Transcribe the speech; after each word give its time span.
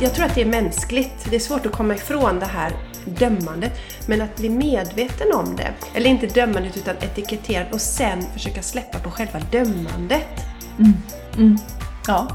jag 0.00 0.14
tror 0.14 0.26
att 0.26 0.34
det 0.34 0.42
är 0.42 0.46
mänskligt. 0.46 1.30
Det 1.30 1.36
är 1.36 1.40
svårt 1.40 1.66
att 1.66 1.72
komma 1.72 1.94
ifrån 1.94 2.38
det 2.38 2.46
här 2.46 2.72
dömandet. 3.04 3.72
Men 4.06 4.22
att 4.22 4.36
bli 4.36 4.48
medveten 4.48 5.32
om 5.34 5.56
det, 5.56 5.72
eller 5.94 6.10
inte 6.10 6.26
dömandet 6.26 6.76
utan 6.76 6.96
etiketterat 6.96 7.74
och 7.74 7.80
sen 7.80 8.22
försöka 8.32 8.62
släppa 8.62 8.98
på 8.98 9.10
själva 9.10 9.40
dömandet. 9.52 10.44
Ja. 12.06 12.28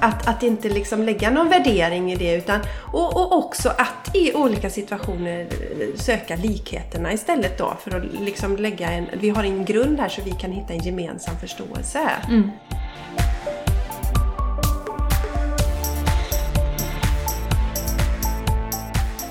Att, 0.00 0.28
att 0.28 0.42
inte 0.42 0.68
liksom 0.68 1.02
lägga 1.02 1.30
någon 1.30 1.48
värdering 1.48 2.12
i 2.12 2.16
det 2.16 2.36
utan 2.36 2.60
och, 2.92 3.16
och 3.16 3.38
också 3.38 3.68
att 3.68 4.16
i 4.16 4.34
olika 4.34 4.70
situationer 4.70 5.48
söka 5.96 6.36
likheterna 6.36 7.12
istället 7.12 7.58
då 7.58 7.76
för 7.80 7.96
att 7.96 8.20
liksom 8.20 8.56
lägga 8.56 8.90
en, 8.90 9.06
vi 9.20 9.30
har 9.30 9.44
en 9.44 9.64
grund 9.64 10.00
här 10.00 10.08
så 10.08 10.22
vi 10.22 10.30
kan 10.30 10.52
hitta 10.52 10.72
en 10.72 10.80
gemensam 10.80 11.36
förståelse. 11.36 12.10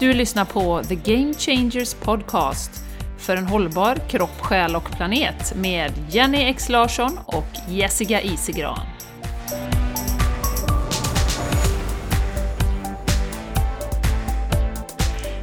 Du 0.05 0.13
lyssnar 0.13 0.45
på 0.45 0.83
The 0.83 0.95
Game 0.95 1.33
Changers 1.33 1.93
Podcast 1.93 2.71
för 3.17 3.37
en 3.37 3.45
hållbar 3.45 3.95
kropp, 4.09 4.41
själ 4.41 4.75
och 4.75 4.91
planet 4.91 5.55
med 5.55 5.91
Jenny 6.09 6.43
X 6.43 6.69
Larsson 6.69 7.19
och 7.25 7.45
Jessica 7.69 8.21
Isigran. 8.21 8.79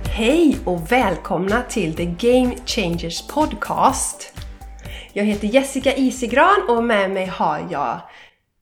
Hej 0.05 0.59
och 0.65 0.93
välkomna 0.93 1.63
till 1.63 1.97
The 1.97 2.05
Game 2.05 2.55
Changers 2.67 3.27
Podcast. 3.29 4.35
Jag 5.13 5.25
heter 5.25 5.49
Jessica 5.49 5.95
Isigran 5.95 6.67
och 6.69 6.85
med 6.85 7.11
mig 7.11 7.27
har 7.27 7.67
jag 7.71 8.01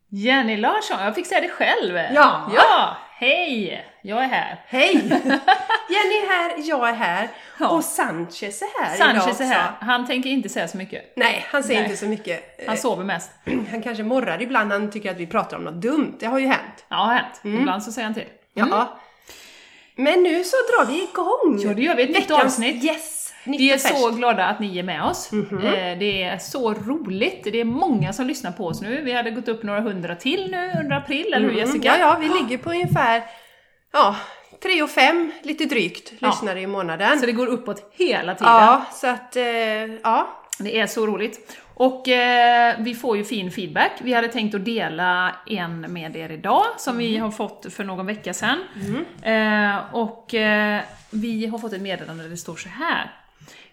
Jenny 0.09 0.57
Larsson, 0.57 1.05
jag 1.05 1.15
fick 1.15 1.27
säga 1.27 1.41
det 1.41 1.49
själv! 1.49 1.97
Ja. 2.15 2.51
ja! 2.55 2.97
Hej! 3.21 3.85
Jag 4.03 4.25
är 4.25 4.29
här. 4.29 4.65
Hej! 4.67 4.93
Jenny 5.91 6.15
är 6.15 6.29
här, 6.29 6.55
jag 6.69 6.89
är 6.89 6.93
här 6.95 7.29
Ja. 7.59 7.69
och 7.69 7.85
Sanchez 7.85 8.63
är 8.63 8.83
här 8.85 8.97
idag 8.97 9.07
Sanchez 9.09 9.27
också. 9.31 9.43
är 9.43 9.47
här. 9.47 9.73
Han 9.81 10.07
tänker 10.07 10.31
inte 10.31 10.49
säga 10.49 10.69
så 10.69 10.77
mycket. 10.77 11.13
Nej, 11.17 11.47
han 11.51 11.63
säger 11.63 11.81
Nej. 11.81 11.91
inte 11.91 12.01
så 12.01 12.07
mycket. 12.07 12.65
Han 12.67 12.77
sover 12.77 13.05
mest. 13.05 13.31
Han 13.71 13.83
kanske 13.83 14.03
morrar 14.03 14.43
ibland, 14.43 14.73
han 14.73 14.91
tycker 14.91 15.11
att 15.11 15.17
vi 15.17 15.27
pratar 15.27 15.57
om 15.57 15.65
något 15.65 15.83
dumt. 15.83 16.17
Det 16.21 16.27
har 16.27 16.39
ju 16.39 16.47
hänt. 16.47 16.85
Ja, 16.89 16.97
har 16.97 17.15
hänt. 17.15 17.41
Ibland 17.61 17.83
så 17.83 17.93
säger 17.93 18.05
han 18.07 18.15
till. 18.15 18.29
Ja. 18.55 18.99
Men 19.97 20.23
nu 20.23 20.45
så 20.45 20.57
drar 20.57 20.87
vi 20.87 21.03
igång! 21.03 21.61
Ja, 21.69 21.75
det 21.75 21.83
gör 21.83 21.95
vi. 21.95 22.03
Ett 22.03 22.11
nytt 22.11 22.31
avsnitt. 22.31 22.85
Yes! 22.85 23.20
Vi 23.45 23.73
är 23.73 23.79
så 23.79 24.11
glada 24.11 24.45
att 24.47 24.61
ni 24.61 24.79
är 24.79 24.83
med 24.83 25.03
oss. 25.05 25.33
Mhm. 25.33 25.59
Eh, 25.67 25.99
Det 25.99 26.23
är 26.23 26.39
så 26.39 26.75
roligt. 26.75 27.45
Det 27.45 27.61
är 27.61 27.65
många 27.65 28.13
som 28.13 28.27
lyssnar 28.27 28.53
på 28.53 28.67
oss 28.67 28.81
nu. 28.83 29.03
Vi 29.05 29.13
hade 29.13 29.31
gått 29.31 29.49
upp 29.49 29.63
några 29.63 29.81
hundra 29.81 30.17
till 30.17 30.51
nu 30.51 30.73
under 30.81 30.97
april, 30.97 31.27
eller 31.27 31.41
hur 31.49 31.59
Mm, 31.59 31.67
Jessica? 31.67 31.89
Ja, 31.89 31.99
ja, 31.99 32.17
vi 32.21 32.29
ligger 32.29 32.59
på 32.59 32.71
ungefär 32.71 33.23
ja, 33.93 34.17
3 34.63 34.83
och 34.83 34.91
5, 34.91 35.33
lite 35.43 35.65
drygt, 35.65 36.13
Ja. 36.19 36.29
lyssnare 36.29 36.61
i 36.61 36.67
månaden. 36.67 37.19
Så 37.21 37.27
det 37.27 37.33
går 37.33 37.47
uppåt 37.47 37.93
hela 37.97 38.35
tiden. 38.35 38.53
ja, 38.53 38.85
så 38.93 39.07
att, 39.07 39.37
eh, 39.37 39.45
ja. 40.03 40.37
Det 40.59 40.79
är 40.81 40.87
så 40.87 41.07
roligt. 41.07 41.57
Och 41.75 42.09
eh, 42.09 42.75
vi 42.79 42.95
får 42.95 43.17
ju 43.17 43.25
fin 43.25 43.51
feedback. 43.51 43.91
Vi 44.01 44.13
hade 44.13 44.29
tänkt 44.29 44.55
att 44.55 44.65
dela 44.65 45.37
en 45.47 45.81
med 45.93 46.17
er 46.17 46.31
idag, 46.33 46.65
som 46.79 46.99
vi 46.99 47.11
Mm. 47.11 47.23
har 47.23 47.31
fått 47.31 47.67
för 47.73 47.85
någon 47.85 48.07
vecka 48.07 48.35
sedan. 48.35 48.59
Eh, 49.23 49.95
och 49.95 50.35
eh, 50.35 50.81
vi 51.11 51.47
har 51.47 51.59
fått 51.59 51.73
ett 51.73 51.83
meddelande 51.83 52.23
där 52.23 52.31
det 52.31 52.37
står 52.37 52.57
så 52.57 52.69
här. 52.69 53.11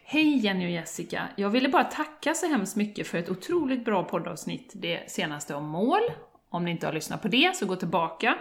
Hej 0.03 0.37
Jenny 0.37 0.65
och 0.65 0.71
Jessica! 0.71 1.27
Jag 1.35 1.49
ville 1.49 1.69
bara 1.69 1.83
tacka 1.83 2.33
så 2.33 2.47
hemskt 2.47 2.75
mycket 2.75 3.07
för 3.07 3.17
ett 3.17 3.29
otroligt 3.29 3.85
bra 3.85 4.03
poddavsnitt, 4.03 4.71
det 4.75 5.11
senaste 5.11 5.55
om 5.55 5.69
mål. 5.69 6.01
Om 6.49 6.65
ni 6.65 6.71
inte 6.71 6.85
har 6.85 6.93
lyssnat 6.93 7.21
på 7.21 7.27
det, 7.27 7.55
så 7.55 7.65
gå 7.65 7.75
tillbaka. 7.75 8.35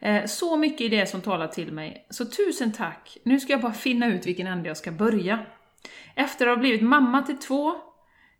Eh, 0.00 0.26
så 0.26 0.56
mycket 0.56 0.80
i 0.80 0.88
det 0.88 1.06
som 1.06 1.20
talar 1.20 1.46
till 1.46 1.72
mig, 1.72 2.06
så 2.10 2.24
tusen 2.24 2.72
tack! 2.72 3.18
Nu 3.22 3.40
ska 3.40 3.52
jag 3.52 3.60
bara 3.60 3.72
finna 3.72 4.06
ut 4.06 4.26
vilken 4.26 4.46
ände 4.46 4.68
jag 4.68 4.76
ska 4.76 4.90
börja. 4.90 5.38
Efter 6.14 6.46
att 6.46 6.56
ha 6.56 6.60
blivit 6.60 6.82
mamma 6.82 7.22
till 7.22 7.38
två, 7.38 7.74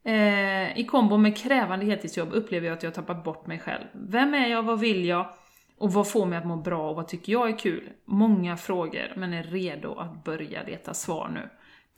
eh, 0.05 0.79
i 0.79 0.87
kombo 0.89 1.17
med 1.17 1.37
krävande 1.37 1.87
heltidsjobb, 1.87 2.33
upplever 2.33 2.67
jag 2.67 2.77
att 2.77 2.83
jag 2.83 2.91
har 2.91 2.95
tappat 2.95 3.25
bort 3.25 3.47
mig 3.47 3.59
själv. 3.59 3.85
Vem 3.93 4.35
är 4.35 4.49
jag, 4.49 4.63
vad 4.63 4.81
vill 4.81 5.05
jag? 5.05 5.35
Och 5.79 5.93
vad 5.93 6.09
får 6.09 6.27
mig 6.27 6.39
att 6.39 6.47
må 6.47 6.57
bra 6.57 6.91
och 6.91 6.97
vad 6.97 7.09
tycker 7.09 7.33
jag 7.33 7.49
är 7.49 7.59
kul? 7.59 7.91
Många 8.05 8.57
frågor, 8.57 9.13
men 9.17 9.33
är 9.33 9.43
redo 9.43 9.95
att 9.95 10.25
börja 10.25 10.63
leta 10.63 10.95
svar 10.95 11.29
nu. 11.29 11.49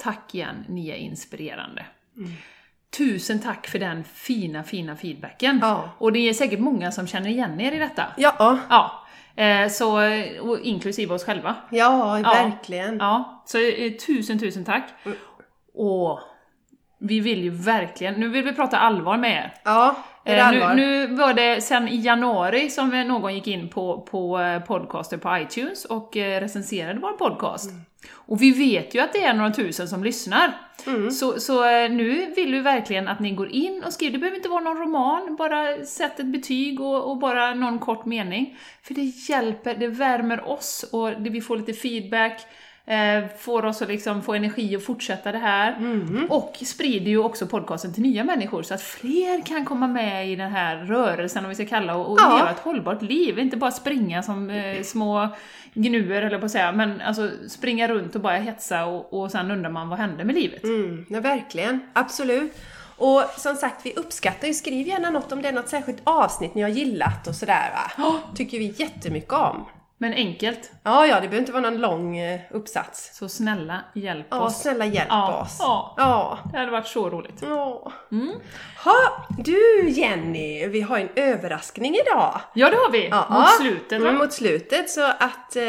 Tack 0.03 0.35
igen, 0.35 0.65
ni 0.69 0.89
är 0.89 0.97
inspirerande. 0.97 1.87
Tusen 2.99 3.41
tack 3.41 3.67
för 3.67 3.79
den 3.79 4.05
fina, 4.05 4.65
fina 4.65 4.97
feedbacken. 4.97 5.59
Ja. 5.63 5.91
Och 5.99 6.13
det 6.13 6.19
är 6.29 6.33
säkert 6.33 6.61
många 6.61 6.93
som 6.93 7.07
känner 7.07 7.31
igen 7.31 7.61
er 7.61 7.73
i 7.73 7.79
detta. 7.79 8.05
Ja, 8.17 8.59
Ja, 8.71 9.07
eh, 9.43 9.69
så, 9.69 9.97
och 10.41 10.61
inklusive 10.61 11.15
oss 11.15 11.25
själva. 11.25 11.57
ja, 11.71 12.21
verkligen. 12.23 12.97
Ja, 12.97 13.43
så 13.47 13.59
eh, 13.59 13.93
tusen, 13.93 14.39
tusen 14.39 14.65
tack. 14.65 14.85
Och 15.75 16.21
vi 16.99 17.21
vill 17.21 17.43
ju 17.43 17.51
verkligen, 17.51 18.15
nu 18.15 18.29
vill 18.29 18.45
vi 18.45 18.53
prata 18.53 18.79
allvar 18.79 19.17
med 19.17 19.33
er. 19.33 19.55
Ja, 19.65 19.97
är 20.25 20.35
det 20.35 20.41
Eh, 20.41 20.49
allvar? 20.49 20.75
nu, 20.75 21.07
nu 21.09 21.15
var 21.15 21.35
det 21.35 21.61
sen 21.61 21.89
i 21.89 21.97
januari 21.97 22.71
som 22.71 22.93
eh, 22.93 23.07
någon 23.07 23.35
gick 23.35 23.47
in 23.47 23.69
på, 23.69 24.01
på 24.11 24.41
eh, 24.41 24.63
podcaster 24.63 25.17
på 25.17 25.39
iTunes 25.39 25.85
och 25.85 26.17
eh, 26.17 26.41
recenserade 26.41 27.01
vår 27.01 27.13
podcast. 27.13 27.71
Mm. 27.71 27.81
Och 28.15 28.43
vi 28.43 28.51
vet 28.51 28.95
ju 28.95 29.01
att 29.01 29.13
det 29.13 29.25
är 29.25 29.35
några 29.35 29.51
tusen 29.51 29.89
som 29.89 30.05
lyssnar. 30.05 30.53
Mm. 30.87 31.11
Så, 31.11 31.41
så 31.41 31.65
eh, 31.65 31.91
nu 31.91 32.33
vill 32.37 32.53
vi 32.53 32.61
verkligen 32.61 33.09
att 33.09 33.21
ni 33.21 33.31
går 33.31 33.49
in 33.49 33.83
och 33.87 33.93
skriver, 33.93 34.13
det 34.13 34.19
behöver 34.19 34.37
inte 34.37 34.49
vara 34.49 34.61
någon 34.61 34.79
roman, 34.79 35.37
bara 35.37 35.85
sätt 35.85 36.21
ett 36.21 36.27
betyg 36.27 36.81
och, 36.81 37.11
och 37.11 37.19
bara 37.19 37.55
någon 37.55 37.79
kort 37.79 38.05
mening. 38.05 38.57
För 38.83 38.95
det 38.95 39.03
hjälper, 39.03 39.75
det 39.75 39.89
värmer 39.89 40.49
oss 40.49 40.85
och 40.93 41.11
det, 41.11 41.31
vi 41.31 41.41
får 41.41 41.57
lite 41.57 41.73
feedback, 41.73 42.41
eh, 42.87 43.25
får 43.39 43.65
oss 43.65 43.83
att 43.83 43.89
liksom 43.89 44.23
få 44.23 44.35
energi 44.35 44.77
att 44.77 44.85
fortsätta 44.85 45.33
det 45.33 45.39
här. 45.39 45.77
Mm. 45.77 46.27
Och 46.31 46.57
sprider 46.65 47.11
ju 47.11 47.19
också 47.19 47.47
podcasten 47.47 47.95
till 47.95 48.03
nya 48.03 48.25
människor 48.25 48.63
så 48.63 48.75
att 48.75 48.83
fler 48.83 49.47
kan 49.47 49.65
komma 49.65 49.87
med 49.89 50.29
i 50.29 50.37
den 50.37 50.51
här 50.51 50.77
rörelsen, 50.77 51.45
om 51.45 51.49
vi 51.49 51.55
ska 51.55 51.67
kalla 51.67 51.95
och, 51.97 52.11
och 52.13 52.19
Ja. 52.21 52.37
leva 52.37 52.51
ett 52.51 52.59
hållbart 52.59 53.03
liv. 53.03 53.39
Inte 53.39 53.57
bara 53.57 53.71
springa 53.71 54.23
som 54.23 54.51
eh, 54.51 54.83
små 54.83 55.29
gnuer, 55.75 56.23
eller 56.23 56.39
på 56.39 56.45
att 56.45 56.51
säga, 56.51 56.73
men 56.73 57.01
alltså 57.01 57.31
springa 57.49 57.89
runt 57.89 58.15
och 58.15 58.21
bara 58.21 58.37
hetsa 58.37 58.85
och, 58.85 59.21
och 59.23 59.31
sen 59.31 59.51
undrar 59.51 59.71
man 59.71 59.89
vad 59.89 59.99
hände 59.99 60.25
med 60.25 60.35
livet? 60.35 60.65
Mm, 60.65 61.07
ja, 61.09 61.21
verkligen. 61.21 61.81
Absolut. 61.93 62.53
Och 62.97 63.23
som 63.37 63.57
sagt, 63.57 63.87
vi 63.87 63.93
uppskattar 63.95 64.49
ju, 64.49 64.55
skriv 64.55 64.89
gärna 64.89 65.11
något 65.11 65.33
om 65.33 65.43
det 65.43 65.49
är 65.49 65.53
något 65.53 65.69
särskilt 65.69 66.01
avsnitt 66.05 66.55
ni 66.55 66.63
har 66.63 66.69
gillat 66.69 67.27
och 67.27 67.35
sådär 67.35 67.71
va. 67.75 68.15
Tycker 68.35 68.59
vi 68.59 68.75
jättemycket 68.77 69.33
om. 69.33 69.65
Men 70.03 70.13
enkelt, 70.13 70.71
Ja, 70.83 71.07
ja, 71.07 71.15
det 71.15 71.21
behöver 71.21 71.39
inte 71.39 71.53
vara 71.53 71.63
någon 71.71 71.81
lång 71.81 72.17
eh, 72.19 72.41
uppsats. 72.51 73.17
så 73.19 73.29
snälla 73.29 73.81
hjälp 73.95 74.27
Ja, 74.31 74.41
oss. 74.41 74.63
snälla 74.63 74.85
hjälp 74.87 75.07
Ja, 75.11 75.41
oss. 75.43 75.57
ja. 75.61 75.95
ja. 75.97 76.39
Det 76.53 76.59
hade 76.59 76.71
varit 76.71 76.87
så 76.87 77.11
roligt. 77.11 77.43
Ja. 77.43 77.93
Mm. 78.13 78.33
Ha, 78.85 78.95
du 79.39 79.89
Jenny, 79.89 80.67
vi 80.69 80.81
har 80.81 80.99
en 80.99 81.09
överraskning 81.17 81.95
idag. 81.95 82.41
Ja, 82.55 82.71
det 82.71 82.77
har 82.77 82.91
vi! 82.91 83.09
Ja. 83.09 83.27
Mot 83.31 83.49
slutet? 83.61 83.93
Mm, 83.93 84.17
mot 84.19 84.33
slutet, 84.33 84.91
så 84.91 85.05
att 85.19 85.57
eh, 85.57 85.63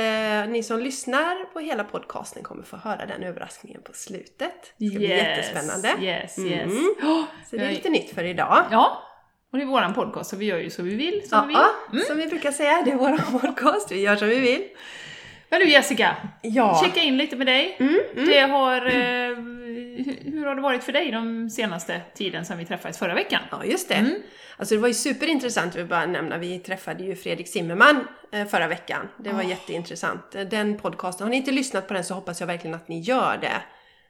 ni 0.47 0.63
som 0.63 0.79
lyssnar 0.79 1.53
på 1.53 1.59
hela 1.59 1.83
podcasten 1.83 2.43
kommer 2.43 2.63
få 2.63 2.77
höra 2.77 3.05
den 3.05 3.23
överraskningen 3.23 3.81
på 3.81 3.93
slutet. 3.93 4.73
Det 4.77 4.87
ska 4.89 4.97
bli 4.97 5.07
jättespännande. 5.07 5.93
Yes, 6.01 6.37
Mm. 6.37 6.49
yes. 6.53 6.73
Oh, 7.03 7.23
Så 7.49 7.55
det 7.55 7.65
är 7.65 7.69
lite 7.71 7.89
nytt 7.89 8.15
för 8.15 8.23
idag. 8.23 8.63
Ja, 8.71 9.03
och 9.53 9.59
det 9.59 9.63
är 9.63 9.67
våran 9.67 9.93
podcast 9.93 10.29
så 10.29 10.35
vi 10.35 10.45
gör 10.45 10.57
ju 10.57 10.69
så 10.69 10.83
vi 10.83 10.95
vill, 10.95 11.29
som 11.29 11.47
vi 11.47 11.53
Ja, 11.53 11.69
vill. 11.91 11.99
Mm. 12.01 12.07
som 12.07 12.17
vi 12.17 12.27
brukar 12.27 12.51
säga, 12.51 12.81
det 12.85 12.91
är 12.91 12.95
vår 12.95 13.17
podcast, 13.39 13.91
vi 13.91 13.99
gör 14.01 14.15
som 14.15 14.27
vi 14.29 14.39
vill. 14.39 14.63
Men 15.49 15.59
du 15.59 15.69
Jessica, 15.69 16.15
Ja, 16.41 16.81
checka 16.85 16.99
in 17.01 17.17
lite 17.17 17.35
med 17.35 17.47
dig. 17.47 17.75
Mm, 17.79 17.99
mm. 18.15 18.27
Det 18.27 18.39
har, 18.39 18.85
eh, 18.85 19.37
hur- 20.33 20.45
har 20.45 20.55
det 20.55 20.61
varit 20.61 20.83
för 20.83 20.91
dig 20.91 21.11
de 21.11 21.49
senaste 21.49 22.01
tiden 22.15 22.45
sedan 22.45 22.57
vi 22.57 22.65
träffades 22.65 22.97
förra 22.99 23.13
veckan? 23.13 23.41
ja 23.51 23.65
just 23.65 23.89
det. 23.89 23.95
Mm. 23.95 24.15
Alltså 24.57 24.75
det 24.75 24.81
var 24.81 24.87
ju 24.87 24.93
superintressant, 24.93 25.75
vi 25.75 25.83
bara 25.83 26.05
nämna, 26.05 26.37
vi 26.37 26.59
träffade 26.59 27.03
ju 27.03 27.15
Fredrik 27.15 27.47
Zimmerman 27.47 28.07
eh, 28.31 28.47
förra 28.47 28.67
veckan. 28.67 29.09
Det 29.17 29.29
var 29.33 29.43
jätteintressant. 29.43 30.35
Eh, 30.35 30.41
Den 30.41 30.77
podcasten, 30.77 31.23
har 31.25 31.29
ni 31.31 31.37
inte 31.37 31.51
lyssnat 31.51 31.87
på 31.87 31.93
den 31.93 32.03
så 32.03 32.13
hoppas 32.13 32.39
jag 32.39 32.47
verkligen 32.47 32.75
att 32.75 32.87
ni 32.87 32.99
gör 32.99 33.37
det. 33.41 33.61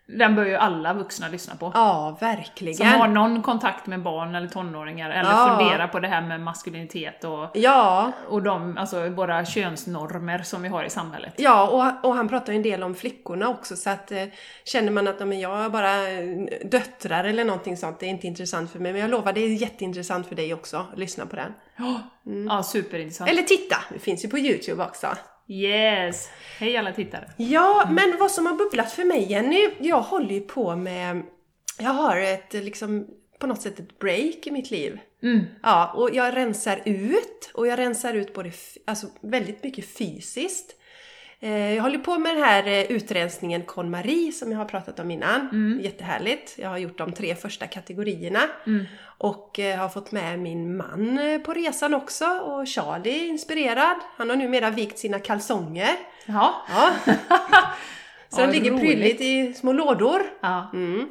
Den 0.06 0.36
bör 0.36 0.46
ju 0.46 0.56
alla 0.56 0.94
vuxna 0.94 1.28
lyssna 1.28 1.56
på. 1.56 1.72
Ja, 1.74 2.18
verkligen. 2.22 2.78
Som 2.78 2.88
har 2.88 3.08
någon 3.08 3.42
kontakt 3.42 3.88
med 3.88 4.02
barn 4.04 4.36
eller 4.36 4.48
tonåringar, 4.48 5.10
eller 5.10 5.32
Ja. 5.32 5.58
funderar 5.60 5.88
på 5.88 6.00
det 6.00 6.08
här 6.08 6.22
med 6.22 6.42
maskulinitet 6.42 7.24
och, 7.24 7.50
Ja, 7.54 8.12
och 8.30 8.44
de, 8.44 8.78
alltså 8.78 9.10
våra 9.10 9.46
könsnormer 9.46 10.40
som 10.40 10.62
vi 10.62 10.70
har 10.70 10.84
i 10.84 10.90
samhället. 10.90 11.34
Ja, 11.38 11.68
och, 11.68 12.10
och 12.10 12.16
han 12.16 12.30
pratar 12.30 12.54
ju 12.54 12.58
en 12.58 12.64
del 12.64 12.84
om 12.84 12.96
flickorna 12.96 13.50
också 13.50 13.76
så 13.76 13.90
att 13.90 14.12
eh, 14.12 14.24
känner 14.66 14.92
man 14.92 15.08
att 15.08 15.20
men 15.28 15.40
jag 15.40 15.50
har 15.56 15.70
bara 15.70 16.10
eh, 16.10 16.26
döttrar 16.66 17.24
eller 17.24 17.46
någonting 17.46 17.78
sånt, 17.78 18.00
det 18.00 18.06
är 18.06 18.10
inte 18.10 18.28
intressant 18.28 18.72
för 18.72 18.80
mig. 18.80 18.92
Men 18.92 19.02
jag 19.02 19.10
lovar, 19.10 19.34
det 19.34 19.42
är 19.42 19.50
jätteintressant 19.50 20.28
för 20.28 20.36
dig 20.36 20.54
också 20.54 20.86
lyssna 20.96 21.26
på 21.26 21.36
den. 21.36 21.52
Ja, 21.78 22.00
ja 22.48 22.64
superintressant. 22.64 23.30
Eller 23.30 23.42
titta, 23.42 23.76
det 23.94 24.00
finns 24.00 24.26
ju 24.26 24.30
på 24.30 24.38
Youtube 24.40 24.84
också. 24.84 25.08
Yes! 25.48 26.30
Hej 26.60 26.78
alla 26.78 26.92
tittare! 26.92 27.30
Ja, 27.38 27.90
men 27.92 28.18
vad 28.20 28.32
som 28.32 28.46
har 28.46 28.54
bubblat 28.54 28.92
för 28.92 29.06
mig 29.06 29.32
Jenny, 29.32 29.70
jag 29.80 30.02
håller 30.02 30.34
ju 30.34 30.42
på 30.42 30.76
med, 30.76 31.24
jag 31.80 31.90
har 31.90 32.18
ett 32.18 32.54
liksom 32.54 33.08
på 33.40 33.48
något 33.48 33.62
sätt 33.62 33.80
ett 33.80 34.00
break 34.00 34.48
i 34.48 34.52
mitt 34.52 34.72
liv. 34.72 35.00
Mm. 35.24 35.46
Ja, 35.64 35.94
och 35.96 36.10
jag 36.14 36.36
rensar 36.36 36.82
ut 36.86 37.52
och 37.54 37.68
jag 37.68 37.80
rensar 37.80 38.14
ut 38.14 38.34
både 38.34 38.52
alltså 38.88 39.08
väldigt 39.22 39.64
mycket 39.64 39.98
fysiskt. 39.98 40.76
Eh, 41.44 41.74
Jag 41.76 41.84
håller 41.84 41.98
på 42.00 42.18
med 42.20 42.36
den 42.36 42.44
här 42.44 42.68
eh, 42.68 42.82
utrensningen 42.92 43.62
KonMari 43.64 44.32
som 44.32 44.52
jag 44.52 44.58
har 44.58 44.66
pratat 44.66 45.00
om 45.00 45.12
innan. 45.12 45.80
Jättehärligt. 45.84 46.54
Jag 46.58 46.70
har 46.70 46.78
gjort 46.78 46.98
de 46.98 47.12
tre 47.14 47.36
första 47.36 47.68
kategorierna. 47.68 48.40
Och 49.18 49.60
eh, 49.60 49.78
har 49.80 49.90
fått 49.90 50.12
med 50.12 50.40
min 50.40 50.78
man 50.78 51.20
på 51.46 51.54
resan 51.54 51.94
också. 51.94 52.26
Och 52.26 52.68
Charlie 52.68 53.10
är 53.26 53.28
inspirerad. 53.28 53.96
Han 54.18 54.30
har 54.30 54.38
numera 54.38 54.70
vikt 54.70 55.00
sina 55.00 55.20
kalsonger. 55.20 55.96
Ja. 56.26 56.54
Ja. 56.70 56.92
Så 58.30 58.42
Ja, 58.42 58.46
de 58.48 58.52
ligger 58.54 58.72
roligt. 58.72 58.82
prydligt 58.84 59.22
i 59.22 59.54
små 59.54 59.74
lådor. 59.74 60.22
ja. 60.42 60.70
Mm. 60.74 61.10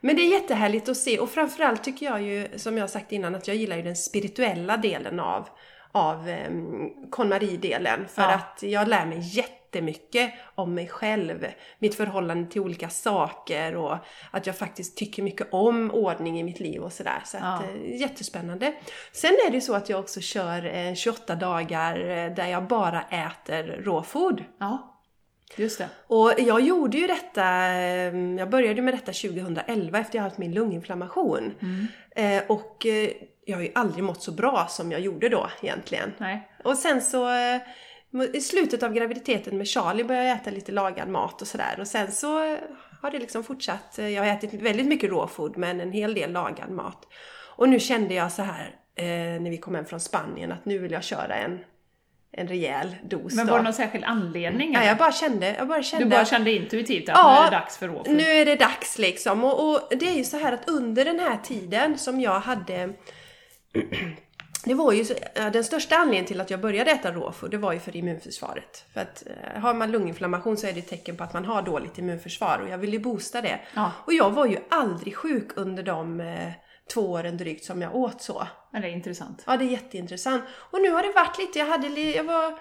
Men 0.00 0.16
det 0.16 0.22
är 0.22 0.28
jättehärligt 0.32 0.88
att 0.88 0.96
se 0.96 1.18
och 1.18 1.30
framförallt 1.30 1.84
tycker 1.84 2.06
jag 2.06 2.22
ju, 2.22 2.48
som 2.56 2.76
jag 2.76 2.82
har 2.82 2.88
sagt 2.88 3.12
innan, 3.12 3.34
att 3.34 3.48
jag 3.48 3.56
gillar 3.56 3.76
ju 3.76 3.82
den 3.82 3.96
spirituella 3.96 4.76
delen 4.76 5.20
av, 5.20 5.48
av 5.94 6.28
um, 6.48 6.90
KonMari-delen. 7.10 8.08
För 8.08 8.22
Ja. 8.22 8.34
att 8.34 8.62
jag 8.62 8.88
lär 8.88 9.06
mig 9.06 9.18
jättemycket 9.22 10.32
om 10.54 10.74
mig 10.74 10.88
själv, 10.88 11.46
mitt 11.78 11.94
förhållande 11.94 12.50
till 12.50 12.60
olika 12.60 12.88
saker 12.88 13.76
och 13.76 13.96
att 14.30 14.46
jag 14.46 14.56
faktiskt 14.56 14.96
tycker 14.96 15.22
mycket 15.22 15.48
om 15.52 15.90
ordning 15.90 16.40
i 16.40 16.42
mitt 16.42 16.60
liv 16.60 16.82
och 16.82 16.92
sådär. 16.92 17.22
Så 17.24 17.36
att, 17.36 17.42
Ja. 17.42 17.62
eh, 17.84 18.00
jättespännande. 18.00 18.74
Sen 19.12 19.30
är 19.46 19.50
det 19.50 19.54
ju 19.54 19.60
så 19.60 19.74
att 19.74 19.88
jag 19.88 20.00
också 20.00 20.20
kör 20.20 20.74
eh, 20.76 20.94
28 20.94 21.34
dagar 21.34 22.00
eh, 22.10 22.34
där 22.34 22.46
jag 22.46 22.66
bara 22.66 23.02
äter 23.02 23.62
råfod. 23.84 24.44
ja. 24.58 24.90
Just 25.56 25.78
det. 25.78 25.88
Och 26.06 26.32
jag 26.38 26.60
gjorde 26.60 26.98
ju 26.98 27.06
detta, 27.06 27.66
eh, 27.66 28.16
jag 28.38 28.50
började 28.50 28.82
med 28.82 28.94
detta 28.94 29.12
2011 29.12 29.98
efter 29.98 30.18
jag 30.18 30.22
haft 30.22 30.38
min 30.38 30.54
lunginflammation. 30.54 31.54
Eh, 32.16 32.42
och 32.48 32.86
eh, 32.86 33.10
jag 33.44 33.56
har 33.56 33.62
ju 33.62 33.72
aldrig 33.74 34.04
mått 34.04 34.22
så 34.22 34.32
bra 34.32 34.66
som 34.68 34.92
jag 34.92 35.00
gjorde 35.00 35.28
då 35.28 35.50
egentligen. 35.62 36.12
Nej. 36.18 36.48
Och 36.64 36.78
sen 36.78 37.02
så 37.02 37.28
i 38.32 38.40
slutet 38.40 38.82
av 38.82 38.92
graviditeten 38.92 39.58
med 39.58 39.68
Charlie 39.68 40.04
började 40.04 40.28
jag 40.28 40.36
äta 40.36 40.50
lite 40.50 40.72
lagad 40.72 41.08
mat 41.08 41.42
och 41.42 41.48
sådär. 41.48 41.76
Och 41.80 41.86
sen 41.86 42.12
så 42.12 42.38
har 43.02 43.10
det 43.10 43.18
liksom 43.18 43.44
fortsatt. 43.44 43.98
Jag 43.98 44.22
har 44.22 44.26
ätit 44.26 44.54
väldigt 44.54 44.86
mycket 44.86 45.10
råfod 45.10 45.56
men 45.56 45.80
en 45.80 45.92
hel 45.92 46.14
del 46.14 46.32
lagad 46.32 46.70
mat. 46.70 47.06
Och 47.56 47.68
nu 47.68 47.80
kände 47.80 48.14
jag 48.14 48.32
så 48.32 48.42
här 48.42 48.76
när 49.38 49.50
vi 49.50 49.58
kom 49.58 49.74
hem 49.74 49.84
från 49.84 50.00
Spanien 50.00 50.52
att 50.52 50.64
nu 50.64 50.78
vill 50.78 50.92
jag 50.92 51.04
köra 51.04 51.34
en, 51.34 51.58
en 52.36 52.48
rejäl 52.48 52.96
dos. 53.02 53.34
Men 53.34 53.46
var 53.46 53.56
det 53.56 53.64
någon 53.64 53.72
särskild 53.72 54.04
anledning? 54.04 54.72
Ja, 54.72 54.78
eller? 54.78 54.88
jag 54.88 54.98
bara 54.98 55.12
kände, 55.12 55.54
jag 55.58 55.68
bara 55.68 55.82
kände 55.82 56.04
Du 56.04 56.10
bara 56.10 56.24
kände 56.24 56.52
intuitivt 56.52 57.08
att 57.08 57.14
Ja, 57.16 57.32
nu 57.40 57.46
är 57.46 57.50
det 57.50 57.56
dags 57.56 57.78
för 57.78 57.88
råfod? 57.88 58.14
nu 58.14 58.22
är 58.22 58.44
det 58.44 58.56
dags 58.56 58.98
liksom. 58.98 59.44
Och, 59.44 59.70
och 59.70 59.88
det 59.90 60.08
är 60.08 60.14
ju 60.14 60.24
så 60.24 60.38
här 60.38 60.52
att 60.52 60.68
under 60.68 61.04
den 61.04 61.18
här 61.18 61.36
tiden 61.36 61.98
som 61.98 62.20
jag 62.20 62.40
hade 62.40 62.92
det 64.64 64.74
var 64.74 64.92
ju 64.92 65.04
så, 65.04 65.14
den 65.34 65.64
största 65.64 65.96
anledningen 65.96 66.26
till 66.26 66.40
att 66.40 66.50
jag 66.50 66.60
började 66.60 66.90
äta 66.90 67.12
råfod, 67.12 67.50
det 67.50 67.56
var 67.56 67.72
ju 67.72 67.78
för 67.78 67.96
immunförsvaret. 67.96 68.84
För 68.92 69.00
att 69.00 69.22
eh, 69.26 69.60
har 69.60 69.74
man 69.74 69.90
lunginflammation 69.90 70.56
så 70.56 70.66
är 70.66 70.72
det 70.72 70.78
ett 70.78 70.88
tecken 70.88 71.16
på 71.16 71.24
att 71.24 71.32
man 71.32 71.44
har 71.44 71.62
dåligt 71.62 71.98
immunförsvar 71.98 72.58
och 72.58 72.68
jag 72.68 72.78
ville 72.78 72.92
ju 72.92 73.02
boosta 73.02 73.40
det. 73.40 73.60
Ja. 73.74 73.92
Och 74.04 74.12
jag 74.12 74.30
var 74.30 74.46
ju 74.46 74.58
aldrig 74.70 75.16
sjuk 75.16 75.50
under 75.56 75.82
de 75.82 76.20
eh, 76.20 76.50
två 76.94 77.00
åren 77.00 77.36
drygt 77.36 77.64
som 77.64 77.82
jag 77.82 77.94
åt 77.94 78.22
så. 78.22 78.46
Men 78.74 78.82
det 78.82 78.88
är 78.88 78.92
intressant. 78.92 79.42
Ja, 79.46 79.56
det 79.56 79.64
är 79.64 79.68
jätteintressant. 79.68 80.44
Och 80.54 80.82
nu 80.82 80.90
har 80.90 81.02
det 81.02 81.12
varit 81.12 81.38
lite, 81.38 81.58
jag 81.58 81.66
hade, 81.66 81.88
jag 81.88 82.24
var 82.24 82.58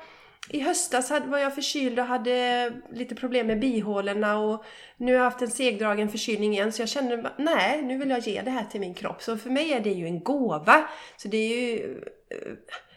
i 0.49 0.59
höstas 0.59 1.11
var 1.25 1.37
jag 1.37 1.55
förkyld 1.55 1.99
och 1.99 2.05
hade 2.05 2.71
lite 2.91 3.15
problem 3.15 3.47
med 3.47 3.59
bihålorna 3.59 4.37
och 4.39 4.65
nu 4.97 5.11
har 5.11 5.17
jag 5.17 5.31
haft 5.31 5.41
en 5.41 5.51
segdragen 5.51 6.09
förkylning 6.09 6.53
igen 6.53 6.71
så 6.71 6.81
jag 6.81 6.89
kände 6.89 7.31
nej, 7.37 7.81
nu 7.81 7.97
vill 7.97 8.09
jag 8.09 8.19
ge 8.19 8.41
det 8.41 8.51
här 8.51 8.65
till 8.65 8.79
min 8.79 8.93
kropp. 8.93 9.21
Så 9.21 9.37
för 9.37 9.49
mig 9.49 9.73
är 9.73 9.79
det 9.79 9.89
ju 9.89 10.05
en 10.05 10.23
gåva. 10.23 10.89
Så 11.17 11.27
det 11.27 11.37
är 11.37 11.49
ju 11.49 12.01
eh, 12.29 12.53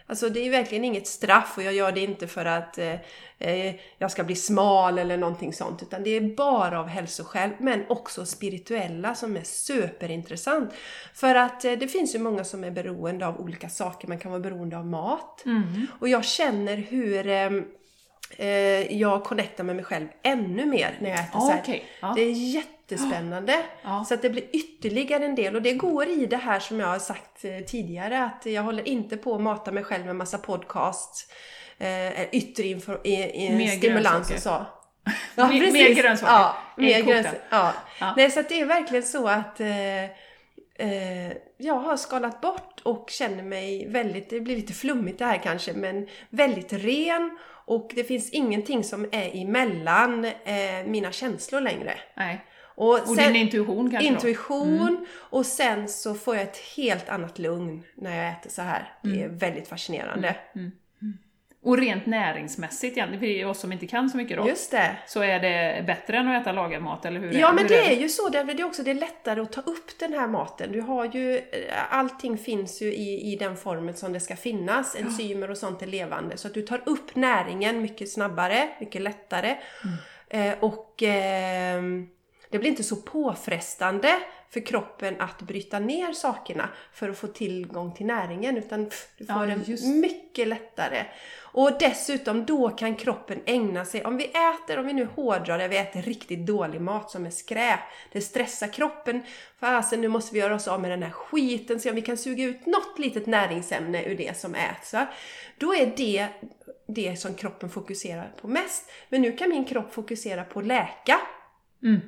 Alltså 0.09 0.29
det 0.29 0.39
är 0.39 0.49
verkligen 0.49 0.83
inget 0.83 1.07
straff 1.07 1.53
och 1.57 1.63
jag 1.63 1.73
gör 1.73 1.91
det 1.91 1.99
inte 1.99 2.27
för 2.27 2.45
att 2.45 2.77
eh, 2.77 2.95
eh, 3.39 3.75
jag 3.97 4.11
ska 4.11 4.23
bli 4.23 4.35
smal 4.35 4.97
eller 4.97 5.17
någonting 5.17 5.53
sånt. 5.53 5.83
Utan 5.83 6.03
det 6.03 6.09
är 6.09 6.35
bara 6.35 6.79
av 6.79 6.87
hälsoskäl 6.87 7.49
men 7.59 7.85
också 7.89 8.25
spirituella 8.25 9.15
som 9.15 9.37
är 9.37 9.43
superintressant. 9.43 10.73
För 11.13 11.35
att 11.35 11.65
eh, 11.65 11.71
det 11.71 11.87
finns 11.87 12.15
ju 12.15 12.19
många 12.19 12.43
som 12.43 12.63
är 12.63 12.71
beroende 12.71 13.27
av 13.27 13.39
olika 13.39 13.69
saker. 13.69 14.07
Man 14.07 14.19
kan 14.19 14.31
vara 14.31 14.41
beroende 14.41 14.77
av 14.77 14.85
mat. 14.85 15.43
Och 15.99 16.09
jag 16.09 16.25
känner 16.25 16.77
hur 16.77 17.27
eh, 17.27 17.49
eh, 18.37 18.47
jag 18.97 19.23
connectar 19.23 19.63
med 19.63 19.75
mig 19.75 19.85
själv 19.85 20.07
ännu 20.23 20.65
mer 20.65 20.97
när 21.01 21.09
jag 21.09 21.19
äter 21.19 21.39
här. 21.51 21.59
Okej, 21.63 21.85
ja. 22.01 22.13
Det 22.15 22.21
är 22.21 22.31
jättespännande. 22.31 23.61
Ja. 23.83 24.05
Så 24.07 24.13
att 24.13 24.21
det 24.21 24.29
blir 24.29 24.43
ytterligare 24.55 25.25
en 25.25 25.35
del 25.35 25.55
och 25.55 25.61
det 25.61 25.73
går 25.73 26.07
i 26.07 26.25
det 26.25 26.37
här 26.37 26.59
som 26.59 26.79
jag 26.79 26.87
har 26.87 26.99
sagt 26.99 27.45
eh, 27.45 27.59
tidigare 27.67 28.23
att 28.23 28.45
jag 28.45 28.61
håller 28.63 28.87
inte 28.87 29.17
på 29.17 29.35
att 29.35 29.41
mata 29.41 29.71
mig 29.71 29.83
själv 29.83 30.05
med 30.05 30.15
massa 30.15 30.37
podcasts, 30.37 31.27
eh, 31.77 32.23
yttre 32.31 32.63
info, 32.63 32.91
Mer 32.91 33.67
stimulans 33.77 34.31
och 34.31 34.39
så. 34.39 34.65
Mer- 35.47 35.71
mer 35.71 35.93
grönsaker. 35.93 36.33
Ja, 36.33 36.57
mer 36.77 37.01
grönsaker. 37.01 37.41
Ja. 37.49 37.73
Ja. 37.99 38.13
Nej, 38.17 38.31
så 38.31 38.39
att 38.39 38.49
det 38.49 38.59
är 38.61 38.65
verkligen 38.65 39.03
så 39.03 39.27
att 39.27 39.59
eh, 39.59 40.03
eh, 40.79 41.31
jag 41.57 41.73
har 41.75 41.97
skalat 41.97 42.41
bort 42.41 42.81
och 42.83 43.09
känner 43.09 43.43
mig 43.43 43.87
väldigt, 43.89 44.29
det 44.29 44.39
blir 44.39 44.55
lite 44.55 44.73
flummigt 44.73 45.19
det 45.19 45.25
här 45.25 45.37
kanske, 45.43 45.73
men 45.73 46.07
väldigt 46.29 46.73
ren 46.73 47.37
och 47.67 47.91
det 47.95 48.03
finns 48.03 48.29
ingenting 48.29 48.83
som 48.83 49.05
är 49.11 49.41
emellan 49.41 50.25
eh, 50.25 50.33
mina 50.85 51.11
känslor 51.11 51.61
längre. 51.61 51.93
Nej. 52.15 52.45
Och, 52.59 53.09
Och 53.09 53.15
din 53.17 53.35
intuition 53.35 53.91
kanske? 53.91 54.07
Intuition 54.07 55.05
och 55.13 55.45
sen 55.45 55.87
så 55.89 56.13
får 56.13 56.35
jag 56.35 56.43
ett 56.43 56.57
helt 56.77 57.09
annat 57.09 57.39
lugn 57.39 57.83
när 57.95 58.17
jag 58.23 58.31
äter 58.31 58.49
så 58.49 58.61
här. 58.61 58.93
Det 59.03 59.09
Mm. 59.09 59.23
är 59.23 59.27
väldigt 59.39 59.67
fascinerande. 59.67 60.35
Och 61.61 61.77
rent 61.77 62.05
näringsmässigt 62.05 62.97
igen, 62.97 63.19
för 63.19 63.45
oss 63.45 63.59
som 63.59 63.71
inte 63.71 63.87
kan 63.87 64.09
så 64.09 64.17
mycket 64.17 64.37
då, 64.37 64.47
Just 64.47 64.71
det. 64.71 64.97
så 65.07 65.21
är 65.21 65.39
det 65.39 65.83
bättre 65.87 66.17
än 66.17 66.27
att 66.27 66.41
äta 66.41 66.51
lagad 66.51 66.81
mat, 66.81 67.05
eller 67.05 67.19
hur? 67.19 67.33
Ja 67.33 67.53
men 67.53 67.63
hur 67.63 67.69
det 67.69 67.93
är 67.93 67.99
ju 67.99 68.09
så, 68.09 68.29
det 68.29 68.37
är 68.37 68.65
också 68.65 68.83
det 68.83 68.91
är 68.91 68.95
lättare 68.95 69.41
att 69.41 69.51
ta 69.51 69.61
upp 69.61 69.99
den 69.99 70.13
här 70.13 70.27
maten. 70.27 70.71
Du 70.71 70.81
har 70.81 71.05
ju, 71.05 71.37
eh, 71.37 71.43
allting 71.89 72.37
finns 72.37 72.81
ju 72.81 72.93
i, 72.93 73.33
i 73.33 73.35
den 73.35 73.57
formen 73.57 73.93
som 73.93 74.13
det 74.13 74.19
ska 74.19 74.35
finnas. 74.35 74.95
Enzymer 74.95 75.51
och 75.51 75.57
sånt 75.57 75.81
är 75.81 75.87
levande. 75.87 76.37
Så 76.37 76.47
att 76.47 76.53
du 76.53 76.61
tar 76.61 76.81
upp 76.85 77.15
näringen 77.15 77.81
mycket 77.81 78.11
snabbare, 78.11 78.69
mycket 78.79 79.01
lättare. 79.01 79.57
Eh, 80.29 80.53
och 80.59 81.03
ehm, 81.03 82.07
det 82.49 82.59
blir 82.59 82.69
inte 82.69 82.83
så 82.83 82.95
påfrestande 82.95 84.19
för 84.49 84.59
kroppen 84.59 85.15
att 85.19 85.41
bryta 85.41 85.79
ner 85.79 86.13
sakerna 86.13 86.69
för 86.93 87.09
att 87.09 87.17
få 87.17 87.27
tillgång 87.27 87.93
till 87.93 88.05
näringen 88.05 88.57
utan 88.57 88.85
pff, 88.85 89.07
du 89.17 89.25
får 89.25 89.49
Ja, 89.49 89.55
det 89.55 89.85
mycket 89.87 90.47
lättare. 90.47 91.05
Och 91.57 91.71
dessutom 91.79 92.45
då 92.45 92.69
kan 92.69 92.95
kroppen 92.95 93.39
ägna 93.45 93.85
sig, 93.85 94.05
om 94.05 94.17
vi 94.17 94.23
äter, 94.23 94.79
om 94.79 94.85
vi 94.85 94.93
nu 94.93 95.05
hårdrar 95.05 95.57
det, 95.57 95.67
vi 95.67 95.77
äter 95.77 96.01
riktigt 96.01 96.45
dålig 96.45 96.81
mat 96.81 97.11
som 97.11 97.25
är 97.25 97.29
skräp. 97.29 97.79
Det 98.11 98.21
stressar 98.21 98.67
kroppen. 98.67 99.21
Fasen 99.59 100.01
nu 100.01 100.07
måste 100.07 100.33
vi 100.33 100.39
göra 100.39 100.55
oss 100.55 100.67
av 100.67 100.81
med 100.81 100.91
den 100.91 101.03
här 101.03 101.09
skiten, 101.09 101.79
se 101.79 101.89
om 101.89 101.95
vi 101.95 102.01
kan 102.01 102.17
suga 102.17 102.43
ut 102.43 102.65
något 102.65 102.99
litet 102.99 103.25
näringsämne 103.25 104.05
ur 104.05 104.17
det 104.17 104.37
som 104.37 104.55
äts. 104.55 104.93
va? 104.93 105.07
Då 105.57 105.75
är 105.75 105.93
det 105.97 106.27
det 106.87 107.19
som 107.19 107.33
kroppen 107.33 107.69
fokuserar 107.69 108.31
på 108.41 108.47
mest. 108.47 108.91
Men 109.09 109.21
nu 109.21 109.31
kan 109.31 109.49
min 109.49 109.65
kropp 109.65 109.93
fokusera 109.93 110.43
på 110.43 110.59
att 110.59 110.67
läka. 110.67 111.19
Mm. 111.83 111.99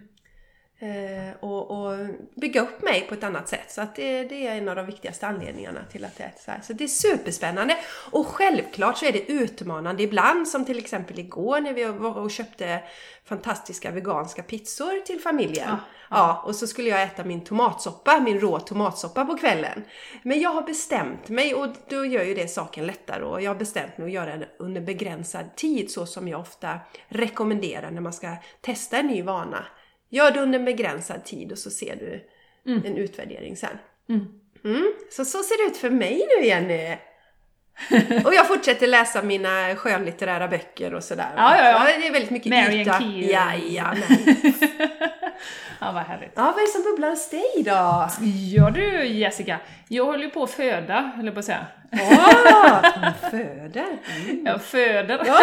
Eh, 0.82 1.36
och, 1.40 1.72
och 1.72 2.08
bygga 2.36 2.62
upp 2.62 2.82
mig 2.82 3.06
på 3.10 3.14
ett 3.14 3.24
annat 3.24 3.50
sätt. 3.50 3.72
Så 3.72 3.82
att 3.82 3.96
det, 3.96 4.24
det 4.24 4.48
är 4.48 4.56
en 4.56 4.70
av 4.70 4.76
de 4.76 4.86
viktigaste 4.86 5.28
anledningarna 5.28 5.80
till 5.92 6.06
att 6.06 6.20
jag 6.20 6.28
äter 6.28 6.42
så 6.46 6.52
här. 6.52 6.62
Så 6.62 6.74
det 6.74 6.84
är 6.84 6.88
superspännande. 6.88 7.78
Och 8.12 8.28
självklart 8.28 8.98
så 8.98 9.06
är 9.06 9.12
det 9.12 9.32
utmanande 9.32 10.04
ibland, 10.04 10.48
som 10.48 10.66
till 10.66 10.78
exempel 10.78 11.20
igår 11.20 11.62
när 11.62 11.74
vi 11.74 11.86
var 11.86 12.18
och 12.18 12.32
köpte 12.32 12.84
fantastiska 13.26 13.92
veganska 13.92 14.44
pizzor 14.44 15.06
till 15.06 15.20
familjen. 15.20 15.68
Ja, 15.70 15.78
Ja, 16.10 16.44
och 16.46 16.56
så 16.56 16.68
skulle 16.68 16.90
jag 16.90 17.04
äta 17.04 17.24
min 17.24 17.42
tomatsoppa, 17.42 18.20
min 18.20 18.40
rå 18.40 18.60
tomatsoppa 18.60 19.26
på 19.26 19.38
kvällen. 19.38 19.84
Men 20.24 20.42
jag 20.42 20.50
har 20.50 20.62
bestämt 20.62 21.30
mig 21.30 21.56
och 21.56 21.68
då 21.90 22.06
gör 22.06 22.24
ju 22.24 22.34
det 22.34 22.48
saken 22.48 22.86
lättare 22.86 23.24
och 23.24 23.42
jag 23.42 23.52
har 23.52 23.60
bestämt 23.60 23.98
mig 23.98 24.06
att 24.08 24.14
göra 24.14 24.38
det 24.38 24.48
under 24.60 24.82
begränsad 24.82 25.56
tid 25.56 25.92
så 25.92 26.06
som 26.06 26.28
jag 26.28 26.40
ofta 26.40 26.80
rekommenderar 27.08 27.92
när 27.92 28.02
man 28.02 28.14
ska 28.14 28.36
testa 28.62 28.98
en 28.98 29.08
ny 29.08 29.22
vana. 29.22 29.66
Gör 30.10 30.32
det 30.32 30.40
under 30.40 30.60
en 30.60 30.66
begränsad 30.66 31.26
tid 31.26 31.52
och 31.52 31.58
så 31.58 31.70
ser 31.70 31.96
du 31.96 32.30
en 32.88 32.98
utvärdering 32.98 33.58
sen. 33.58 33.78
Mm. 34.64 34.94
Så 35.12 35.26
så 35.26 35.44
ser 35.44 35.64
det 35.64 35.72
ut 35.72 35.78
för 35.78 35.90
mig 35.90 36.28
nu 36.38 36.46
Jenny! 36.46 36.98
och 38.26 38.34
jag 38.34 38.48
fortsätter 38.48 38.88
läsa 38.88 39.22
mina 39.22 39.76
skönlitterära 39.76 40.48
böcker 40.48 40.94
och 40.94 41.04
sådär. 41.04 41.34
Ja, 41.36 41.58
ja, 41.58 41.70
ja. 41.70 41.84
Det 42.00 42.08
är 42.08 42.12
väldigt 42.12 42.30
mycket 42.30 42.50
Marian 42.50 42.74
yta. 42.74 43.00
Key. 43.00 43.32
Jajamän. 43.32 44.04
Ja, 45.82 45.92
vad 45.92 46.04
härligt. 46.04 46.32
Ja, 46.36 46.44
vad 46.44 46.58
är 46.58 46.68
det 46.68 46.72
som 46.72 46.84
bubblar 46.84 47.10
hos 47.10 47.30
dig 47.30 47.64
då? 47.66 48.10
Ja 48.54 48.70
du 48.70 49.06
Jessica, 49.06 49.60
jag 49.88 50.06
håller 50.06 50.24
ju 50.24 50.30
på 50.30 50.44
att 50.44 50.52
föda, 50.52 51.12
höll 51.16 51.26
jag 51.26 51.34
på 51.34 51.40
att 51.40 51.46
säga. 51.46 51.66
Åh, 51.92 52.82
hon 52.96 53.32
föder. 53.32 53.98
Mm. 54.16 54.46
Jag 54.46 54.62
föder. 54.62 55.22
Ja. 55.26 55.42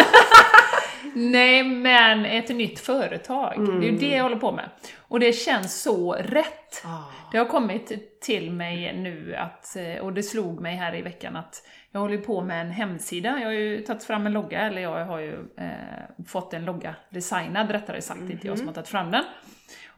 Nej, 1.19 1.65
men 1.65 2.25
ett 2.25 2.49
nytt 2.49 2.79
företag. 2.79 3.67
Det 3.81 3.87
är 3.87 3.91
ju 3.91 3.99
det 3.99 4.17
jag 4.17 4.23
håller 4.23 4.37
på 4.37 4.53
med. 4.53 4.71
Och 4.99 5.21
det 5.21 5.33
känns 5.33 5.83
så 5.83 6.13
rätt. 6.13 6.83
Ah. 6.85 7.03
Det 7.33 7.39
har 7.39 7.45
kommit 7.45 8.21
till 8.21 8.51
mig 8.51 8.97
nu 8.97 9.35
att, 9.35 9.77
eh, 9.77 10.05
och 10.05 10.13
det 10.13 10.23
slog 10.23 10.61
mig 10.61 10.77
här 10.77 10.95
i 10.95 11.03
veckan 11.03 11.37
att 11.37 11.63
jag 11.91 12.01
håller 12.01 12.19
på 12.19 12.43
med 12.43 12.61
en 12.61 12.71
hemsida. 12.71 13.39
Jag 13.39 13.47
har 13.47 13.53
ju 13.53 13.83
tagit 13.83 14.05
fram 14.05 14.27
en 14.27 14.33
logga, 14.33 14.61
eller 14.61 14.83
jag 14.83 15.05
har 15.05 15.19
ju 15.19 15.35
eh, 15.57 16.25
fått 16.27 16.55
en 16.55 16.65
logga 16.65 16.95
designad 17.11 17.71
rättare 17.71 18.03
sagt, 18.03 18.21
inte 18.21 18.47
jag 18.47 18.59
som 18.59 18.67
har 18.67 18.75
tagit 18.75 18.89
fram 18.89 19.11
den. 19.11 19.25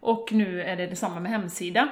Och 0.01 0.33
nu 0.33 0.63
är 0.63 0.77
det 0.77 0.87
detsamma 0.87 1.21
med 1.21 1.33
hemsida. 1.33 1.89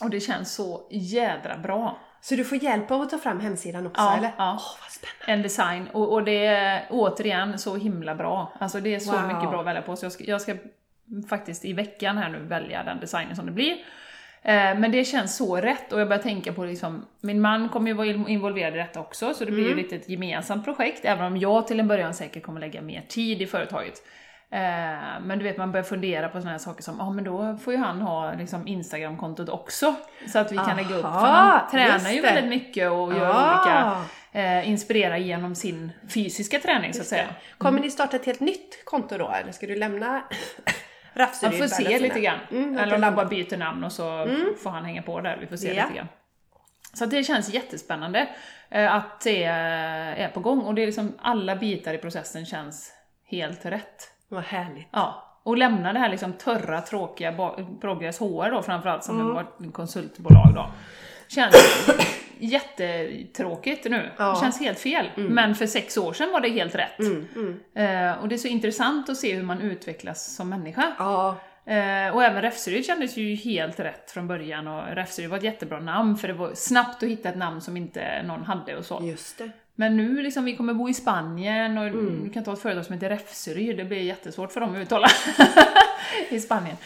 Och 0.00 0.10
det 0.10 0.20
känns 0.20 0.54
så 0.54 0.88
jädra 0.90 1.58
bra. 1.58 1.98
Så 2.24 2.34
du 2.34 2.44
får 2.44 2.58
hjälp 2.64 2.90
av 2.90 3.00
att 3.02 3.10
ta 3.10 3.18
fram 3.18 3.40
hemsidan 3.40 3.86
också 3.86 4.00
Ja, 4.02 4.16
eller? 4.16 4.30
ja. 4.38 4.52
Åh, 4.58 4.76
vad 4.82 4.90
spännande. 4.90 5.32
En 5.32 5.42
design, 5.42 5.88
och, 5.92 6.12
och 6.12 6.24
det 6.24 6.46
är 6.46 6.86
återigen 6.90 7.58
så 7.58 7.76
himla 7.76 8.14
bra. 8.14 8.52
Alltså 8.58 8.80
det 8.80 8.94
är 8.94 8.98
så 9.00 9.12
Wow. 9.12 9.26
mycket 9.26 9.50
bra 9.50 9.60
att 9.60 9.66
välja 9.66 9.82
på, 9.82 9.96
så 9.96 10.04
jag 10.04 10.12
ska, 10.12 10.24
jag 10.24 10.40
ska 10.40 10.54
faktiskt 11.28 11.64
i 11.64 11.72
veckan 11.72 12.18
här 12.18 12.28
nu 12.28 12.38
välja 12.38 12.82
den 12.82 13.00
designen 13.00 13.36
som 13.36 13.46
det 13.46 13.52
blir. 13.52 13.72
Eh, 14.42 14.52
Men 14.78 14.92
det 14.92 15.04
känns 15.04 15.36
så 15.36 15.56
rätt 15.56 15.92
och 15.92 16.00
jag 16.00 16.08
börjar 16.08 16.22
tänka 16.22 16.52
på 16.52 16.64
liksom, 16.64 17.06
min 17.20 17.40
man 17.40 17.68
kommer 17.68 17.88
ju 17.88 17.94
vara 17.94 18.06
involverad 18.06 18.74
i 18.74 18.78
detta 18.78 19.00
också, 19.00 19.34
så 19.34 19.44
det 19.44 19.52
blir 19.52 19.68
ju 19.68 19.74
lite 19.74 19.96
ett 19.96 20.08
gemensamt 20.08 20.64
projekt, 20.64 21.04
även 21.04 21.24
om 21.24 21.36
jag 21.36 21.66
till 21.66 21.80
en 21.80 21.88
början 21.88 22.14
säkert 22.14 22.42
kommer 22.42 22.60
lägga 22.60 22.82
mer 22.82 23.02
tid 23.08 23.42
i 23.42 23.46
företaget. 23.46 24.02
Eh, 24.52 25.20
Men 25.20 25.38
du 25.38 25.44
vet, 25.44 25.56
man 25.56 25.72
börjar 25.72 25.84
fundera 25.84 26.28
på 26.28 26.32
sådana 26.38 26.50
här 26.50 26.58
saker 26.58 26.82
som, 26.82 26.96
ja 26.98 27.10
men 27.10 27.24
då 27.24 27.56
får 27.56 27.72
ju 27.72 27.78
han 27.78 28.00
ha 28.00 28.32
liksom 28.34 28.66
Instagram-kontot 28.68 29.48
också, 29.48 29.94
så 30.32 30.38
att 30.38 30.52
vi 30.52 30.56
kan 30.56 30.76
lägga 30.76 30.94
upp, 30.94 31.00
för 31.02 31.08
Aha, 31.08 31.26
han 31.26 31.70
tränar 31.70 32.10
ju 32.10 32.20
väldigt 32.20 32.44
mycket 32.50 32.90
och 32.90 33.12
gör 33.14 33.30
Ah. 33.34 33.54
olika, 33.54 34.04
eh, 34.40 34.68
inspirera 34.70 35.18
genom 35.18 35.54
sin 35.54 35.92
fysiska 36.08 36.58
träning 36.58 36.92
så 36.94 37.00
att 37.00 37.06
säga. 37.06 37.26
Kommer 37.58 37.80
ni 37.80 37.90
starta 37.90 38.16
ett 38.16 38.26
helt 38.26 38.40
nytt 38.40 38.84
konto 38.84 39.18
då 39.18 39.28
eller 39.30 39.52
ska 39.52 39.66
du 39.66 39.76
lämna 39.76 40.06
Man 41.14 41.26
Rafseryd? 41.26 41.58
får 41.58 41.66
se 41.66 41.98
lite 41.98 42.20
grann. 42.20 42.38
Mm, 42.50 42.78
Eller 42.78 42.94
om 42.94 43.00
man 43.00 43.14
bara 43.14 43.26
byter 43.26 43.56
namn 43.56 43.84
och 43.84 43.92
så 43.92 44.26
får 44.62 44.70
han 44.70 44.84
hänga 44.84 45.02
på 45.02 45.20
där, 45.20 45.36
vi 45.40 45.46
får 45.46 45.56
se 45.56 45.74
Ja. 45.74 45.82
lite 45.84 45.96
grann. 45.96 46.08
Så 46.94 47.06
det 47.06 47.24
känns 47.24 47.48
jättespännande 47.54 48.28
eh, 48.70 48.94
att 48.94 49.20
det 49.20 49.44
är 49.44 50.28
på 50.28 50.40
gång 50.40 50.60
och 50.60 50.74
det 50.74 50.82
är 50.82 50.86
liksom 50.86 51.12
alla 51.22 51.56
bitar 51.56 51.94
i 51.94 51.98
processen 51.98 52.46
känns 52.46 52.92
helt 53.26 53.64
rätt. 53.66 54.08
Vad 54.32 54.44
härligt. 54.44 54.88
Ja, 54.90 55.38
och 55.42 55.56
lämna 55.56 55.92
det 55.92 55.98
här 55.98 56.08
liksom 56.08 56.32
törra, 56.32 56.80
tråkiga 56.80 57.32
Progress 57.80 58.18
HR 58.18 58.50
då 58.50 58.62
framförallt 58.62 59.04
som 59.04 59.20
Mm. 59.20 59.34
var 59.34 59.40
ett 59.42 59.72
konsultbolag 59.72 60.52
då. 60.54 60.70
Känns 61.28 61.54
jättetråkigt 62.38 63.84
nu. 63.84 64.10
Ja. 64.18 64.28
Mm. 64.28 64.40
Känns 64.40 64.60
helt 64.60 64.78
fel. 64.78 65.06
Men 65.16 65.54
för 65.54 65.66
sex 65.66 65.96
år 65.96 66.12
sedan 66.12 66.32
var 66.32 66.40
det 66.40 66.48
helt 66.48 66.74
rätt. 66.74 66.98
Eh, 67.74 68.20
och 68.22 68.28
det 68.28 68.34
är 68.34 68.38
så 68.38 68.48
intressant 68.48 69.08
att 69.08 69.16
se 69.16 69.34
hur 69.34 69.42
man 69.42 69.60
utvecklas 69.60 70.34
som 70.36 70.48
människa. 70.48 70.92
Ja, 70.98 71.36
Eh, 71.66 72.14
och 72.14 72.24
även 72.24 72.42
Räfseryd 72.42 72.86
kändes 72.86 73.16
ju 73.16 73.34
helt 73.34 73.80
rätt 73.80 74.10
från 74.10 74.28
början 74.28 74.68
och 74.68 74.86
Räfseryd 74.94 75.30
var 75.30 75.36
ett 75.36 75.42
jättebra 75.42 75.80
namn 75.80 76.16
för 76.16 76.28
det 76.28 76.34
var 76.34 76.50
snabbt 76.54 77.02
att 77.02 77.08
hitta 77.08 77.28
ett 77.28 77.36
namn 77.36 77.60
som 77.60 77.76
inte 77.76 78.22
någon 78.22 78.42
hade 78.44 78.76
och 78.76 78.84
så. 78.84 79.00
just 79.02 79.38
det. 79.38 79.50
Men 79.74 79.96
nu 79.96 80.22
liksom, 80.22 80.44
vi 80.44 80.56
kommer 80.56 80.74
bo 80.74 80.88
i 80.88 80.94
Spanien 80.94 81.78
och 81.78 81.92
du 81.92 82.30
kan 82.30 82.44
ta 82.44 82.52
ett 82.52 82.58
företag 82.58 82.84
som 82.84 82.94
heter 82.94 83.08
Räfseryd, 83.08 83.76
det 83.76 83.84
blir 83.84 84.02
jättesvårt 84.02 84.52
för 84.52 84.60
dem 84.60 84.72
att 84.72 84.78
uttala 84.78 85.08
i 86.28 86.40
Spanien. 86.40 86.76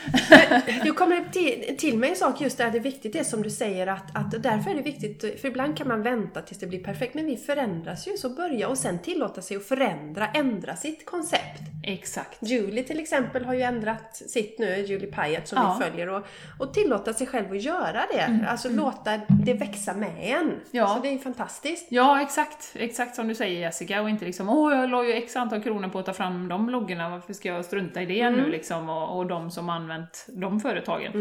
Du 0.85 0.92
kommer 0.92 1.25
till, 1.32 1.76
till 1.78 1.99
mig 1.99 2.11
en 2.11 2.16
sak 2.16 2.40
just 2.40 2.58
där 2.58 2.70
det 2.70 2.78
är 2.78 2.82
viktigt 2.82 3.12
det 3.12 3.25
som 3.25 3.42
du 3.42 3.50
säger 3.50 3.87
att, 3.87 4.16
att 4.16 4.42
därför 4.42 4.70
är 4.70 4.75
det 4.75 4.82
viktigt, 4.82 5.40
för 5.40 5.49
ibland 5.49 5.76
kan 5.78 5.88
man 5.88 6.02
vänta 6.02 6.42
tills 6.42 6.61
det 6.61 6.66
blir 6.66 6.85
perfekt, 6.85 7.14
men 7.14 7.26
vi 7.26 7.37
förändras 7.37 8.08
ju, 8.08 8.16
så 8.16 8.28
börja 8.30 8.68
och 8.68 8.78
sen 8.78 8.99
tillåta 8.99 9.42
sig 9.42 9.56
att 9.56 9.64
förändra, 9.64 10.26
ändra 10.28 10.76
sitt 10.76 11.06
koncept. 11.06 11.61
Exakt. 11.88 12.38
Julie 12.40 12.82
till 12.85 13.00
exempel 13.00 13.44
har 13.44 13.54
ju 13.54 13.62
ändrat 13.62 14.16
sitt 14.26 14.58
nu, 14.58 14.76
Julie 14.76 15.06
Pyatt 15.12 15.49
som 15.49 15.58
Ja. 15.62 15.76
vi 15.78 15.85
följer 15.85 16.08
och, 16.08 16.26
och 16.58 16.75
tillåta 16.75 17.12
sig 17.14 17.26
själv 17.26 17.52
att 17.52 17.62
göra 17.62 18.02
det. 18.12 18.46
Alltså 18.49 18.68
låta 18.68 19.20
det 19.44 19.54
växa 19.54 19.94
med 19.94 20.11
en. 20.18 20.52
Ja. 20.70 20.94
Så 20.94 21.02
det 21.02 21.08
är 21.08 21.12
ju 21.12 21.18
fantastiskt. 21.18 21.87
Ja, 21.88 22.23
exakt. 22.23 22.73
Exakt 22.75 23.16
som 23.16 23.28
du 23.28 23.35
säger 23.35 23.61
Jessica, 23.61 24.02
och 24.02 24.11
inte 24.11 24.25
liksom 24.25 24.49
åh, 24.49 24.76
jag 24.78 24.90
la 24.90 25.04
ju 25.04 25.12
x 25.12 25.37
antal 25.37 25.62
kronor 25.62 25.88
på 25.88 25.99
att 25.99 26.06
ta 26.06 26.12
fram 26.12 26.49
de 26.49 26.70
loggorna, 26.70 27.08
varför 27.08 27.32
ska 27.32 27.49
jag 27.49 27.64
strunta 27.64 28.02
i 28.02 28.06
det 28.06 28.30
nu 28.30 28.49
liksom? 28.50 28.88
Och, 28.88 29.05
och 29.06 29.26
de 29.26 29.50
som 29.50 29.68
använt 29.68 30.26
de 30.28 30.60
företagen. 30.60 31.12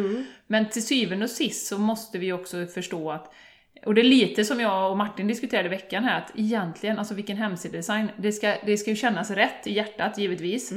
Men 0.47 0.69
till 0.69 0.85
syvende 0.85 1.25
och 1.25 1.31
sist 1.31 1.67
så 1.67 1.77
måste 1.77 2.17
vi 2.17 2.33
också 2.33 2.65
förstå 2.65 3.11
att 3.11 3.33
och 3.85 3.95
det 3.95 4.01
är 4.01 4.05
lite 4.05 4.45
som 4.45 4.59
jag 4.59 4.91
och 4.91 4.97
Martin 4.97 5.27
diskuterade 5.27 5.67
i 5.67 5.69
veckan 5.69 6.03
här, 6.03 6.17
att 6.17 6.31
egentligen, 6.35 6.99
alltså 6.99 7.13
vilken 7.13 7.37
hemsidedesign, 7.37 8.07
det 8.17 8.31
ska, 8.31 8.55
det 8.65 8.77
ska 8.77 8.89
ju 8.89 8.95
kännas 8.95 9.31
rätt 9.31 9.67
i 9.67 9.73
hjärtat 9.73 10.17
givetvis, 10.17 10.71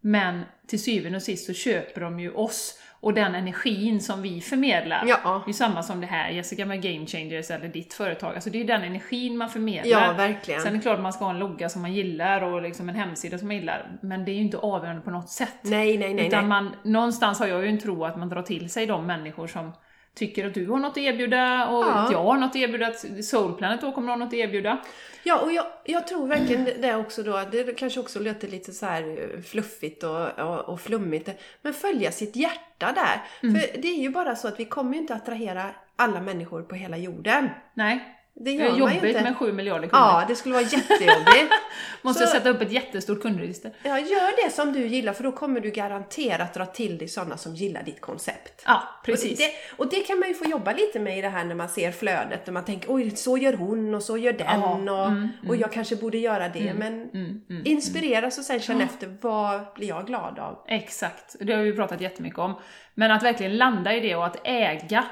men 0.00 0.42
till 0.66 0.82
syvende 0.82 1.16
och 1.16 1.22
sist 1.22 1.46
så 1.46 1.52
köper 1.52 2.00
de 2.00 2.20
ju 2.20 2.30
oss 2.30 2.78
och 3.00 3.14
den 3.14 3.34
energin 3.34 4.00
som 4.00 4.22
vi 4.22 4.40
förmedlar. 4.40 5.04
Ja. 5.06 5.42
Det 5.46 5.50
är 5.50 5.52
samma 5.52 5.82
som 5.82 6.00
det 6.00 6.06
här, 6.06 6.30
Jessica 6.30 6.66
med 6.66 6.82
Game 6.82 7.06
Changers 7.06 7.50
eller 7.50 7.68
ditt 7.68 7.94
företag. 7.94 8.34
Alltså 8.34 8.50
det 8.50 8.58
är 8.58 8.60
ju 8.60 8.66
den 8.66 8.82
energin 8.82 9.36
man 9.36 9.48
förmedlar. 9.48 9.90
Ja, 9.90 10.12
verkligen. 10.12 10.60
Sen 10.60 10.72
är 10.72 10.76
det 10.76 10.82
klart 10.82 10.94
att 10.94 11.02
man 11.02 11.12
ska 11.12 11.24
ha 11.24 11.32
en 11.32 11.38
logga 11.38 11.68
som 11.68 11.82
man 11.82 11.92
gillar 11.92 12.42
och 12.42 12.62
liksom 12.62 12.88
en 12.88 12.94
hemsida 12.94 13.38
som 13.38 13.48
man 13.48 13.56
gillar. 13.56 13.98
Men 14.02 14.24
det 14.24 14.30
är 14.30 14.34
ju 14.34 14.40
inte 14.42 14.58
avgörande 14.58 15.02
på 15.02 15.10
något 15.10 15.28
sätt. 15.28 15.54
Nej, 15.62 15.98
nej, 15.98 16.14
nej. 16.14 16.26
Utan 16.26 16.40
nej. 16.40 16.48
man, 16.48 16.76
någonstans 16.84 17.38
har 17.38 17.46
jag 17.46 17.62
ju 17.62 17.68
en 17.68 17.78
tro 17.78 18.04
att 18.04 18.16
man 18.16 18.28
drar 18.28 18.42
till 18.42 18.70
sig 18.70 18.86
de 18.86 19.06
människor 19.06 19.46
som 19.46 19.72
tycker 20.18 20.46
att 20.46 20.54
du 20.54 20.66
har 20.66 20.78
något 20.78 20.90
att 20.90 20.96
erbjuda 20.98 21.68
och 21.68 21.84
Ja. 21.84 21.92
att 21.94 22.12
jag 22.12 22.22
har 22.22 22.36
något 22.36 22.50
att 22.50 22.56
erbjuda, 22.56 22.86
att 22.86 23.24
Soulplanet 23.24 23.80
då 23.80 23.92
kommer 23.92 24.08
ha 24.08 24.16
något 24.16 24.26
att 24.28 24.34
erbjuda. 24.34 24.78
Ja, 25.22 25.38
och 25.38 25.52
jag, 25.52 25.66
jag 25.84 26.06
tror 26.06 26.26
verkligen 26.26 26.64
det- 26.80 26.94
också 26.96 27.22
då, 27.22 27.42
det 27.52 27.78
kanske 27.78 28.00
också 28.00 28.18
låter 28.20 28.48
lite 28.48 28.72
så 28.72 28.86
här 28.86 29.02
eh, 29.34 29.40
fluffigt 29.42 30.04
och, 30.04 30.38
och, 30.38 30.60
och 30.68 30.80
flummigt, 30.80 31.28
men 31.62 31.74
följa 31.74 32.12
sitt 32.12 32.36
hjärta 32.36 32.92
där. 32.94 33.22
Mm. 33.48 33.60
För 33.60 33.80
det 33.82 33.88
är 33.88 33.98
ju 34.02 34.08
bara 34.10 34.36
så 34.36 34.48
att 34.48 34.60
vi 34.60 34.64
kommer 34.64 34.92
ju 34.94 34.98
inte 35.00 35.14
attrahera 35.14 35.64
alla 35.96 36.20
människor 36.20 36.62
på 36.62 36.74
hela 36.74 36.96
jorden. 36.96 37.48
Nej, 37.74 38.17
Det 38.40 38.44
det 38.44 38.50
gör 38.52 38.64
är 38.64 38.68
man 38.68 38.78
ju 38.78 38.80
jobbigt 38.94 39.04
inte. 39.04 39.22
med 39.22 39.36
7 39.36 39.52
miljarder 39.52 39.88
kunder. 39.88 39.98
Ja, 39.98 40.24
det 40.28 40.34
skulle 40.34 40.54
vara 40.54 40.64
jättejobbigt. 40.64 41.52
Måste 42.02 42.26
så- 42.26 42.32
sätta 42.32 42.48
upp 42.50 42.60
ett 42.62 42.72
jättestort 42.72 43.22
kundregister. 43.22 43.72
Ja, 43.82 43.98
gör 43.98 44.44
det 44.44 44.50
som 44.50 44.72
du 44.72 44.86
gillar 44.86 45.12
för 45.12 45.24
då 45.24 45.32
kommer 45.32 45.60
du 45.60 45.70
garanterat 45.70 46.54
dra 46.54 46.66
till 46.66 46.98
dig 46.98 47.08
sådana 47.08 47.36
som 47.36 47.54
gillar 47.54 47.82
ditt 47.82 48.00
koncept. 48.00 48.62
Ja, 48.66 48.82
Och 48.98 49.04
precis. 49.06 49.38
det, 49.38 49.50
och 49.76 49.88
det 49.90 50.00
kan 50.00 50.18
man 50.18 50.28
ju 50.28 50.34
få 50.34 50.44
jobba 50.44 50.72
lite 50.72 51.00
med 51.00 51.18
i 51.18 51.22
det 51.22 51.28
här 51.28 51.44
när 51.44 51.54
man 51.54 51.68
ser 51.68 51.92
flödet, 51.92 52.46
när 52.46 52.52
man 52.52 52.64
tänker 52.64 52.94
oj, 52.94 53.16
så 53.16 53.38
gör 53.38 53.52
hon 53.52 53.94
och 53.94 54.02
så 54.02 54.16
gör 54.18 54.32
den 54.32 54.60
Ja, 54.60 54.72
och, 55.02 55.06
mm, 55.08 55.28
och 55.48 55.56
jag 55.56 55.72
kanske 55.72 55.96
borde 55.96 56.18
göra 56.18 56.48
det. 56.48 56.74
men 56.74 57.10
mm, 57.10 57.40
mm. 57.50 57.62
inspireras 57.64 58.38
och 58.38 58.44
sen 58.44 58.60
känn 58.60 58.80
efter, 58.80 59.16
vad 59.20 59.60
blir 59.74 59.88
jag 59.88 60.06
glad 60.06 60.38
av? 60.38 60.64
Exakt, 60.66 61.36
det 61.40 61.52
har 61.52 61.62
vi 61.62 61.72
pratat 61.72 62.00
jättemycket 62.00 62.38
om. 62.38 62.54
Men 62.98 63.10
att 63.10 63.22
verkligen 63.22 63.56
landa 63.56 63.94
i 63.94 64.00
det 64.00 64.14
och 64.16 64.26
att 64.26 64.40
äga 64.44 65.04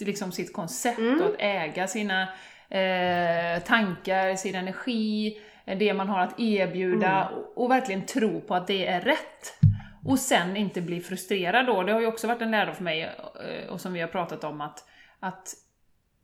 liksom 0.00 0.32
sitt 0.32 0.52
koncept 0.52 1.20
och 1.20 1.26
att 1.26 1.36
äga 1.38 1.86
sina 1.86 2.22
eh, 2.68 3.62
tankar, 3.62 4.36
sin 4.36 4.54
energi, 4.54 5.38
det 5.64 5.94
man 5.94 6.08
har 6.08 6.20
att 6.20 6.40
erbjuda 6.40 7.28
och, 7.28 7.64
och 7.64 7.70
verkligen 7.70 8.06
tro 8.06 8.40
på 8.40 8.54
att 8.54 8.66
det 8.66 8.86
är 8.86 9.00
rätt. 9.00 9.58
Och 10.04 10.18
sen 10.18 10.56
inte 10.56 10.80
bli 10.80 11.00
frustrerad 11.00 11.66
då, 11.66 11.82
det 11.82 11.92
har 11.92 12.00
ju 12.00 12.06
också 12.06 12.26
varit 12.26 12.42
en 12.42 12.50
lärdom 12.50 12.74
för 12.74 12.84
mig 12.84 13.02
eh, 13.02 13.68
och 13.70 13.80
som 13.80 13.92
vi 13.92 14.00
har 14.00 14.08
pratat 14.08 14.44
om 14.44 14.60
att, 14.60 14.84
att 15.20 15.54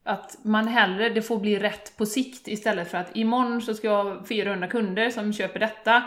att 0.04 0.38
man 0.44 0.68
hellre, 0.68 1.08
det 1.08 1.22
får 1.22 1.38
bli 1.38 1.58
rätt 1.58 1.96
på 1.96 2.06
sikt 2.06 2.48
istället 2.48 2.90
för 2.90 2.98
att 2.98 3.16
imorgon 3.16 3.62
så 3.62 3.74
ska 3.74 3.86
jag 3.86 4.04
ha 4.04 4.24
400 4.24 4.68
kunder 4.68 5.10
som 5.10 5.32
köper 5.32 5.60
detta 5.60 6.02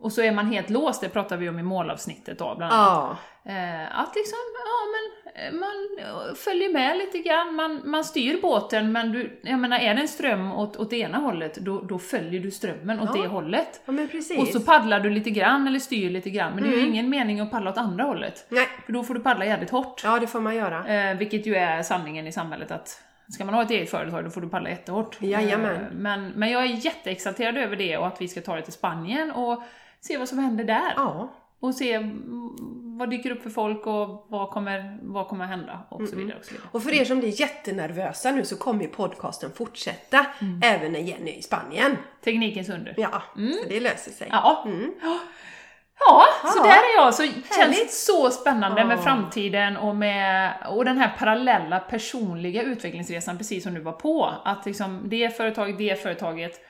och 0.00 0.12
så 0.12 0.22
är 0.22 0.32
man 0.32 0.52
helt 0.52 0.70
låst, 0.70 1.00
det 1.00 1.08
pratar 1.08 1.36
vi 1.36 1.48
om 1.48 1.58
i 1.58 1.62
målavsnittet 1.62 2.38
då 2.38 2.54
bland 2.56 2.72
annat. 2.72 2.86
Ja, 2.88 3.16
Eh, 3.44 4.00
att 4.00 4.14
liksom, 4.16 4.38
ja 4.54 4.80
men 4.92 5.44
eh, 5.46 5.60
man 5.60 6.34
följer 6.36 6.72
med 6.72 6.98
lite 6.98 7.18
grann, 7.18 7.54
man, 7.54 7.80
man 7.84 8.04
styr 8.04 8.40
båten 8.42 8.92
men 8.92 9.12
du, 9.12 9.40
jag 9.42 9.58
menar 9.58 9.78
är 9.78 9.94
det 9.94 10.00
en 10.00 10.08
ström 10.08 10.52
åt, 10.52 10.76
åt 10.76 10.90
det 10.90 10.96
ena 10.96 11.18
hållet, 11.18 11.54
då, 11.54 11.80
då 11.80 11.98
följer 11.98 12.40
du 12.40 12.50
strömmen 12.50 13.00
åt 13.00 13.10
Ja. 13.16 13.22
det 13.22 13.28
hållet. 13.28 13.80
ja. 13.86 14.40
Och 14.40 14.46
så 14.48 14.60
paddlar 14.60 15.00
du 15.00 15.10
lite 15.10 15.30
grann 15.30 15.66
eller 15.68 15.78
styr 15.78 16.10
lite 16.10 16.30
grann, 16.30 16.54
men 16.54 16.62
det 16.64 16.68
är 16.70 16.76
ju 16.76 16.86
ingen 16.86 17.10
mening 17.10 17.40
att 17.40 17.50
paddla 17.50 17.70
åt 17.70 17.78
andra 17.78 18.04
hållet. 18.04 18.46
Nej, 18.48 18.68
För 18.86 18.92
då 18.92 19.02
får 19.02 19.14
du 19.14 19.20
paddla 19.20 19.44
jävligt 19.44 19.70
hårt. 19.70 20.00
ja 20.04 20.18
det 20.18 20.26
får 20.26 20.40
man 20.40 20.54
göra. 20.56 21.10
Eh, 21.10 21.16
vilket 21.18 21.46
ju 21.46 21.54
är 21.54 21.82
sanningen 21.82 22.26
i 22.26 22.32
samhället 22.32 22.70
att 22.70 23.02
ska 23.28 23.44
man 23.44 23.54
ha 23.54 23.62
ett 23.62 23.70
eget 23.70 23.90
företag 23.90 24.24
då 24.24 24.30
får 24.30 24.40
du 24.40 24.48
paddla 24.48 24.70
jättehårt. 24.70 25.16
Jajamän. 25.22 25.74
Eh, 25.74 25.80
men, 25.92 26.28
men 26.28 26.50
jag 26.50 26.62
är 26.62 26.66
jätteexalterad 26.66 27.56
över 27.56 27.76
det 27.76 27.96
och 27.96 28.06
att 28.06 28.20
vi 28.20 28.28
ska 28.28 28.40
ta 28.40 28.56
det 28.56 28.62
till 28.62 28.72
Spanien 28.72 29.30
och 29.30 29.62
se 30.00 30.18
vad 30.18 30.28
som 30.28 30.38
händer 30.38 30.64
där. 30.64 30.92
Ja, 30.96 31.32
Och 31.60 31.74
se 31.74 31.92
mm, 31.92 32.50
vad 32.98 33.10
dyker 33.10 33.30
upp 33.30 33.42
för 33.42 33.50
folk 33.50 33.86
och 33.86 34.26
vad 34.28 34.50
kommer, 34.50 34.98
vad 35.02 35.28
kommer 35.28 35.46
hända 35.46 35.80
och 35.88 36.08
så 36.08 36.16
vidare. 36.16 36.38
Och 36.38 36.44
så 36.44 36.52
vidare. 36.52 36.68
och 36.72 36.82
för 36.82 36.94
er 36.94 37.04
som 37.04 37.18
blir 37.18 37.40
jättenervösa 37.40 38.30
nu 38.30 38.44
så 38.44 38.56
kommer 38.56 38.82
ju 38.82 38.88
podcasten 38.88 39.50
fortsätta 39.52 40.26
även 40.62 40.92
när 40.92 41.00
Jenny 41.00 41.30
är 41.30 41.38
i 41.38 41.42
Spanien. 41.42 41.96
Teknikens 42.24 42.68
under. 42.68 42.94
Ja, 42.96 43.22
så 43.34 43.68
det 43.68 43.80
löser 43.80 44.10
sig. 44.10 44.28
Ja. 44.30 44.62
Mm. 44.66 44.92
Ja, 46.08 46.24
så 46.44 46.62
där 46.62 46.70
är 46.70 46.96
jag. 46.96 47.14
Så 47.14 47.22
Härligt. 47.22 47.54
känns 47.78 48.04
så 48.06 48.30
spännande 48.30 48.84
med 48.84 49.00
framtiden 49.00 49.76
och 49.76 49.96
med 49.96 50.52
och 50.68 50.84
den 50.84 50.98
här 50.98 51.16
parallella 51.18 51.78
personliga 51.78 52.62
utvecklingsresan, 52.62 53.38
precis 53.38 53.62
som 53.62 53.74
du 53.74 53.80
var 53.80 53.92
på. 53.92 54.34
Att 54.44 54.66
liksom 54.66 55.02
det 55.04 55.36
företaget, 55.36 55.78
det 55.78 56.02
företaget. 56.02 56.60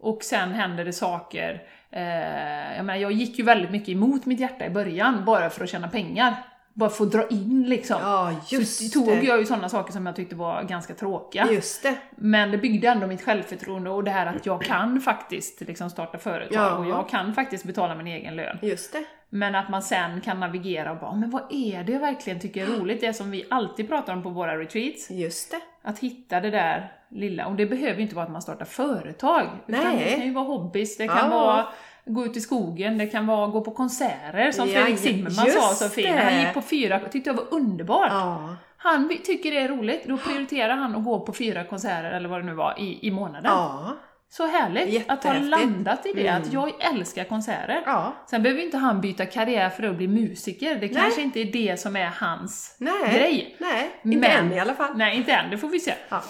Och 0.00 0.22
sen 0.22 0.52
händer 0.52 0.84
det 0.84 0.92
saker. 0.92 1.62
Eh, 1.90 2.76
jag, 2.76 2.84
menar, 2.84 2.96
jag 2.96 3.12
gick 3.12 3.38
ju 3.38 3.44
väldigt 3.44 3.70
mycket 3.70 3.88
emot 3.88 4.26
mitt 4.26 4.40
hjärta 4.40 4.66
i 4.66 4.70
början, 4.70 5.24
bara 5.24 5.50
för 5.50 5.64
att 5.64 5.70
tjäna 5.70 5.88
pengar. 5.88 6.34
Bara 6.74 6.90
för 6.90 7.04
att 7.04 7.12
dra 7.12 7.28
in 7.28 7.64
liksom. 7.68 7.96
Ja, 8.02 8.34
så 8.46 8.54
just 8.56 8.92
tog 8.92 9.06
det. 9.06 9.22
jag 9.22 9.38
ju 9.38 9.46
sådana 9.46 9.68
saker 9.68 9.92
som 9.92 10.06
jag 10.06 10.16
tyckte 10.16 10.34
var 10.34 10.62
ganska 10.62 10.94
tråkiga. 10.94 11.46
Just 11.52 11.82
det. 11.82 11.94
Men 12.16 12.50
det 12.50 12.58
byggde 12.58 12.88
ändå 12.88 13.06
mitt 13.06 13.22
självförtroende 13.24 13.90
och 13.90 14.04
det 14.04 14.10
här 14.10 14.26
att 14.26 14.46
jag 14.46 14.62
kan 14.62 15.00
faktiskt 15.00 15.60
liksom 15.60 15.90
starta 15.90 16.18
företag 16.18 16.56
Ja. 16.62 16.76
och 16.76 16.86
jag 16.86 17.08
kan 17.08 17.34
faktiskt 17.34 17.64
betala 17.64 17.94
min 17.94 18.06
egen 18.06 18.36
lön. 18.36 18.58
Just 18.62 18.92
det. 18.92 19.04
Men 19.30 19.54
att 19.54 19.68
man 19.68 19.82
sen 19.82 20.20
kan 20.20 20.40
navigera 20.40 20.90
och 20.92 20.98
bara, 20.98 21.14
men 21.14 21.30
vad 21.30 21.42
är 21.50 21.84
det 21.84 21.92
jag 21.92 22.00
verkligen 22.00 22.40
tycker 22.40 22.62
är 22.62 22.66
roligt? 22.66 23.00
Det 23.00 23.12
som 23.14 23.30
vi 23.30 23.46
alltid 23.50 23.88
pratar 23.88 24.12
om 24.12 24.22
på 24.22 24.28
våra 24.30 24.58
retreats. 24.58 25.10
Just 25.10 25.50
det. 25.50 25.60
Att 25.82 25.98
hitta 25.98 26.40
det 26.40 26.50
där 26.50 26.92
lilla, 27.10 27.46
och 27.46 27.54
det 27.56 27.66
behöver 27.66 27.96
ju 27.96 28.02
inte 28.02 28.14
vara 28.14 28.24
att 28.26 28.32
man 28.32 28.42
startar 28.42 28.64
företag. 28.64 29.48
Utan 29.66 29.84
Nej. 29.84 30.04
det 30.04 30.16
kan 30.16 30.26
ju 30.26 30.32
vara 30.32 30.44
hobbys, 30.44 30.96
det 30.96 31.06
kan 31.08 31.16
Ja. 31.18 31.28
vara 31.28 31.66
gå 32.04 32.24
ut 32.26 32.36
i 32.36 32.40
skogen, 32.40 32.98
det 32.98 33.06
kan 33.06 33.26
vara 33.26 33.46
gå 33.46 33.60
på 33.60 33.70
konserter 33.70 34.52
som 34.52 34.68
Ja, 34.68 34.74
Fredrik 34.80 34.98
Zimmerman 34.98 35.50
sa 35.50 35.74
så 35.74 35.88
fint. 35.88 36.08
Han 36.18 36.40
gick 36.40 36.54
på 36.54 36.62
fyra, 36.62 37.00
tyckte 37.00 37.30
jag 37.30 37.34
var 37.34 37.46
underbart. 37.54 38.08
Ja. 38.12 38.56
Han 38.76 39.08
tycker 39.24 39.50
det 39.50 39.58
är 39.58 39.68
roligt, 39.68 40.04
då 40.06 40.16
prioriterar 40.16 40.76
han 40.76 40.96
att 40.96 41.04
gå 41.04 41.20
på 41.20 41.32
fyra 41.32 41.64
konserter 41.64 42.10
eller 42.10 42.28
vad 42.28 42.40
det 42.40 42.46
nu 42.46 42.54
var 42.54 42.74
i, 42.80 42.98
i 43.06 43.10
månaden. 43.10 43.44
Ja. 43.52 43.96
Så 44.32 44.46
härligt 44.46 45.10
att 45.10 45.24
ha 45.24 45.32
landat 45.34 46.06
i 46.06 46.12
det, 46.12 46.26
Mm. 46.26 46.42
att 46.42 46.52
jag 46.52 46.72
älskar 46.94 47.24
konserter. 47.24 47.82
Ja. 47.86 48.12
Sen 48.30 48.42
behöver 48.42 48.62
inte 48.62 48.76
han 48.76 49.00
byta 49.00 49.26
karriär 49.26 49.70
för 49.70 49.82
att 49.82 49.96
bli 49.96 50.08
musiker, 50.08 50.74
det 50.74 50.80
Nej. 50.80 50.88
kanske 50.94 51.22
inte 51.22 51.40
är 51.40 51.44
det 51.44 51.80
som 51.80 51.96
är 51.96 52.06
hans 52.06 52.76
Nej. 52.78 52.92
grej. 53.14 53.56
Nej, 53.58 53.90
inte 54.04 54.18
Men- 54.18 54.46
än 54.46 54.52
i 54.52 54.60
alla 54.60 54.74
fall. 54.74 54.96
Nej, 54.96 55.16
inte 55.16 55.32
än, 55.32 55.50
det 55.50 55.58
får 55.58 55.68
vi 55.68 55.80
se. 55.80 55.94
Ja. 56.08 56.22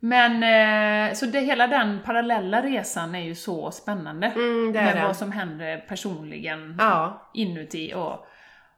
Men, 0.00 0.42
eh, 1.08 1.14
så 1.14 1.26
det, 1.26 1.40
hela 1.40 1.66
den 1.66 2.00
parallella 2.04 2.62
resan 2.62 3.14
är 3.14 3.20
ju 3.24 3.34
så 3.34 3.70
spännande. 3.70 4.26
Mm, 4.26 4.72
det 4.72 4.78
är 4.78 4.84
med 4.84 4.96
det. 4.96 5.02
vad 5.02 5.16
som 5.16 5.32
händer 5.32 5.78
personligen 5.88 6.76
Ja. 6.78 7.30
inuti 7.34 7.92
och, 7.94 8.26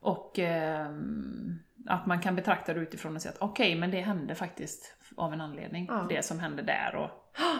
och 0.00 0.38
ehm, 0.38 1.58
att 1.88 2.06
man 2.06 2.20
kan 2.20 2.36
betrakta 2.36 2.74
det 2.74 2.80
utifrån 2.80 3.16
och 3.16 3.22
säga 3.22 3.32
att 3.32 3.42
okej, 3.42 3.74
men 3.74 3.90
det 3.90 4.00
hände 4.00 4.34
faktiskt 4.34 4.94
av 5.16 5.32
en 5.32 5.40
anledning. 5.40 5.86
Ja. 5.90 6.06
Det 6.08 6.24
som 6.24 6.40
hände 6.40 6.62
där 6.62 6.94
och 6.96 7.10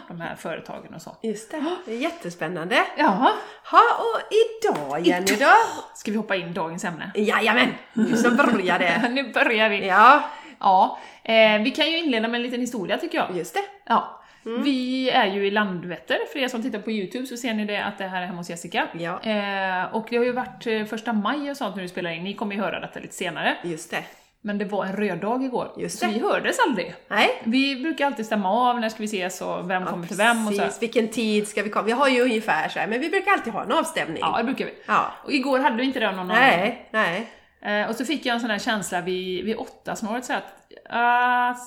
de 0.08 0.20
här 0.20 0.34
företagen 0.36 0.94
och 0.94 1.02
så. 1.02 1.16
Just 1.22 1.50
det. 1.50 1.64
Det 1.86 1.92
är 1.92 1.98
jättespännande. 1.98 2.76
Ja, 2.98 3.32
Ha, 3.70 3.80
och 3.98 4.20
idag 4.32 5.00
Jenny 5.06 5.36
då? 5.40 5.52
ska 5.94 6.10
vi 6.10 6.16
hoppa 6.16 6.36
in 6.36 6.48
i 6.48 6.52
dagens 6.52 6.84
ämne? 6.84 7.10
Jajamän, 7.14 7.68
nu 7.92 8.16
så 8.16 8.30
börjar 8.30 8.78
det. 8.78 9.08
nu 9.10 9.32
börjar 9.32 9.68
vi! 9.68 9.86
Ja, 9.86 10.22
Ja, 10.60 10.98
eh, 11.28 11.62
vi 11.62 11.70
kan 11.70 11.90
ju 11.90 11.98
inleda 11.98 12.28
med 12.28 12.38
en 12.38 12.42
liten 12.42 12.60
historia 12.60 12.98
tycker 12.98 13.18
jag. 13.18 13.36
just 13.36 13.54
det. 13.54 13.60
Ja. 13.86 14.14
Mm. 14.46 14.62
Vi 14.62 15.10
är 15.10 15.26
ju 15.26 15.46
i 15.46 15.50
Landvetter, 15.50 16.18
för 16.32 16.38
er 16.38 16.48
som 16.48 16.62
tittar 16.62 16.78
på 16.78 16.90
Youtube 16.90 17.26
så 17.26 17.36
ser 17.36 17.54
ni 17.54 17.64
det 17.64 17.84
att 17.84 17.98
det 17.98 18.04
här 18.04 18.22
är 18.22 18.26
hemma 18.26 18.38
hos 18.38 18.50
Jessica. 18.50 18.86
Ja. 18.92 19.20
Eh, 19.22 19.94
och 19.94 20.06
det 20.10 20.16
har 20.16 20.24
ju 20.24 20.32
varit 20.32 20.66
eh, 20.66 20.84
första 20.84 21.12
maj 21.12 21.50
och 21.50 21.56
sånt 21.56 21.74
när 21.76 21.82
vi 21.82 21.88
spelar 21.88 22.10
in, 22.10 22.24
ni 22.24 22.34
kommer 22.34 22.54
ju 22.54 22.60
höra 22.60 22.80
detta 22.80 23.00
lite 23.00 23.14
senare. 23.14 23.56
Just 23.64 23.90
det. 23.90 24.02
Men 24.40 24.58
det 24.58 24.64
var 24.64 24.84
en 24.84 24.96
röd 24.96 25.18
dag 25.18 25.44
igår, 25.44 25.68
Just 25.78 25.98
så 25.98 26.06
det. 26.06 26.12
vi 26.12 26.20
hördes 26.20 26.56
aldrig. 26.68 26.94
Nej. 27.08 27.28
Vi 27.44 27.76
brukar 27.82 28.06
alltid 28.06 28.26
stämma 28.26 28.50
av 28.70 28.80
när 28.80 28.88
ska 28.88 28.98
vi 28.98 29.04
ses 29.04 29.40
och 29.40 29.70
vem 29.70 29.86
kommer 29.86 30.06
till 30.06 30.16
vem 30.16 30.46
och 30.48 30.54
så. 30.54 30.62
här. 30.62 30.72
Vilken 30.80 31.08
tid 31.08 31.48
ska 31.48 31.62
vi 31.62 31.70
komma? 31.70 31.84
Vi 31.84 31.92
har 31.92 32.08
ju 32.08 32.20
ungefär 32.22 32.68
så 32.68 32.78
här, 32.78 32.86
men 32.86 33.00
vi 33.00 33.08
brukar 33.08 33.32
alltid 33.32 33.52
ha 33.52 33.62
en 33.62 33.72
avstämning. 33.72 34.18
Ja, 34.20 34.34
det 34.38 34.44
brukar 34.44 34.64
vi. 34.64 34.72
Ja. 34.86 35.12
Och 35.24 35.32
igår 35.32 35.58
hade 35.58 35.76
vi 35.76 35.84
inte 35.84 36.00
det 36.00 36.08
av 36.08 36.14
någon. 36.14 36.28
Nej, 36.28 36.88
nej. 36.90 37.26
Eh, 37.60 37.88
och 37.88 37.94
så 37.94 38.04
fick 38.04 38.26
jag 38.26 38.34
en 38.34 38.40
sån 38.40 38.50
här 38.50 38.58
känsla 38.58 39.00
vid, 39.00 39.44
vid 39.44 39.56
åtta 39.56 39.96
snåret 39.96 40.24
så 40.24 40.32
att 40.32 40.44
uh, 40.92 41.58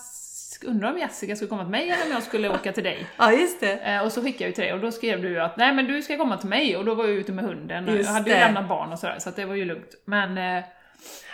undrar 0.65 0.91
om 0.91 0.97
Jessica 0.97 1.35
skulle 1.35 1.49
komma 1.49 1.63
till 1.63 1.71
mig 1.71 1.89
eller 1.89 2.05
om 2.05 2.11
jag 2.11 2.23
skulle 2.23 2.49
åka 2.49 2.71
till 2.71 2.83
dig. 2.83 3.05
Ja, 3.17 3.31
just 3.31 3.59
det. 3.59 3.73
Eh, 3.73 4.03
och 4.05 4.11
så 4.11 4.21
skickade 4.21 4.43
jag 4.43 4.49
ju 4.49 4.53
till 4.53 4.63
dig 4.63 4.73
och 4.73 4.79
då 4.79 4.91
skrev 4.91 5.21
du 5.21 5.41
att 5.41 5.57
nej 5.57 5.73
men 5.73 5.87
du 5.87 6.01
ska 6.01 6.17
komma 6.17 6.37
till 6.37 6.49
mig 6.49 6.77
och 6.77 6.85
då 6.85 6.95
var 6.95 7.03
jag 7.03 7.13
ute 7.13 7.31
med 7.31 7.45
hunden 7.45 7.89
och 7.89 7.95
Just 7.95 8.09
jag 8.09 8.13
hade 8.13 8.29
ju 8.29 8.35
lämnat 8.35 8.67
barn 8.69 8.91
och 8.91 8.99
sådär 8.99 9.15
så 9.19 9.29
att 9.29 9.35
det 9.35 9.45
var 9.45 9.55
ju 9.55 9.65
lugnt. 9.65 9.95
Men 10.05 10.37
eh, 10.37 10.63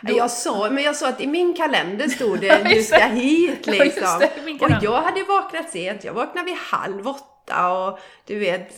då, 0.01 0.17
Jag 0.17 0.31
såg, 0.31 0.71
men 0.71 0.83
jag 0.83 0.95
såg 0.95 1.09
att 1.09 1.21
i 1.21 1.27
min 1.27 1.53
kalender 1.53 2.07
stod 2.07 2.39
det 2.39 2.63
du 2.75 2.83
ska 2.83 2.97
hit 2.97 3.67
liksom. 3.67 4.19
det, 4.19 4.65
och 4.65 4.71
jag 4.81 5.01
hade 5.01 5.23
vaknat 5.23 5.69
sent, 5.69 6.03
jag 6.03 6.13
vaknade 6.13 6.45
vid 6.45 6.55
halv 6.55 7.07
åtta 7.07 7.71
och 7.71 7.99
du 8.25 8.39
vet 8.39 8.75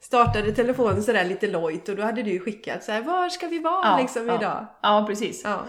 startade 0.00 0.52
telefonen 0.52 1.02
sådär 1.02 1.24
lite 1.24 1.46
lojt 1.46 1.88
och 1.88 1.96
då 1.96 2.02
hade 2.02 2.22
du 2.22 2.40
skickat 2.40 2.84
så 2.84 2.92
här, 2.92 3.02
var 3.02 3.28
ska 3.28 3.46
vi 3.46 3.58
vara 3.58 3.86
ja, 3.86 3.98
liksom 4.00 4.28
ja, 4.28 4.38
idag? 4.38 4.66
Ja, 4.82 5.04
precis. 5.08 5.42
Ja. 5.44 5.64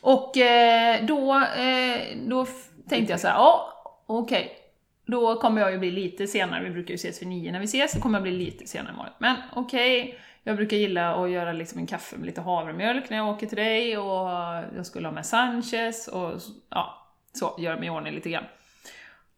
Och 0.00 0.36
eh, 0.36 1.04
då, 1.04 1.34
eh, 1.34 2.16
då 2.26 2.46
tänkte 2.88 3.12
jag 3.12 3.20
så 3.20 3.28
här, 3.28 3.34
ja 3.34 3.70
okej. 4.06 4.60
Då 5.06 5.40
kommer 5.40 5.60
jag 5.60 5.72
ju 5.72 5.78
bli 5.78 5.90
lite 5.90 6.26
senare, 6.26 6.64
vi 6.64 6.70
brukar 6.70 6.90
ju 6.90 6.94
ses 6.94 7.22
vid 7.22 7.28
nio 7.28 7.52
när 7.52 7.60
vi 7.60 7.64
ses, 7.64 7.92
så 7.92 8.00
kommer 8.00 8.18
jag 8.18 8.22
bli 8.22 8.32
lite 8.32 8.66
senare 8.66 8.92
imorgon. 8.92 9.12
Men 9.18 9.36
okej, 9.52 10.18
jag 10.44 10.56
brukar 10.56 10.76
gilla 10.76 11.14
att 11.14 11.30
göra 11.30 11.52
liksom 11.52 11.78
en 11.78 11.86
kaffe 11.86 12.16
med 12.16 12.26
lite 12.26 12.40
havremjölk 12.40 13.10
när 13.10 13.16
jag 13.16 13.28
åker 13.28 13.46
till 13.46 13.56
dig 13.56 13.98
och 13.98 14.28
jag 14.76 14.86
skulle 14.86 15.08
ha 15.08 15.12
med 15.12 15.26
Sanchez 15.26 16.08
och 16.08 16.40
ja, 16.70 17.08
så, 17.32 17.56
göra 17.58 17.76
mig 17.76 17.86
i 17.86 17.90
ordning 17.90 18.14
lite 18.14 18.30
grann. 18.30 18.44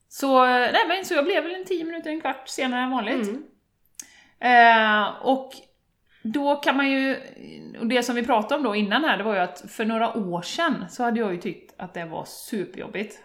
Så, 0.08 0.46
nej 0.46 0.88
men 0.88 1.04
så 1.04 1.14
jag 1.14 1.24
blev 1.24 1.42
väl 1.42 1.54
en 1.54 1.64
tio 1.64 1.84
minuter, 1.84 2.10
en 2.10 2.20
kvart 2.20 2.48
senare 2.48 2.80
än 2.80 2.90
vanligt. 2.90 3.28
Mm. 3.28 3.42
Eh, 4.40 5.08
och 5.22 5.52
då 6.22 6.56
kan 6.56 6.76
man 6.76 6.90
ju, 6.90 7.16
och 7.80 7.86
det 7.86 8.02
som 8.02 8.14
vi 8.14 8.22
pratade 8.22 8.54
om 8.54 8.62
då 8.62 8.74
innan 8.74 9.04
här, 9.04 9.16
det 9.16 9.24
var 9.24 9.34
ju 9.34 9.40
att 9.40 9.64
för 9.70 9.84
några 9.84 10.16
år 10.16 10.42
sedan 10.42 10.84
så 10.90 11.02
hade 11.02 11.20
jag 11.20 11.32
ju 11.32 11.40
tyckt 11.40 11.74
att 11.76 11.94
det 11.94 12.04
var 12.04 12.24
superjobbigt. 12.24 13.18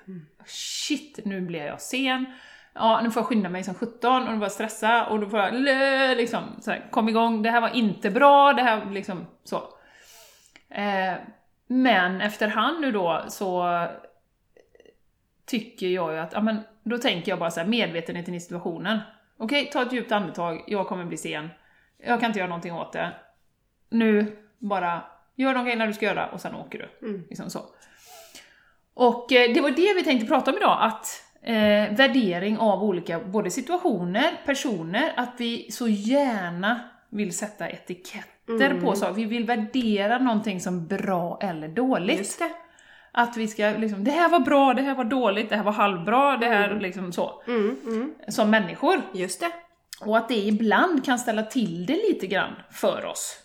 Shit, 0.45 1.19
nu 1.25 1.41
blir 1.41 1.65
jag 1.65 1.81
sen. 1.81 2.25
Ja, 2.73 3.01
nu 3.03 3.11
får 3.11 3.21
jag 3.21 3.27
skynda 3.27 3.49
mig 3.49 3.63
som 3.63 3.73
17 3.73 4.23
och 4.23 4.29
nu 4.29 4.35
får 4.35 4.43
jag 4.43 4.51
stressa 4.51 5.05
och 5.05 5.19
då 5.19 5.29
får 5.29 5.39
jag 5.39 5.53
lö, 5.53 6.15
liksom, 6.15 6.43
så 6.59 6.71
här, 6.71 6.87
kom 6.91 7.09
igång, 7.09 7.41
det 7.41 7.49
här 7.49 7.61
var 7.61 7.75
inte 7.75 8.09
bra, 8.09 8.53
det 8.53 8.61
här 8.61 8.85
liksom 8.85 9.25
så. 9.43 9.57
Eh, 10.69 11.13
men 11.67 12.21
efterhand 12.21 12.81
nu 12.81 12.91
då 12.91 13.25
så 13.27 13.85
tycker 15.45 15.87
jag 15.87 16.13
ju 16.13 16.19
att, 16.19 16.33
ja 16.33 16.41
men 16.41 16.59
då 16.83 16.97
tänker 16.97 17.31
jag 17.31 17.39
bara 17.39 17.51
så 17.51 17.59
här, 17.59 17.67
medvetenheten 17.67 18.35
i 18.35 18.39
situationen. 18.39 18.99
Okej, 19.37 19.69
ta 19.73 19.81
ett 19.81 19.93
djupt 19.93 20.11
andetag, 20.11 20.63
jag 20.67 20.87
kommer 20.87 21.05
bli 21.05 21.17
sen. 21.17 21.49
Jag 21.97 22.19
kan 22.19 22.27
inte 22.27 22.39
göra 22.39 22.49
någonting 22.49 22.73
åt 22.73 22.93
det. 22.93 23.11
Nu, 23.89 24.37
bara 24.57 25.01
gör 25.35 25.53
de 25.53 25.63
grejerna 25.63 25.85
du 25.85 25.93
ska 25.93 26.05
göra 26.05 26.27
och 26.27 26.41
sen 26.41 26.55
åker 26.55 26.79
du. 26.79 27.07
Mm. 27.07 27.25
Liksom 27.29 27.49
så. 27.49 27.59
Och 28.93 29.31
eh, 29.31 29.53
det 29.53 29.61
var 29.61 29.69
det 29.69 29.93
vi 29.95 30.03
tänkte 30.03 30.27
prata 30.27 30.51
om 30.51 30.57
idag, 30.57 30.77
att 30.81 31.07
eh, 31.43 31.95
värdering 31.95 32.57
av 32.57 32.83
olika 32.83 33.19
både 33.19 33.51
situationer, 33.51 34.31
personer, 34.45 35.13
att 35.15 35.33
vi 35.37 35.71
så 35.71 35.87
gärna 35.87 36.79
vill 37.09 37.37
sätta 37.37 37.69
etiketter 37.69 38.31
Mm. 38.49 38.81
på 38.81 38.95
saker. 38.95 39.13
Vi 39.13 39.25
vill 39.25 39.45
värdera 39.45 40.17
någonting 40.17 40.59
som 40.59 40.87
bra 40.87 41.39
eller 41.41 41.67
dåligt. 41.67 42.19
Att 43.11 43.37
vi 43.37 43.47
ska 43.47 43.69
liksom, 43.77 44.03
det 44.03 44.11
här 44.11 44.29
var 44.29 44.39
bra, 44.39 44.73
det 44.73 44.81
här 44.81 44.95
var 44.95 45.03
dåligt, 45.03 45.49
det 45.49 45.55
här 45.55 45.63
var 45.63 45.71
halvbra, 45.71 46.37
det 46.37 46.45
här 46.45 46.79
liksom 46.79 47.11
så. 47.13 47.43
Mm, 47.47 47.77
mm. 47.85 48.13
Som 48.27 48.49
människor. 48.49 49.01
Just 49.13 49.39
det. 49.39 49.51
Och 50.05 50.17
att 50.17 50.29
det 50.29 50.37
ibland 50.37 51.05
kan 51.05 51.19
ställa 51.19 51.43
till 51.43 51.85
det 51.85 51.93
lite 52.09 52.27
grann 52.27 52.53
för 52.71 53.05
oss. 53.05 53.37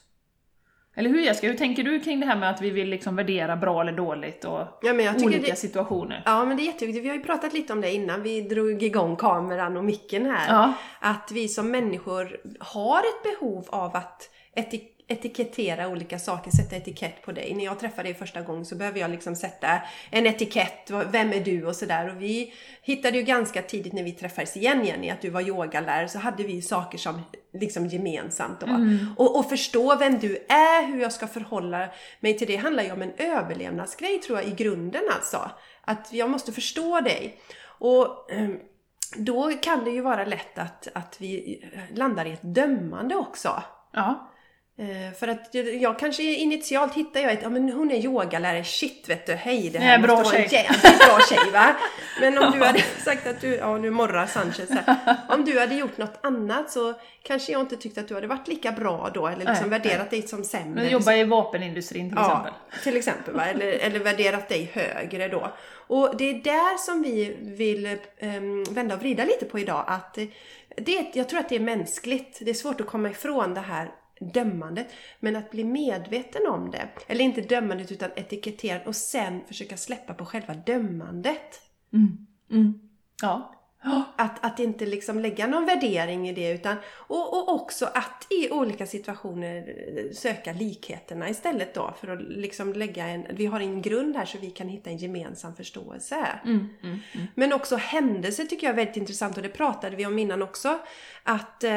Eller 0.98 1.10
hur 1.10 1.20
Jessica, 1.20 1.46
hur 1.46 1.54
tänker 1.54 1.84
du 1.84 2.00
kring 2.00 2.20
det 2.20 2.26
här 2.26 2.36
med 2.36 2.50
att 2.50 2.60
vi 2.60 2.70
vill 2.70 2.88
liksom 2.88 3.16
värdera 3.16 3.56
bra 3.56 3.80
eller 3.80 3.92
dåligt 3.92 4.44
och 4.44 4.60
Ja, 4.82 5.14
olika 5.24 5.50
det, 5.50 5.56
situationer? 5.56 6.22
Ja, 6.24 6.44
men 6.44 6.56
det 6.56 6.62
är 6.62 6.64
jätteviktigt. 6.64 7.04
Vi 7.04 7.08
har 7.08 7.16
ju 7.16 7.22
pratat 7.22 7.52
lite 7.52 7.72
om 7.72 7.80
det 7.80 7.94
innan 7.94 8.22
vi 8.22 8.40
drog 8.40 8.82
igång 8.82 9.16
kameran 9.16 9.76
och 9.76 9.84
micken 9.84 10.26
här. 10.26 10.54
Ja. 10.54 10.72
Att 11.00 11.30
vi 11.32 11.48
som 11.48 11.70
människor 11.70 12.36
har 12.60 12.98
ett 12.98 13.22
behov 13.22 13.66
av 13.68 13.96
att 13.96 14.30
etik 14.54 14.95
etikettera 15.08 15.88
olika 15.88 16.18
saker, 16.18 16.50
sätta 16.50 16.76
etikett 16.76 17.22
på 17.22 17.32
dig. 17.32 17.54
När 17.54 17.64
jag 17.64 17.80
träffar 17.80 18.02
dig 18.02 18.14
första 18.14 18.42
gången 18.42 18.64
så 18.64 18.76
behöver 18.76 19.00
jag 19.00 19.10
liksom 19.10 19.36
sätta 19.36 19.80
en 20.10 20.26
etikett, 20.26 20.90
vem 21.10 21.32
är 21.32 21.40
du 21.40 21.66
och 21.66 21.76
sådär. 21.76 22.10
Och 22.10 22.22
vi 22.22 22.52
hittade 22.82 23.18
ju 23.18 23.22
ganska 23.22 23.62
tidigt 23.62 23.92
när 23.92 24.02
vi 24.02 24.12
träffades 24.12 24.56
igen 24.56 24.84
Jenny, 24.84 25.10
att 25.10 25.20
du 25.20 25.30
var 25.30 25.40
yogalärare, 25.40 26.08
så 26.08 26.18
hade 26.18 26.42
vi 26.42 26.62
saker 26.62 26.98
som 26.98 27.22
liksom 27.52 27.86
gemensamt 27.86 28.60
då. 28.60 28.66
Och, 29.16 29.38
och 29.38 29.48
förstå 29.48 29.96
vem 29.96 30.18
du 30.18 30.36
är, 30.48 30.86
hur 30.86 31.00
jag 31.00 31.12
ska 31.12 31.26
förhålla 31.26 31.88
mig 32.20 32.38
till 32.38 32.46
det, 32.46 32.56
handlar 32.56 32.82
ju 32.82 32.92
om 32.92 33.02
en 33.02 33.12
överlevnadsgrej 33.16 34.18
tror 34.18 34.38
jag 34.38 34.48
i 34.48 34.54
grunden 34.54 35.02
alltså. 35.14 35.50
Att 35.80 36.12
jag 36.12 36.30
måste 36.30 36.52
förstå 36.52 37.00
dig. 37.00 37.40
Och 37.78 38.32
ehm, 38.32 38.58
då 39.16 39.52
kan 39.52 39.84
det 39.84 39.90
ju 39.90 40.00
vara 40.00 40.24
lätt 40.24 40.58
att, 40.58 40.88
att 40.94 41.16
vi 41.18 41.62
landar 41.94 42.26
i 42.26 42.32
ett 42.32 42.54
dömande 42.54 43.14
också. 43.14 43.62
Ja. 43.92 44.32
Eh, 44.78 45.12
För 45.18 45.28
att 45.28 45.54
jag- 45.80 45.98
kanske 45.98 46.22
initialt 46.22 46.94
hittar 46.94 47.20
jag 47.20 47.32
ett, 47.32 47.38
ja 47.42 47.48
men 47.48 47.68
hon 47.72 47.90
är 47.90 47.96
yogalärare, 48.04 48.64
shit 48.64 49.08
vet 49.08 49.26
du, 49.26 49.32
hej 49.32 49.70
det 49.70 49.78
Nej, 49.78 49.88
här 49.88 49.98
bra 49.98 50.16
måste 50.16 50.32
vara 50.34 50.42
en 50.44 50.48
tjej. 50.50 50.62
jävligt 50.70 50.82
bra 51.06 51.18
tjej 51.28 51.50
va? 51.52 51.76
Men 52.20 52.38
om 52.38 52.50
du 52.58 52.64
hade 52.64 52.80
sagt 53.04 53.26
att 53.26 53.40
du, 53.40 53.54
ja 53.54 53.78
nu 53.78 53.90
morrar 53.90 54.26
Sanchez 54.26 54.70
här. 54.70 55.16
Om 55.28 55.44
du 55.44 55.60
hade 55.60 55.74
gjort 55.74 55.98
något 55.98 56.18
annat 56.20 56.70
så 56.70 56.94
kanske 57.22 57.52
jag 57.52 57.60
inte 57.60 57.76
tyckte 57.76 58.00
att 58.00 58.08
du 58.08 58.14
hade 58.14 58.26
varit 58.26 58.48
lika 58.48 58.72
bra 58.72 59.10
då 59.14 59.26
eller 59.26 59.44
liksom 59.46 59.70
Nej, 59.70 59.80
värderat 59.80 60.10
dig 60.10 60.22
som 60.22 60.44
sämre. 60.44 60.82
Men 60.82 60.88
jobba 60.92 61.12
i 61.14 61.24
vapenindustrin 61.24 62.08
till 62.10 62.18
exempel. 62.18 62.52
Ja, 62.70 62.78
till 62.82 62.96
exempel. 62.96 63.34
Va? 63.34 63.44
Eller, 63.46 63.66
eller 63.72 63.98
värderat 63.98 64.48
dig 64.48 64.70
högre 64.74 65.28
då. 65.28 65.52
Och 65.88 66.16
det 66.16 66.30
är 66.30 66.34
där 66.34 66.78
som 66.78 67.02
vi 67.02 67.36
vill 67.40 67.98
ehm, 68.18 68.64
vända 68.64 68.94
och 68.94 69.00
vrida 69.00 69.24
lite 69.24 69.44
på 69.44 69.58
idag. 69.58 69.84
Att 69.86 70.18
det, 70.76 71.06
jag 71.12 71.28
tror 71.28 71.40
att 71.40 71.48
det 71.48 71.56
är 71.56 71.60
mänskligt. 71.60 72.38
Det 72.40 72.50
är 72.50 72.54
svårt 72.54 72.80
att 72.80 72.86
komma 72.86 73.10
ifrån 73.10 73.54
det 73.54 73.60
här 73.60 73.88
dömandet. 74.20 74.86
Men 75.20 75.36
att 75.36 75.50
bli 75.50 75.64
medveten 75.64 76.46
om 76.46 76.70
det. 76.70 76.88
Eller 77.06 77.24
inte 77.24 77.40
dömandet 77.40 77.92
utan 77.92 78.10
etiketterat 78.16 78.86
och 78.86 78.96
sen 78.96 79.44
försöka 79.46 79.76
släppa 79.76 80.14
på 80.14 80.24
själva 80.24 80.54
dömandet. 80.54 81.60
Mm. 81.92 82.26
mm. 82.50 82.80
Ja. 83.22 83.55
Att, 84.16 84.44
att 84.44 84.58
inte 84.58 84.86
liksom 84.86 85.20
lägga 85.20 85.46
någon 85.46 85.66
värdering 85.66 86.28
i 86.28 86.32
det 86.32 86.52
utan 86.52 86.76
och, 86.88 87.34
och 87.34 87.54
också 87.54 87.86
att 87.94 88.26
i 88.30 88.50
olika 88.50 88.86
situationer 88.86 89.74
eh, 89.96 90.12
söka 90.12 90.52
likheterna 90.52 91.28
istället 91.28 91.74
då 91.74 91.94
för 92.00 92.08
att 92.08 92.22
liksom 92.22 92.72
lägga 92.72 93.06
en, 93.06 93.26
vi 93.30 93.46
har 93.46 93.60
en 93.60 93.82
grund 93.82 94.16
här 94.16 94.24
så 94.24 94.38
vi 94.38 94.50
kan 94.50 94.68
hitta 94.68 94.90
en 94.90 94.96
gemensam 94.96 95.56
förståelse. 95.56 96.26
Mm. 96.44 96.68
Mm. 96.82 96.98
Men 97.34 97.52
också 97.52 97.76
händelser 97.76 98.44
tycker 98.44 98.66
jag 98.66 98.72
är 98.72 98.76
väldigt 98.76 98.96
intressant 98.96 99.36
och 99.36 99.42
det 99.42 99.48
pratade 99.48 99.96
vi 99.96 100.06
om 100.06 100.18
innan 100.18 100.42
också. 100.42 100.78
Att 101.22 101.64
eh, 101.64 101.70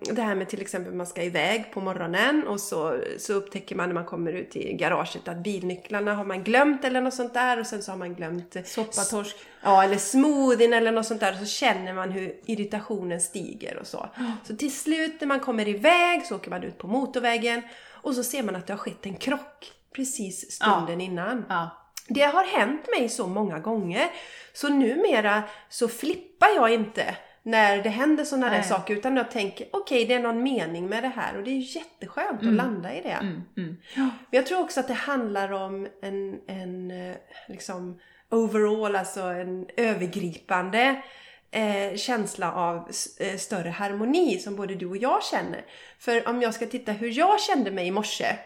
det 0.00 0.22
här 0.22 0.34
med 0.34 0.48
till 0.48 0.60
exempel 0.60 0.94
man 0.94 1.06
ska 1.06 1.22
iväg 1.22 1.72
på 1.72 1.80
morgonen 1.80 2.46
och 2.46 2.60
så, 2.60 3.00
så 3.18 3.32
upptäcker 3.32 3.76
man 3.76 3.88
när 3.88 3.94
man 3.94 4.04
kommer 4.04 4.32
ut 4.32 4.56
i 4.56 4.72
garaget 4.72 5.28
att 5.28 5.36
bilnycklarna 5.36 6.14
har 6.14 6.24
man 6.24 6.44
glömt 6.44 6.84
eller 6.84 7.00
något 7.00 7.14
sånt 7.14 7.34
där 7.34 7.60
och 7.60 7.66
sen 7.66 7.82
så 7.82 7.92
har 7.92 7.98
man 7.98 8.14
glömt 8.14 8.56
Soppatorsk. 8.64 9.36
Ja, 9.64 9.84
eller 9.84 9.96
smoothien 9.96 10.72
eller 10.72 10.92
något 10.92 11.06
sånt 11.06 11.20
där. 11.20 11.32
Så 11.32 11.44
känner 11.44 11.92
man 11.92 12.10
hur 12.10 12.40
irritationen 12.46 13.20
stiger 13.20 13.78
och 13.78 13.86
så. 13.86 14.08
Så 14.44 14.56
till 14.56 14.76
slut 14.76 15.20
när 15.20 15.28
man 15.28 15.40
kommer 15.40 15.68
iväg 15.68 16.26
så 16.26 16.36
åker 16.36 16.50
man 16.50 16.62
ut 16.62 16.78
på 16.78 16.86
motorvägen 16.86 17.62
och 17.90 18.14
så 18.14 18.24
ser 18.24 18.42
man 18.42 18.56
att 18.56 18.66
det 18.66 18.72
har 18.72 18.78
skett 18.78 19.06
en 19.06 19.14
krock 19.14 19.72
precis 19.94 20.52
stunden 20.52 21.00
innan. 21.00 21.44
Ja. 21.48 21.70
Det 22.08 22.22
har 22.22 22.44
hänt 22.44 22.88
mig 22.98 23.08
så 23.08 23.26
många 23.26 23.58
gånger. 23.58 24.10
Så 24.52 24.68
numera 24.68 25.42
så 25.68 25.88
flippar 25.88 26.48
jag 26.56 26.74
inte 26.74 27.16
när 27.42 27.82
det 27.82 27.88
händer 27.88 28.24
sådana 28.24 28.50
där 28.50 28.62
saker 28.62 28.96
utan 28.96 29.16
jag 29.16 29.30
tänker 29.30 29.66
okej 29.72 30.04
det 30.04 30.14
är 30.14 30.20
någon 30.20 30.42
mening 30.42 30.88
med 30.88 31.02
det 31.02 31.12
här 31.16 31.36
och 31.36 31.44
det 31.44 31.50
är 31.50 31.76
jätteskönt 31.76 32.42
att 32.42 32.52
landa 32.52 32.94
i 32.94 33.02
det. 33.02 33.08
Mm. 33.08 33.42
Mm. 33.56 33.76
Men 33.96 34.10
jag 34.30 34.46
tror 34.46 34.60
också 34.60 34.80
att 34.80 34.88
det 34.88 34.94
handlar 34.94 35.52
om 35.52 35.88
en, 36.02 36.40
en 36.46 36.90
eh, 36.90 37.16
liksom 37.48 38.00
overall, 38.30 38.96
alltså 38.96 39.20
en 39.20 39.66
övergripande 39.76 41.02
eh, 41.50 41.96
känsla 41.96 42.52
av 42.52 42.90
eh, 43.20 43.36
större 43.36 43.68
harmoni 43.68 44.38
som 44.38 44.56
både 44.56 44.74
du 44.74 44.86
och 44.86 44.96
jag 44.96 45.24
känner. 45.24 45.64
För 45.98 46.28
om 46.28 46.42
jag 46.42 46.54
ska 46.54 46.66
titta 46.66 46.92
hur 46.92 47.18
jag 47.18 47.40
kände 47.40 47.70
mig 47.70 47.86
i 47.86 47.90
morse 47.90 48.36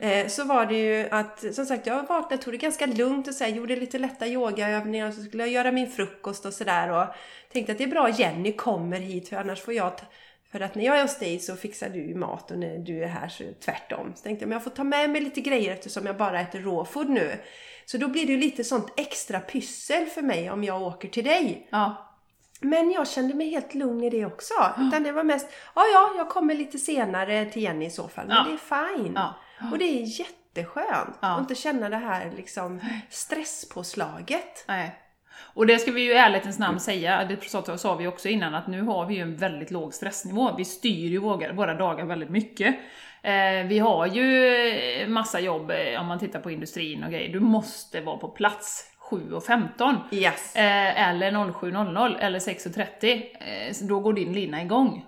eh, 0.00 0.26
så 0.26 0.44
var 0.44 0.66
det 0.66 0.78
ju 0.78 1.08
att, 1.10 1.54
som 1.54 1.66
sagt, 1.66 1.86
jag 1.86 2.06
vaknade, 2.06 2.42
tog 2.42 2.54
det 2.54 2.58
ganska 2.58 2.86
lugnt 2.86 3.28
och 3.28 3.34
så 3.34 3.44
här, 3.44 3.50
gjorde 3.50 3.76
lite 3.76 3.98
lätta 3.98 4.26
yogaövningar 4.26 5.08
och 5.08 5.14
så 5.14 5.22
skulle 5.22 5.42
jag 5.42 5.52
göra 5.52 5.72
min 5.72 5.90
frukost 5.90 6.46
och 6.46 6.54
sådär 6.54 6.90
och 6.90 7.06
tänkte 7.52 7.72
att 7.72 7.78
det 7.78 7.84
är 7.84 7.88
bra 7.88 8.10
Jenny 8.10 8.52
kommer 8.52 9.00
hit 9.00 9.28
för 9.28 9.36
annars 9.36 9.60
får 9.60 9.74
jag 9.74 9.92
för 10.52 10.60
att 10.60 10.74
när 10.74 10.84
jag 10.84 10.98
är 10.98 11.02
hos 11.02 11.18
dig 11.18 11.38
så 11.38 11.56
fixar 11.56 11.88
du 11.88 12.14
mat 12.14 12.50
och 12.50 12.58
när 12.58 12.78
du 12.78 13.04
är 13.04 13.08
här 13.08 13.28
så 13.28 13.42
är 13.42 13.46
det 13.46 13.54
tvärtom. 13.54 14.12
Så 14.16 14.22
tänkte 14.22 14.42
jag, 14.42 14.48
men 14.48 14.56
jag 14.56 14.64
får 14.64 14.70
ta 14.70 14.84
med 14.84 15.10
mig 15.10 15.20
lite 15.20 15.40
grejer 15.40 15.72
eftersom 15.72 16.06
jag 16.06 16.16
bara 16.16 16.40
äter 16.40 16.60
råfood 16.60 17.08
nu. 17.08 17.32
Så 17.90 17.98
då 17.98 18.08
blir 18.08 18.26
det 18.26 18.32
ju 18.32 18.38
lite 18.38 18.64
sånt 18.64 18.92
extra 18.96 19.40
pyssel 19.40 20.06
för 20.06 20.22
mig 20.22 20.50
om 20.50 20.64
jag 20.64 20.82
åker 20.82 21.08
till 21.08 21.24
dig. 21.24 21.68
Ja. 21.70 22.06
Men 22.60 22.90
jag 22.90 23.08
kände 23.08 23.34
mig 23.34 23.50
helt 23.50 23.74
lugn 23.74 24.04
i 24.04 24.10
det 24.10 24.26
också. 24.26 24.54
Utan 24.88 25.02
det 25.02 25.12
var 25.12 25.22
mest, 25.22 25.46
ja 25.74 25.82
ja, 25.94 26.10
jag 26.16 26.28
kommer 26.28 26.54
lite 26.54 26.78
senare 26.78 27.44
till 27.44 27.62
Jenny 27.62 27.86
i 27.86 27.90
så 27.90 28.08
fall. 28.08 28.26
Men 28.26 28.36
Ja. 28.36 28.44
det 28.44 28.52
är 28.52 28.96
fine. 28.96 29.12
Ja. 29.14 29.34
Och 29.72 29.78
det 29.78 29.84
är 29.84 30.20
jätteskönt. 30.20 31.18
Ja. 31.20 31.28
att 31.28 31.40
inte 31.40 31.54
känna 31.54 31.88
det 31.88 31.96
här 31.96 32.32
liksom 32.36 32.80
stresspåslaget. 33.10 34.64
Nej. 34.68 34.94
Och 35.54 35.66
det 35.66 35.78
ska 35.78 35.92
vi 35.92 36.00
ju 36.00 36.12
i 36.12 36.16
ärlighetens 36.16 36.58
namn 36.58 36.80
säga, 36.80 37.24
det 37.24 37.48
sa- 37.78 37.94
vi 37.96 38.06
också 38.06 38.28
innan, 38.28 38.54
att 38.54 38.66
nu 38.66 38.82
har 38.82 39.06
vi 39.06 39.14
ju 39.14 39.20
en 39.20 39.36
väldigt 39.36 39.70
låg 39.70 39.94
stressnivå. 39.94 40.54
Vi 40.56 40.64
styr 40.64 41.08
ju 41.08 41.18
våra 41.18 41.74
dagar 41.74 42.04
väldigt 42.04 42.30
mycket. 42.30 42.76
Eh, 43.22 43.66
vi 43.66 43.78
har 43.78 44.06
ju 44.06 45.06
massa 45.08 45.40
jobb, 45.40 45.70
eh, 45.70 46.00
om 46.00 46.06
man 46.06 46.18
tittar 46.18 46.40
på 46.40 46.50
industrin 46.50 47.04
och 47.04 47.10
grejer. 47.10 47.32
Du 47.32 47.40
måste 47.40 48.00
vara 48.00 48.16
på 48.16 48.28
plats 48.28 48.86
7.15. 49.10 49.96
Yes. 50.10 50.56
Eh, 50.56 51.08
eller 51.08 51.30
07.00 51.32 52.16
eller 52.20 52.38
6.30. 52.38 53.22
Eh, 53.40 53.72
så 53.72 53.84
då 53.84 54.00
går 54.00 54.12
din 54.12 54.32
lina 54.32 54.62
igång. 54.62 55.04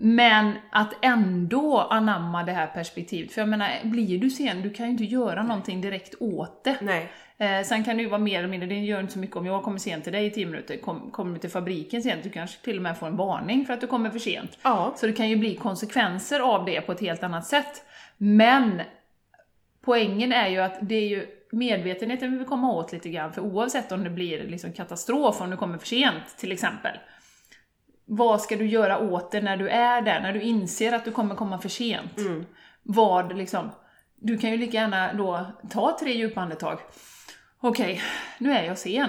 Men 0.00 0.52
att 0.70 0.94
ändå 1.02 1.78
anamma 1.78 2.42
det 2.42 2.52
här 2.52 2.66
perspektivet, 2.66 3.32
för 3.32 3.40
jag 3.40 3.48
menar, 3.48 3.70
blir 3.84 4.18
du 4.18 4.30
sen, 4.30 4.62
du 4.62 4.70
kan 4.70 4.86
ju 4.86 4.92
inte 4.92 5.04
göra 5.04 5.42
någonting 5.42 5.80
direkt 5.80 6.14
åt 6.20 6.64
det. 6.64 6.76
Nej. 6.80 7.08
Eh, 7.38 7.64
sen 7.64 7.84
kan 7.84 7.96
det 7.96 8.02
ju 8.02 8.08
vara 8.08 8.20
mer 8.20 8.38
eller 8.38 8.48
mindre, 8.48 8.68
det 8.68 8.74
gör 8.74 9.00
inte 9.00 9.12
så 9.12 9.18
mycket 9.18 9.36
om 9.36 9.46
jag 9.46 9.62
kommer 9.62 9.78
sent 9.78 10.04
till 10.04 10.12
dig 10.12 10.26
i 10.26 10.30
10 10.30 10.46
minuter, 10.46 10.76
kom, 10.76 11.10
kommer 11.10 11.34
du 11.34 11.38
till 11.38 11.50
fabriken 11.50 12.02
sent, 12.02 12.22
du 12.22 12.30
kanske 12.30 12.64
till 12.64 12.76
och 12.76 12.82
med 12.82 12.98
får 12.98 13.06
en 13.06 13.16
varning 13.16 13.66
för 13.66 13.74
att 13.74 13.80
du 13.80 13.86
kommer 13.86 14.10
för 14.10 14.18
sent. 14.18 14.58
Ja. 14.62 14.94
Så 14.96 15.06
det 15.06 15.12
kan 15.12 15.28
ju 15.28 15.36
bli 15.36 15.54
konsekvenser 15.54 16.40
av 16.40 16.64
det 16.64 16.80
på 16.80 16.92
ett 16.92 17.00
helt 17.00 17.22
annat 17.22 17.46
sätt. 17.46 17.82
Men 18.16 18.80
poängen 19.84 20.32
är 20.32 20.48
ju 20.48 20.58
att 20.58 20.78
det 20.80 20.94
är 20.94 21.08
ju 21.08 21.26
medvetenheten 21.52 22.32
vi 22.32 22.38
vill 22.38 22.46
komma 22.46 22.72
åt 22.72 22.92
lite 22.92 23.08
grann, 23.08 23.32
för 23.32 23.42
oavsett 23.42 23.92
om 23.92 24.04
det 24.04 24.10
blir 24.10 24.44
liksom 24.44 24.72
katastrof 24.72 25.40
om 25.40 25.50
du 25.50 25.56
kommer 25.56 25.78
för 25.78 25.86
sent 25.86 26.36
till 26.36 26.52
exempel. 26.52 26.98
Vad 28.10 28.40
ska 28.40 28.56
du 28.56 28.66
göra 28.66 28.98
åt 28.98 29.30
det 29.30 29.40
när 29.40 29.56
du 29.56 29.68
är 29.68 30.02
där, 30.02 30.20
när 30.20 30.32
du 30.32 30.40
inser 30.40 30.92
att 30.92 31.04
du 31.04 31.10
kommer 31.10 31.34
komma 31.34 31.58
för 31.58 31.68
sent? 31.68 32.18
Vad 32.82 33.36
liksom, 33.36 33.70
du 34.16 34.38
kan 34.38 34.50
ju 34.50 34.56
lika 34.56 34.76
gärna 34.76 35.12
då 35.12 35.46
ta 35.70 35.96
tre 36.00 36.12
djupa 36.12 36.40
andetag. 36.40 36.78
Okej, 37.60 38.00
nu 38.38 38.52
är 38.52 38.64
jag 38.64 38.78
sen. 38.78 39.08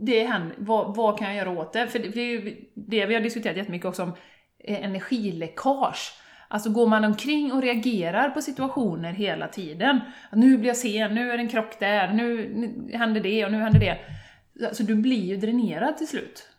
Det 0.00 0.24
händer, 0.24 0.56
vad, 0.58 0.96
vad 0.96 1.18
kan 1.18 1.26
jag 1.26 1.36
göra 1.36 1.58
åt 1.60 1.72
det? 1.72 1.86
För 1.86 1.98
det, 1.98 2.08
det 2.08 2.56
det 2.74 3.06
vi 3.06 3.14
har 3.14 3.20
diskuterat 3.20 3.56
jättemycket 3.56 3.88
också 3.88 4.02
om 4.02 4.12
eh, 4.64 4.84
energiläckage. 4.84 6.12
Alltså 6.48 6.70
går 6.70 6.86
man 6.86 7.04
omkring 7.04 7.52
och 7.52 7.62
reagerar 7.62 8.30
på 8.30 8.42
situationer 8.42 9.12
hela 9.12 9.48
tiden. 9.48 10.00
Nu 10.32 10.58
blir 10.58 10.68
jag 10.68 10.76
sen, 10.76 11.14
nu 11.14 11.30
är 11.30 11.36
det 11.36 11.42
en 11.42 11.48
krock 11.48 11.78
där, 11.80 12.12
nu, 12.12 12.54
nu 12.54 12.96
händer 12.96 13.20
det 13.20 13.44
och 13.44 13.52
nu 13.52 13.58
händer 13.58 13.80
det. 13.80 13.98
Alltså 14.66 14.82
du 14.82 14.94
blir 14.94 15.24
ju 15.24 15.36
dränerad 15.36 15.96
till 15.96 16.08
slut. 16.08 16.51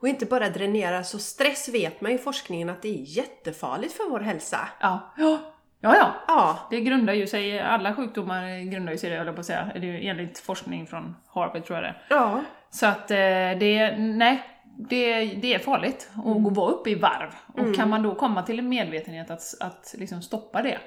Och 0.00 0.08
inte 0.08 0.26
bara 0.26 0.48
dränera, 0.48 1.04
så 1.04 1.18
stress 1.18 1.68
vet 1.68 2.00
man 2.00 2.10
ju 2.12 2.18
i 2.18 2.20
forskningen 2.20 2.70
att 2.70 2.82
det 2.82 2.88
är 2.88 3.02
jättefarligt 3.16 3.92
för 3.92 4.10
vår 4.10 4.20
hälsa. 4.20 4.58
Ja, 4.80 5.14
ja, 5.16 5.38
ja. 5.80 5.94
ja. 5.96 6.12
Ja. 6.26 6.58
Det 6.70 6.80
grundar 6.80 7.12
ju 7.12 7.26
sig, 7.26 7.60
alla 7.60 7.94
sjukdomar 7.94 8.70
grundar 8.70 8.92
ju 8.92 8.98
sig 8.98 9.16
höll 9.16 9.26
jag 9.26 9.34
på 9.34 9.40
att 9.40 9.46
säga. 9.46 9.72
Det 9.74 10.08
enligt 10.08 10.38
forskning 10.38 10.86
från 10.86 11.16
Harvard 11.34 11.64
tror 11.64 11.78
jag 11.78 11.84
det. 11.84 11.94
Ja. 12.10 12.40
Så 12.70 12.86
att 12.86 13.10
eh, 13.10 13.16
det, 13.60 13.96
nej, 13.98 14.42
det, 14.88 15.24
det 15.24 15.54
är 15.54 15.58
farligt 15.58 16.10
att 16.16 16.24
Mm. 16.24 16.42
gå 16.42 16.50
vara 16.50 16.70
uppe 16.70 16.90
i 16.90 16.94
varv. 16.94 17.30
Och 17.54 17.76
kan 17.76 17.88
man 17.90 18.02
då 18.02 18.14
komma 18.14 18.42
till 18.42 18.58
en 18.58 18.68
medvetenhet 18.68 19.30
att, 19.30 19.42
att 19.60 19.94
liksom 19.98 20.22
stoppa 20.22 20.62
det. 20.62 20.78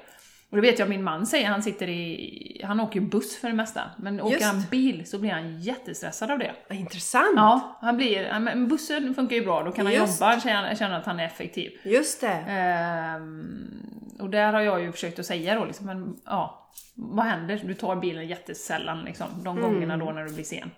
Och 0.52 0.56
det 0.56 0.62
vet 0.62 0.78
jag 0.78 0.88
min 0.88 1.02
man 1.02 1.26
säger, 1.26 1.48
han 1.48 1.62
sitter 1.62 1.88
i, 1.88 2.60
han 2.64 2.80
åker 2.80 3.00
ju 3.00 3.06
buss 3.06 3.36
för 3.40 3.48
det 3.48 3.54
mesta. 3.54 3.82
Men 3.96 4.20
åker 4.20 4.34
Just. 4.34 4.46
han 4.46 4.64
bil 4.70 5.06
så 5.06 5.18
blir 5.18 5.30
han 5.30 5.60
jättestressad 5.60 6.30
av 6.30 6.38
det. 6.38 6.54
Vad 6.68 6.78
Intressant. 6.78 7.32
Ja, 7.36 7.78
han 7.80 7.96
blir, 7.96 8.38
men 8.40 8.68
bussen 8.68 9.14
funkar 9.14 9.36
ju 9.36 9.44
bra, 9.44 9.62
då 9.62 9.72
kan 9.72 9.86
han 9.86 9.94
Just. 9.94 10.20
jobba, 10.20 10.40
känna, 10.40 10.76
känna 10.76 10.96
att 10.96 11.06
han 11.06 11.20
är 11.20 11.26
effektiv. 11.26 11.70
Just 11.82 12.20
det. 12.20 12.44
Ehm, 12.48 14.16
och 14.18 14.30
där 14.30 14.52
har 14.52 14.60
jag 14.60 14.82
ju 14.82 14.92
försökt 14.92 15.18
att 15.18 15.26
säga 15.26 15.54
då 15.54 15.64
liksom, 15.64 15.86
men 15.86 16.16
ja, 16.24 16.70
vad 16.94 17.24
händer? 17.24 17.60
Du 17.64 17.74
tar 17.74 17.96
bilen 17.96 18.28
jättesällan 18.28 19.04
liksom, 19.04 19.26
de 19.44 19.60
gångerna 19.60 19.96
då 19.96 20.04
när 20.04 20.24
du 20.24 20.34
blir 20.34 20.44
sen. 20.44 20.70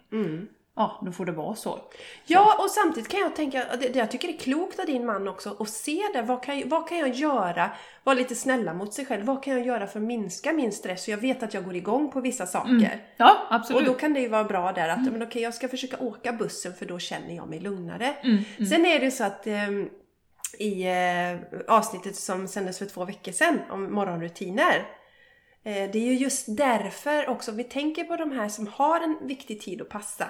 Ja, 0.77 1.01
då 1.05 1.13
får 1.13 1.25
det 1.27 1.33
vara 1.33 1.55
så. 1.55 1.79
Ja, 2.27 2.57
och 2.65 2.71
samtidigt 2.71 3.09
kan 3.11 3.21
jag 3.21 3.37
tänka, 3.37 3.65
det, 3.81 3.97
jag 3.97 4.11
tycker 4.11 4.29
det 4.29 4.35
är 4.35 4.39
klokt 4.39 4.79
av 4.79 4.87
din 4.87 5.07
man 5.07 5.29
också, 5.29 5.57
att 5.61 5.69
se 5.69 6.03
det. 6.15 6.23
Vad 6.23 6.43
kan, 6.43 6.59
jag- 6.59 6.67
vad 6.67 6.89
kan 6.89 6.99
jag 6.99 7.09
göra? 7.15 7.71
Vara 8.05 8.17
lite 8.17 8.35
snälla 8.35 8.75
mot 8.75 8.95
sig 8.95 9.07
själv. 9.07 9.25
Vad 9.25 9.43
kan 9.43 9.53
jag 9.57 9.67
göra 9.67 9.87
för 9.87 9.99
att 10.01 10.07
minska 10.07 10.53
min 10.53 10.73
stress? 10.73 11.05
Så 11.05 11.11
jag 11.11 11.19
vet 11.19 11.43
att 11.43 11.55
jag 11.55 11.65
går 11.65 11.77
igång 11.77 12.11
på 12.11 12.21
vissa 12.21 12.47
saker. 12.47 13.05
Ja, 13.17 13.47
Och 13.49 13.55
absolut. 13.55 13.87
då 13.87 13.95
kan 13.95 14.15
det 14.15 14.21
ju 14.21 14.29
vara 14.29 14.45
bra 14.45 14.73
där 14.73 14.89
att, 14.89 15.13
men 15.13 15.23
okej, 15.23 15.43
jag 15.43 15.55
ska 15.55 15.69
försöka 15.69 15.99
åka 15.99 16.33
bussen 16.33 16.75
för 16.75 16.87
då 16.87 16.99
känner 16.99 17.37
jag 17.37 17.49
mig 17.49 17.61
lugnare. 17.61 18.15
Mm, 18.23 18.69
Sen 18.71 18.87
är 18.87 19.01
det 19.01 19.11
så 19.11 19.25
att 19.25 19.47
ehm, 19.47 19.89
i 20.59 20.83
eh, 20.83 21.63
avsnittet 21.69 22.17
som 22.17 22.49
sändes 22.49 22.79
för 22.79 22.87
två 22.87 23.05
veckor 23.05 23.33
sedan 23.33 23.59
om 23.71 23.93
morgonrutiner. 23.95 24.87
Eh, 25.67 25.91
det 25.93 25.99
är 25.99 26.05
ju 26.07 26.15
just 26.15 26.57
därför 26.57 27.29
också, 27.29 27.51
om 27.51 27.57
vi 27.57 27.65
tänker 27.65 28.05
på 28.05 28.17
de 28.17 28.33
här 28.33 28.49
som 28.49 28.67
har 28.67 29.01
en 29.01 29.19
viktig 29.27 29.61
tid 29.61 29.83
att 29.83 29.89
passa. 29.89 30.25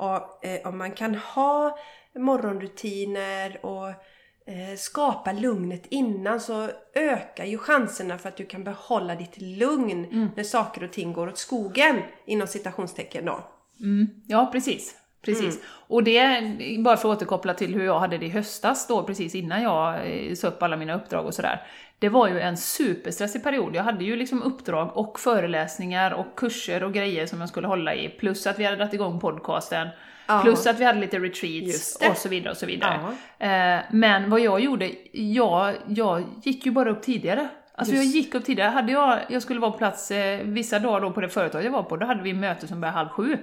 Och 0.00 0.44
eh, 0.44 0.68
om 0.68 0.78
man 0.78 0.90
kan 0.92 1.14
ha 1.14 1.78
morgonrutiner 2.18 3.58
och 3.66 3.88
eh, 3.88 4.76
skapa 4.76 5.32
lugnet 5.32 5.86
innan 5.88 6.40
så 6.40 6.68
ökar 6.94 7.44
ju 7.44 7.58
chanserna 7.58 8.18
för 8.18 8.28
att 8.28 8.36
du 8.36 8.46
kan 8.46 8.64
behålla 8.64 9.14
ditt 9.14 9.40
lugn 9.40 10.04
Mm. 10.04 10.28
när 10.36 10.44
saker 10.44 10.84
och 10.84 10.92
ting 10.92 11.12
går 11.12 11.28
åt 11.28 11.38
skogen, 11.38 12.02
inom 12.26 12.46
citationstecken 12.46 13.24
då. 13.24 13.40
Mm, 13.80 14.06
ja, 14.26 14.48
precis. 14.52 14.96
Precis. 15.22 15.60
Och 15.88 16.04
det, 16.04 16.40
bara 16.84 16.96
för 16.96 17.12
att 17.12 17.16
återkoppla 17.16 17.54
till 17.54 17.74
hur 17.74 17.84
jag 17.84 18.00
hade 18.00 18.18
det 18.18 18.26
i 18.26 18.28
höstas 18.28 18.86
då, 18.86 19.02
precis 19.02 19.34
innan 19.34 19.62
jag 19.62 19.94
eh, 19.94 20.34
sa 20.34 20.48
upp 20.48 20.62
alla 20.62 20.76
mina 20.76 20.94
uppdrag 20.94 21.26
och 21.26 21.34
sådär. 21.34 21.66
Det 22.00 22.08
var 22.08 22.28
ju 22.28 22.40
en 22.40 22.56
superstressig 22.56 23.42
period. 23.42 23.74
Jag 23.74 23.82
hade 23.82 24.04
ju 24.04 24.16
liksom 24.16 24.42
uppdrag 24.42 24.96
och 24.96 25.20
föreläsningar 25.20 26.10
och 26.10 26.26
kurser 26.36 26.82
och 26.82 26.92
grejer 26.92 27.26
som 27.26 27.40
jag 27.40 27.48
skulle 27.48 27.66
hålla 27.68 27.94
i. 27.94 28.08
Plus 28.08 28.46
att 28.46 28.58
vi 28.58 28.64
hade 28.64 28.76
dragit 28.76 28.94
igång 28.94 29.20
podcasten. 29.20 29.88
Ja. 30.26 30.40
Plus 30.44 30.66
att 30.66 30.80
vi 30.80 30.84
hade 30.84 31.00
lite 31.00 31.18
retreats 31.18 31.98
och 32.10 32.16
så 32.16 32.28
vidare 32.28 32.50
och 32.50 32.56
så 32.56 32.66
vidare. 32.66 32.94
Eh, 33.38 33.80
men 33.90 34.30
vad 34.30 34.40
jag 34.40 34.60
gjorde, 34.60 34.90
jag, 35.12 35.74
jag 35.86 36.24
gick 36.42 36.66
ju 36.66 36.72
bara 36.72 36.90
upp 36.90 37.02
tidigare. 37.02 37.48
Alltså 37.74 37.94
jag 37.94 38.04
Just. 38.04 38.16
gick 38.16 38.34
upp 38.34 38.44
tidigare. 38.44 38.70
Hade 38.70 38.92
jag, 38.92 39.18
jag 39.28 39.42
skulle 39.42 39.60
vara 39.60 39.70
på 39.70 39.78
plats 39.78 40.10
eh, 40.10 40.40
vissa 40.44 40.78
dagar 40.78 41.00
då 41.00 41.10
på 41.10 41.20
det 41.20 41.28
företag 41.28 41.64
jag 41.64 41.70
var 41.70 41.82
på, 41.82 41.96
då 41.96 42.06
hade 42.06 42.22
vi 42.22 42.34
möte 42.34 42.68
som 42.68 42.80
började 42.80 42.98
halv 42.98 43.08
sju. 43.08 43.38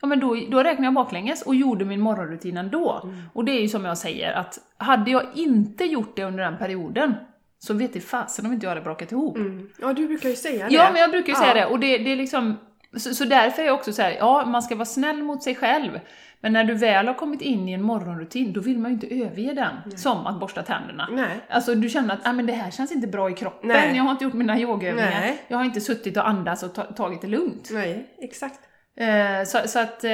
Ja 0.00 0.08
men 0.08 0.20
då, 0.20 0.36
då 0.50 0.62
räknade 0.62 0.86
jag 0.86 0.94
baklänges 0.94 1.42
och 1.42 1.54
gjorde 1.54 1.84
min 1.84 2.00
morgonrutin 2.00 2.56
ändå. 2.56 3.00
Mm. 3.04 3.22
Och 3.32 3.44
det 3.44 3.52
är 3.52 3.60
ju 3.60 3.68
som 3.68 3.84
jag 3.84 3.98
säger, 3.98 4.32
att 4.32 4.58
hade 4.76 5.10
jag 5.10 5.22
inte 5.34 5.84
gjort 5.84 6.16
det 6.16 6.24
under 6.24 6.44
den 6.44 6.58
perioden, 6.58 7.14
så 7.66 7.74
vet 7.74 7.92
det 7.92 8.00
fasen 8.00 8.46
om 8.46 8.52
inte 8.52 8.66
jag 8.66 8.70
hade 8.70 8.80
brakat 8.80 9.12
ihop. 9.12 9.36
Mm. 9.36 9.68
Ja, 9.80 9.92
du 9.92 10.06
brukar 10.06 10.28
ju 10.28 10.36
säga 10.36 10.68
det. 10.68 10.74
Ja, 10.74 10.88
men 10.92 11.00
jag 11.00 11.10
brukar 11.10 11.28
ju 11.28 11.38
Ja. 11.38 11.40
säga 11.40 11.54
det. 11.54 11.66
Och 11.66 11.80
det, 11.80 11.98
det 11.98 12.12
är 12.12 12.16
liksom, 12.16 12.58
så, 12.96 13.14
så 13.14 13.24
därför 13.24 13.62
är 13.62 13.66
jag 13.66 13.74
också 13.74 13.92
så 13.92 14.02
här, 14.02 14.10
ja, 14.18 14.44
man 14.46 14.62
ska 14.62 14.74
vara 14.74 14.84
snäll 14.84 15.22
mot 15.22 15.42
sig 15.42 15.54
själv. 15.54 16.00
Men 16.40 16.52
när 16.52 16.64
du 16.64 16.74
väl 16.74 17.06
har 17.06 17.14
kommit 17.14 17.40
in 17.40 17.68
i 17.68 17.72
en 17.72 17.82
morgonrutin, 17.82 18.52
då 18.52 18.60
vill 18.60 18.78
man 18.78 18.90
ju 18.90 18.94
inte 18.94 19.06
överge 19.14 19.52
den. 19.54 19.98
Som 19.98 20.26
att 20.26 20.40
borsta 20.40 20.62
tänderna. 20.62 21.08
Nej. 21.12 21.40
Alltså 21.48 21.74
du 21.74 21.88
känner 21.88 22.14
att 22.14 22.26
ah, 22.26 22.32
men 22.32 22.46
det 22.46 22.52
här 22.52 22.70
känns 22.70 22.92
inte 22.92 23.06
bra 23.06 23.30
i 23.30 23.34
kroppen, 23.34 23.68
Nej. 23.68 23.96
jag 23.96 24.02
har 24.04 24.10
inte 24.10 24.24
gjort 24.24 24.32
mina 24.32 24.58
yogaövningar, 24.58 25.20
Nej. 25.20 25.42
jag 25.48 25.56
har 25.56 25.64
inte 25.64 25.80
suttit 25.80 26.16
och 26.16 26.28
andats 26.28 26.62
och 26.62 26.74
ta, 26.74 26.82
tagit 26.82 27.20
det 27.20 27.26
lugnt. 27.28 27.68
Nej, 27.72 28.06
exakt. 28.18 28.60
Eh, 28.96 29.44
så, 29.46 29.68
så 29.68 29.78
att 29.78 30.04
eh, 30.04 30.10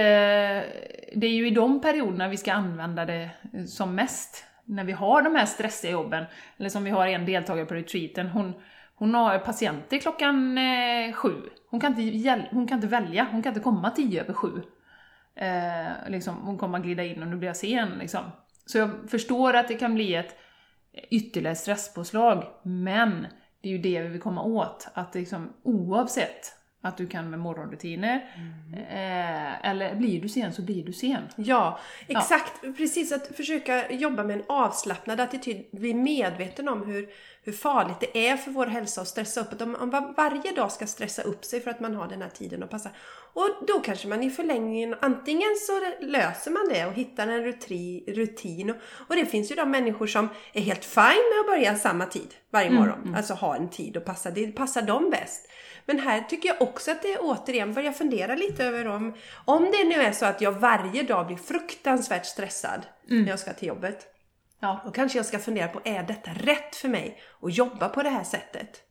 det 1.14 1.26
är 1.26 1.32
ju 1.32 1.46
i 1.46 1.50
de 1.50 1.80
perioderna 1.80 2.28
vi 2.28 2.36
ska 2.36 2.52
använda 2.52 3.04
det 3.04 3.30
eh, 3.54 3.64
som 3.64 3.94
mest. 3.94 4.44
När 4.68 4.84
vi 4.84 4.92
har 4.92 5.22
de 5.22 5.34
här 5.34 5.46
stressiga 5.46 5.92
jobben, 5.92 6.24
eller 6.56 6.68
som 6.68 6.84
vi 6.84 6.90
har 6.90 7.06
en 7.06 7.26
deltagare 7.26 7.66
på 7.66 7.74
retreaten, 7.74 8.26
hon, 8.26 8.54
hon 8.94 9.14
har 9.14 9.38
patienter 9.38 9.98
klockan 9.98 10.58
eh, 10.58 11.12
sju. 11.12 11.34
Hon 11.70 11.80
kan, 11.80 12.00
inte, 12.00 12.48
hon 12.50 12.66
kan 12.66 12.78
inte 12.78 12.86
välja, 12.86 13.28
hon 13.30 13.42
kan 13.42 13.50
inte 13.50 13.64
komma 13.64 13.90
tio 13.90 14.22
över 14.22 14.32
sju. 14.32 14.62
Eh, 15.34 16.10
liksom, 16.10 16.34
hon 16.34 16.58
kommer 16.58 16.78
att 16.78 16.84
glida 16.84 17.04
in 17.04 17.22
och 17.22 17.28
nu 17.28 17.36
blir 17.36 17.48
jag 17.48 17.56
sen. 17.56 17.88
Liksom. 17.98 18.20
Så 18.66 18.78
jag 18.78 18.90
förstår 19.10 19.54
att 19.54 19.68
det 19.68 19.74
kan 19.74 19.94
bli 19.94 20.14
ett 20.14 20.36
ytterligare 21.10 21.56
stresspåslag, 21.56 22.44
men 22.62 23.26
det 23.62 23.68
är 23.68 23.72
ju 23.72 23.78
det 23.78 24.02
vi 24.02 24.08
vill 24.08 24.20
komma 24.20 24.42
åt. 24.42 24.88
Att 24.94 25.14
liksom, 25.14 25.52
oavsett 25.62 26.58
att 26.80 26.96
du 26.96 27.06
kan 27.06 27.30
med 27.30 27.38
morgonrutiner, 27.38 28.14
eh, 28.88 29.68
eller 29.68 29.94
blir 29.94 30.20
du 30.20 30.28
sen 30.28 30.52
så 30.52 30.62
blir 30.62 30.84
du 30.84 30.92
sen. 30.92 31.22
Ja, 31.36 31.78
exakt. 32.06 32.60
Precis, 32.76 33.12
att 33.12 33.36
försöka 33.36 33.92
jobba 33.92 34.24
med 34.24 34.36
en 34.36 34.44
avslappnad 34.48 35.20
attityd. 35.20 35.66
Bli 35.72 35.94
medveten 35.94 36.68
om 36.68 36.86
hur, 36.86 37.08
hur 37.42 37.52
farligt 37.52 37.96
det 38.00 38.28
är 38.28 38.36
för 38.36 38.50
vår 38.50 38.66
hälsa 38.66 39.00
att 39.00 39.08
stressa 39.08 39.40
upp. 39.40 39.52
Att 39.52 39.62
om 39.62 39.76
man 39.92 40.14
varje 40.16 40.52
dag 40.52 40.72
ska 40.72 40.86
stressa 40.86 41.22
upp 41.22 41.44
sig 41.44 41.60
för 41.60 41.70
att 41.70 41.80
man 41.80 41.94
har 41.94 42.08
den 42.08 42.22
här 42.22 42.28
tiden 42.28 42.62
att 42.62 42.70
passa. 42.70 42.90
Och 43.32 43.48
då 43.66 43.80
kanske 43.80 44.08
man 44.08 44.22
i 44.22 44.30
förlängningen, 44.30 44.94
antingen 45.00 45.56
så 45.66 46.04
löser 46.06 46.50
man 46.50 46.68
det 46.68 46.86
och 46.86 46.92
hittar 46.92 47.28
en 47.28 47.44
rutri, 47.44 48.04
rutin. 48.08 48.70
Och, 48.70 48.76
och 49.08 49.16
det 49.16 49.26
finns 49.26 49.50
ju 49.50 49.54
de 49.54 49.70
människor 49.70 50.06
som 50.06 50.28
är 50.52 50.60
helt 50.60 50.84
fine 50.84 51.04
med 51.04 51.40
att 51.40 51.46
börja 51.46 51.76
samma 51.76 52.06
tid 52.06 52.34
varje 52.50 52.70
morgon. 52.70 53.14
Alltså 53.16 53.34
ha 53.34 53.56
en 53.56 53.70
tid 53.70 53.96
att 53.96 54.04
passa. 54.04 54.30
Det 54.30 54.46
passar 54.46 54.82
dem 54.82 55.10
bäst. 55.10 55.48
Men 55.88 55.98
här 55.98 56.20
tycker 56.20 56.48
jag 56.48 56.62
också 56.62 56.90
att 56.90 57.02
det 57.02 57.18
återigen 57.18 57.74
börjar 57.74 57.92
fundera 57.92 58.34
lite 58.34 58.64
över 58.64 58.88
om, 58.88 59.14
om 59.44 59.62
det 59.64 59.88
nu 59.88 59.94
är 59.94 60.12
så 60.12 60.26
att 60.26 60.40
jag 60.40 60.52
varje 60.52 61.02
dag 61.02 61.26
blir 61.26 61.36
fruktansvärt 61.36 62.26
stressad 62.26 62.86
när 63.06 63.28
jag 63.28 63.38
ska 63.38 63.52
till 63.52 63.68
jobbet. 63.68 64.06
Ja, 64.60 64.82
Då 64.84 64.90
kanske 64.90 65.18
jag 65.18 65.26
ska 65.26 65.38
fundera 65.38 65.68
på, 65.68 65.80
är 65.84 66.02
detta 66.02 66.30
rätt 66.30 66.76
för 66.76 66.88
mig 66.88 67.20
att 67.42 67.56
jobba 67.56 67.88
på 67.88 68.02
det 68.02 68.10
här 68.10 68.24
sättet? 68.24 68.84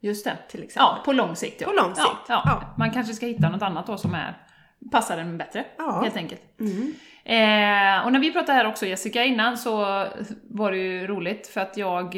just 0.00 0.24
det. 0.24 0.38
Till 0.48 0.62
exempel. 0.62 0.94
Ja, 0.96 1.02
på 1.04 1.12
lång 1.12 1.36
sikt. 1.36 1.60
Ja. 1.60 1.66
På 1.66 1.72
lång 1.72 1.94
sikt, 1.94 2.08
Ja, 2.28 2.42
ja. 2.46 2.74
Man 2.78 2.90
kanske 2.90 3.14
ska 3.14 3.26
hitta 3.26 3.48
något 3.48 3.62
annat 3.62 3.86
då 3.86 3.96
som 3.96 4.14
är, 4.14 4.34
passar 4.92 5.18
en 5.18 5.38
bättre, 5.38 5.64
Ja. 5.78 6.00
helt 6.02 6.16
enkelt. 6.16 6.42
Mm. 6.60 6.94
Eh, 7.24 8.04
och 8.06 8.12
när 8.12 8.20
vi 8.20 8.32
pratade 8.32 8.52
här 8.52 8.66
också 8.66 8.86
Jessica 8.86 9.24
innan 9.24 9.58
så 9.58 10.06
var 10.50 10.70
det 10.70 10.76
ju 10.78 11.06
roligt 11.06 11.46
för 11.46 11.60
att 11.60 11.76
jag 11.76 12.16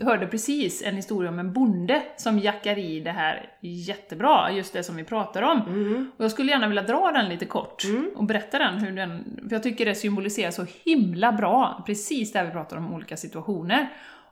eh, 0.00 0.06
hörde 0.06 0.26
precis 0.26 0.82
en 0.82 0.96
historia 0.96 1.30
om 1.30 1.38
en 1.38 1.52
bonde 1.52 2.02
som 2.16 2.38
jackar 2.38 2.78
i 2.78 3.00
det 3.00 3.10
här 3.10 3.50
jättebra, 3.60 4.50
just 4.52 4.72
det 4.72 4.82
som 4.82 4.96
vi 4.96 5.04
pratar 5.04 5.42
om. 5.42 5.60
Mm. 5.60 6.10
Och 6.16 6.24
jag 6.24 6.30
skulle 6.30 6.50
gärna 6.50 6.68
vilja 6.68 6.82
dra 6.82 7.12
den 7.12 7.28
lite 7.28 7.44
kort 7.44 7.82
och 8.14 8.24
berätta 8.24 8.58
den, 8.58 8.78
hur 8.78 8.92
den, 8.92 9.40
för 9.48 9.56
jag 9.56 9.62
tycker 9.62 9.84
det 9.84 9.94
symboliserar 9.94 10.50
så 10.50 10.66
himla 10.84 11.32
bra, 11.32 11.82
precis 11.86 12.32
där 12.32 12.44
vi 12.44 12.50
pratar 12.50 12.76
om 12.76 12.94
olika 12.94 13.16
situationer. 13.16 13.88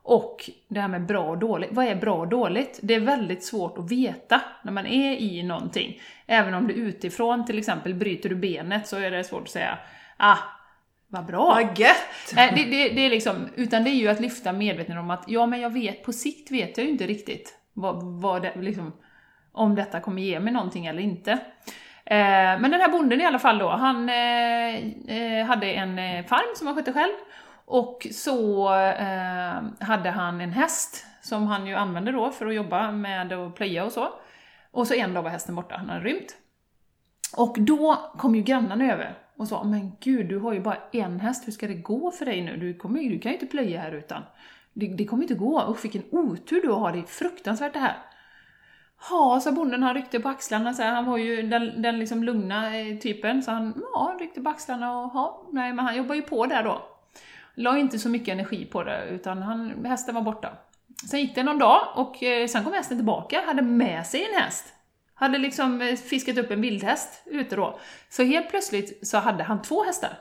Och 0.07 0.51
det 0.69 0.81
här 0.81 0.89
med 0.89 1.07
bra 1.07 1.31
och 1.31 1.39
dåligt. 1.39 1.71
Vad 1.73 1.87
är 1.87 1.97
bra 1.97 2.15
och 2.15 2.29
dåligt? 2.29 2.81
Det 2.83 2.95
är 2.95 3.01
väldigt 3.01 3.45
svårt 3.45 3.79
att 3.79 3.93
veta 3.93 4.41
när 4.63 4.73
man 4.73 4.87
är 4.87 5.17
i 5.17 5.43
någonting. 5.43 6.01
Även 6.27 6.55
om 6.55 6.67
det 6.67 6.73
utifrån, 6.73 7.47
till 7.47 7.59
exempel 7.59 7.95
bryter 7.95 8.29
du 8.29 8.35
benet, 8.35 8.89
så 8.89 8.97
är 8.97 9.11
det 9.11 9.25
svårt 9.25 9.43
att 9.43 9.49
säga 9.49 9.79
ah, 10.17 10.39
vad 11.15 11.27
bra. 11.27 11.47
Vad 11.47 11.79
gött! 11.79 12.33
Nej, 12.35 12.53
det, 12.57 12.65
det, 12.65 12.89
det 12.95 13.07
är 13.07 13.11
liksom, 13.11 13.49
utan 13.57 13.85
det 13.85 13.91
är 13.91 13.95
ju 13.95 14.09
att 14.09 14.21
lyfta 14.21 14.53
medvetenheten 14.53 14.99
om 14.99 15.11
att 15.11 15.25
ja, 15.27 15.47
men 15.47 15.61
jag 15.61 15.71
vet, 15.71 16.05
på 16.05 16.13
sikt 16.13 16.51
vet 16.51 16.79
jag 16.79 16.85
ju 16.85 16.93
inte 16.93 17.07
riktigt 17.07 17.59
vad, 17.73 18.03
vad 18.03 18.43
det, 18.43 18.53
liksom, 18.61 18.93
om 19.53 19.75
detta 19.75 20.01
kommer 20.01 20.23
ge 20.23 20.41
mig 20.41 20.53
någonting 20.53 20.87
eller 20.87 21.03
inte. 21.03 21.33
Eh, 22.07 22.61
men 22.61 22.71
den 22.71 22.81
här 22.81 22.89
bonden 22.89 23.21
i 23.21 23.25
alla 23.25 23.39
fall 23.39 23.59
då, 23.59 23.69
han 23.69 24.09
eh, 24.09 24.75
eh, 25.09 25.47
hade 25.47 25.67
en 25.73 25.99
eh, 25.99 26.25
farm 26.25 26.57
som 26.57 26.67
han 26.67 26.77
skötte 26.77 26.93
själv. 26.93 27.13
Och 27.67 28.07
så 28.13 28.69
eh, 28.75 29.63
hade 29.81 30.11
han 30.11 30.41
en 30.41 30.53
häst 30.53 31.07
som 31.23 31.47
han 31.47 31.67
ju 31.67 31.75
använde 31.75 32.13
då 32.13 32.31
för 32.31 32.47
att 32.47 32.55
jobba 32.55 32.93
med 32.93 33.33
att 33.33 33.55
plöja 33.55 33.85
och 33.85 33.93
så. 33.93 34.09
Och 34.71 34.87
så 34.87 34.95
en 34.95 35.15
dag 35.15 35.23
var 35.23 35.31
hästen 35.31 35.55
borta, 35.55 35.77
han 35.77 35.89
hade 35.89 36.05
rymt. 36.05 36.37
Och 37.37 37.57
då 37.61 37.99
kom 38.19 38.35
ju 38.35 38.43
grannarna 38.43 38.93
över 38.93 39.19
och 39.37 39.49
sa 39.49 39.65
Men 39.65 39.93
gud, 40.01 40.29
du 40.29 40.39
har 40.39 40.53
ju 40.53 40.61
bara 40.61 40.79
en 40.93 41.21
häst, 41.21 41.47
hur 41.47 41.53
ska 41.53 41.67
det 41.67 41.75
gå 41.75 42.11
för 42.11 42.25
dig 42.25 42.43
nu? 42.43 42.57
Du, 42.57 42.75
kommer, 42.75 43.11
du 43.11 43.19
kan 43.19 43.33
ju 43.33 43.37
inte 43.37 43.47
plöja 43.47 43.81
här 43.81 43.93
utan. 43.93 44.23
Det, 44.73 44.87
det 44.87 45.05
kommer 45.05 45.23
inte 45.23 45.35
gå. 45.35 45.71
Usch 45.71 45.85
vilken 45.85 46.03
otur 46.11 46.63
du 46.63 46.71
har, 46.71 46.93
det 46.93 46.99
är 46.99 47.03
fruktansvärt 47.03 47.73
det 47.73 47.79
här. 47.79 47.97
Ja, 49.11 49.41
sa 49.41 49.53
bonden, 49.53 49.83
han 49.83 49.95
ryckte 49.95 50.21
på 50.21 50.29
axlarna 50.29 50.75
så 50.75 50.83
här, 50.83 50.95
han 50.95 51.05
var 51.05 51.19
ju 51.19 51.43
den, 51.43 51.83
den 51.83 51.99
liksom 51.99 52.25
lugna 52.25 52.79
eh, 52.79 52.99
typen, 52.99 53.43
så 53.43 53.51
han, 53.51 53.83
ja, 53.95 54.17
ryckte 54.21 54.41
på 54.41 54.51
axlarna 54.51 54.99
och 54.99 55.11
ja, 55.15 55.49
nej 55.53 55.73
men 55.73 55.85
han 55.85 55.97
jobbar 55.97 56.15
ju 56.15 56.23
på 56.23 56.47
där 56.47 56.63
då. 56.63 56.83
La 57.55 57.79
inte 57.79 57.99
så 57.99 58.09
mycket 58.09 58.33
energi 58.33 58.65
på 58.65 58.83
det, 58.83 59.05
utan 59.11 59.43
han, 59.43 59.85
hästen 59.85 60.15
var 60.15 60.23
borta. 60.23 60.53
Sen 61.11 61.21
gick 61.21 61.35
det 61.35 61.43
någon 61.43 61.59
dag 61.59 61.81
och 61.95 62.23
eh, 62.23 62.47
sen 62.47 62.65
kom 62.65 62.73
hästen 62.73 62.99
tillbaka, 62.99 63.43
hade 63.47 63.63
med 63.63 64.07
sig 64.07 64.25
en 64.25 64.43
häst. 64.43 64.75
Hade 65.15 65.39
liksom 65.39 65.81
eh, 65.81 65.97
fiskat 65.97 66.39
upp 66.39 66.51
en 66.51 66.61
vildhäst 66.61 67.23
ute 67.27 67.57
då. 67.57 67.79
Så 68.09 68.23
helt 68.23 68.51
plötsligt 68.51 69.09
så 69.09 69.19
hade 69.19 69.45
han 69.45 69.63
två 69.63 69.85
hästar. 69.85 70.19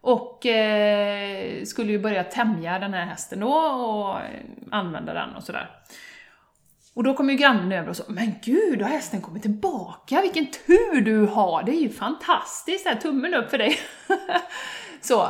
Och 0.00 0.46
eh, 0.46 1.64
skulle 1.64 1.92
ju 1.92 1.98
börja 1.98 2.24
tämja 2.24 2.78
den 2.78 2.94
här 2.94 3.06
hästen 3.06 3.40
då 3.40 3.52
och 3.52 4.20
eh, 4.20 4.40
använda 4.70 5.14
den 5.14 5.36
och 5.36 5.42
sådär. 5.42 5.70
Och 6.94 7.04
då 7.04 7.14
kom 7.14 7.30
ju 7.30 7.36
grannen 7.36 7.72
över 7.72 7.88
och 7.88 7.96
sa 7.96 8.04
Men 8.08 8.34
gud, 8.44 8.82
har 8.82 8.88
hästen 8.88 9.20
kommit 9.20 9.42
tillbaka? 9.42 10.20
Vilken 10.22 10.46
tur 10.46 11.00
du 11.00 11.26
har! 11.26 11.62
Det 11.62 11.72
är 11.72 11.80
ju 11.80 11.88
fantastiskt! 11.88 12.86
Här, 12.86 12.94
tummen 12.94 13.34
upp 13.34 13.50
för 13.50 13.58
dig! 13.58 13.78
så, 15.00 15.28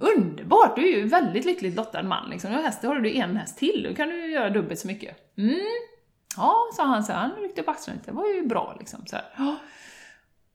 underbart! 0.00 0.76
Du 0.76 0.82
är 0.92 0.96
ju 0.96 1.08
väldigt 1.08 1.44
lyckligt 1.44 1.76
lottad 1.76 2.02
man 2.02 2.30
liksom. 2.30 2.54
Och 2.54 2.62
häst, 2.62 2.82
då 2.82 2.88
har 2.88 2.94
du 2.94 3.16
en 3.16 3.36
häst 3.36 3.58
till, 3.58 3.86
då 3.88 3.94
kan 3.96 4.08
du 4.08 4.30
göra 4.30 4.50
dubbelt 4.50 4.80
så 4.80 4.86
mycket. 4.86 5.36
Mm. 5.38 5.60
Ja, 6.36 6.54
sa 6.76 6.84
han 6.84 7.04
så 7.04 7.12
här, 7.12 7.20
han 7.20 7.30
ryckte 7.30 7.62
på 7.62 7.70
axlarna 7.70 7.98
lite, 7.98 8.10
det 8.10 8.16
var 8.16 8.26
ju 8.26 8.46
bra 8.46 8.76
liksom. 8.78 9.06
Så 9.06 9.16
här. 9.16 9.56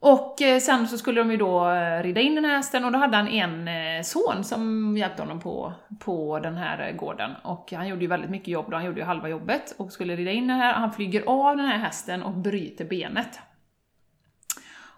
Och 0.01 0.41
eh, 0.41 0.59
sen 0.59 0.87
så 0.87 0.97
skulle 0.97 1.21
de 1.21 1.31
ju 1.31 1.37
då 1.37 1.69
eh, 1.69 2.03
rida 2.03 2.21
in 2.21 2.35
den 2.35 2.45
här 2.45 2.55
hästen 2.55 2.85
och 2.85 2.91
då 2.91 2.99
hade 2.99 3.17
han 3.17 3.27
en 3.27 3.67
eh, 3.67 4.03
son 4.03 4.43
som 4.43 4.97
hjälpte 4.97 5.21
honom 5.21 5.39
på, 5.39 5.73
på 5.99 6.39
den 6.39 6.57
här 6.57 6.91
gården. 6.91 7.31
Och 7.43 7.71
han 7.71 7.87
gjorde 7.87 8.01
ju 8.01 8.07
väldigt 8.07 8.29
mycket 8.29 8.47
jobb 8.47 8.65
då, 8.69 8.75
han 8.75 8.85
gjorde 8.85 8.99
ju 8.99 9.05
halva 9.05 9.29
jobbet 9.29 9.75
och 9.77 9.91
skulle 9.91 10.15
rida 10.15 10.31
in 10.31 10.47
den 10.47 10.57
här. 10.57 10.73
Han 10.73 10.93
flyger 10.93 11.23
av 11.27 11.57
den 11.57 11.65
här 11.65 11.77
hästen 11.77 12.23
och 12.23 12.31
bryter 12.31 12.85
benet. 12.85 13.39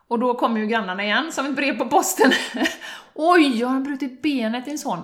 Och 0.08 0.20
då 0.20 0.34
kommer 0.34 0.60
ju 0.60 0.68
grannarna 0.68 1.04
igen 1.04 1.32
som 1.32 1.46
ett 1.46 1.56
brev 1.56 1.78
på 1.78 1.86
posten. 1.86 2.32
Oj, 3.14 3.64
har 3.64 3.80
brutit 3.80 4.22
benet 4.22 4.68
i 4.68 4.72
en 4.72 4.78
sån 4.78 5.00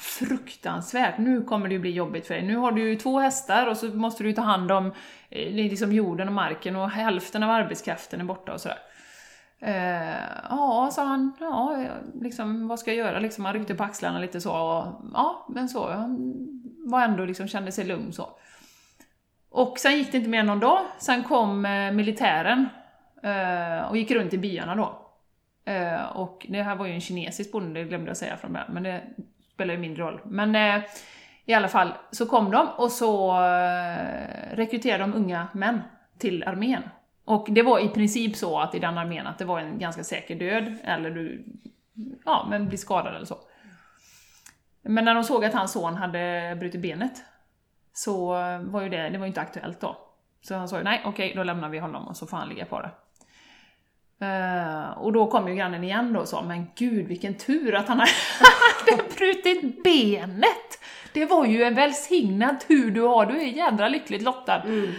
fruktansvärt, 0.00 1.18
nu 1.18 1.42
kommer 1.42 1.68
det 1.68 1.74
ju 1.74 1.80
bli 1.80 1.90
jobbigt 1.90 2.26
för 2.26 2.34
dig. 2.34 2.42
Nu 2.42 2.56
har 2.56 2.72
du 2.72 2.88
ju 2.88 2.96
två 2.96 3.18
hästar 3.18 3.66
och 3.66 3.76
så 3.76 3.86
måste 3.86 4.22
du 4.22 4.32
ta 4.32 4.42
hand 4.42 4.72
om 4.72 4.86
eh, 5.30 5.52
liksom 5.52 5.92
jorden 5.92 6.28
och 6.28 6.34
marken 6.34 6.76
och 6.76 6.90
hälften 6.90 7.42
av 7.42 7.50
arbetskraften 7.50 8.20
är 8.20 8.24
borta 8.24 8.52
och 8.52 8.60
sådär. 8.60 8.78
Eh, 9.60 10.20
ja, 10.50 10.90
sa 10.92 11.04
han, 11.04 11.32
ja, 11.40 11.86
liksom, 12.20 12.68
vad 12.68 12.78
ska 12.78 12.90
jag 12.90 13.06
göra? 13.06 13.18
Liksom, 13.18 13.44
han 13.44 13.54
ryckte 13.54 13.74
på 13.74 13.84
axlarna 13.84 14.18
lite 14.18 14.40
så. 14.40 14.52
Och, 14.52 15.10
ja, 15.14 15.46
men 15.48 15.68
så. 15.68 15.90
Han 15.90 16.34
var 16.86 17.02
ändå 17.02 17.24
liksom, 17.24 17.48
kände 17.48 17.72
sig 17.72 17.84
lugn 17.84 18.12
så. 18.12 18.28
Och 19.50 19.78
sen 19.78 19.98
gick 19.98 20.12
det 20.12 20.18
inte 20.18 20.30
mer 20.30 20.40
än 20.40 20.46
någon 20.46 20.60
dag. 20.60 20.80
Sen 20.98 21.22
kom 21.22 21.64
eh, 21.64 21.92
militären 21.92 22.68
eh, 23.22 23.88
och 23.88 23.96
gick 23.96 24.10
runt 24.10 24.34
i 24.34 24.38
byarna 24.38 24.74
då. 24.74 25.06
Eh, 25.72 26.04
och 26.04 26.46
det 26.48 26.62
här 26.62 26.76
var 26.76 26.86
ju 26.86 26.92
en 26.92 27.00
kinesisk 27.00 27.52
bonde, 27.52 27.80
det 27.80 27.88
glömde 27.88 28.10
jag 28.10 28.16
säga 28.16 28.36
från 28.36 28.52
början, 28.52 28.72
men 28.72 28.82
det 28.82 29.02
spelar 29.60 29.74
ju 29.74 29.80
mindre 29.80 30.02
roll. 30.02 30.20
Men 30.24 30.54
eh, 30.54 30.82
i 31.44 31.54
alla 31.54 31.68
fall 31.68 31.92
så 32.10 32.26
kom 32.26 32.50
de 32.50 32.68
och 32.76 32.90
så 32.90 33.30
eh, 33.30 34.56
rekryterade 34.56 35.02
de 35.02 35.14
unga 35.14 35.48
män 35.52 35.82
till 36.18 36.44
armén. 36.44 36.82
Och 37.24 37.46
det 37.50 37.62
var 37.62 37.78
i 37.78 37.88
princip 37.88 38.36
så 38.36 38.60
att 38.60 38.74
i 38.74 38.78
den 38.78 38.98
armén 38.98 39.26
att 39.26 39.38
det 39.38 39.44
var 39.44 39.60
en 39.60 39.78
ganska 39.78 40.04
säker 40.04 40.34
död, 40.34 40.76
eller 40.84 41.10
du 41.10 41.44
ja, 42.24 42.46
men 42.50 42.68
blir 42.68 42.78
skadad 42.78 43.14
eller 43.14 43.26
så. 43.26 43.38
Men 44.82 45.04
när 45.04 45.14
de 45.14 45.24
såg 45.24 45.44
att 45.44 45.54
hans 45.54 45.72
son 45.72 45.94
hade 45.94 46.56
brutit 46.60 46.82
benet, 46.82 47.22
så 47.92 48.40
eh, 48.40 48.58
var 48.60 48.82
ju 48.82 48.88
det, 48.88 49.10
det 49.10 49.18
var 49.18 49.26
ju 49.26 49.28
inte 49.28 49.40
aktuellt 49.40 49.80
då. 49.80 49.96
Så 50.40 50.54
han 50.54 50.68
sa 50.68 50.78
ju 50.78 50.84
nej, 50.84 51.02
okej, 51.04 51.32
då 51.36 51.42
lämnar 51.42 51.68
vi 51.68 51.78
honom 51.78 52.08
och 52.08 52.16
så 52.16 52.26
får 52.26 52.36
han 52.36 52.48
ligga 52.48 52.64
på 52.64 52.80
det. 52.80 52.90
Uh, 54.22 54.98
och 54.98 55.12
då 55.12 55.26
kom 55.26 55.48
ju 55.48 55.54
grannen 55.54 55.84
igen 55.84 56.12
då 56.12 56.20
och 56.20 56.28
sa, 56.28 56.42
men 56.42 56.66
gud 56.74 57.06
vilken 57.06 57.34
tur 57.34 57.74
att 57.74 57.88
han 57.88 57.98
hade 57.98 59.02
brutit 59.16 59.82
benet! 59.82 60.78
Det 61.12 61.26
var 61.26 61.46
ju 61.46 61.62
en 61.62 61.74
välsignad 61.74 62.60
tur 62.68 62.90
du 62.90 63.02
har, 63.02 63.26
du 63.26 63.40
är 63.40 63.46
jädra 63.46 63.88
lyckligt 63.88 64.22
lottad. 64.22 64.62
Mm. 64.62 64.90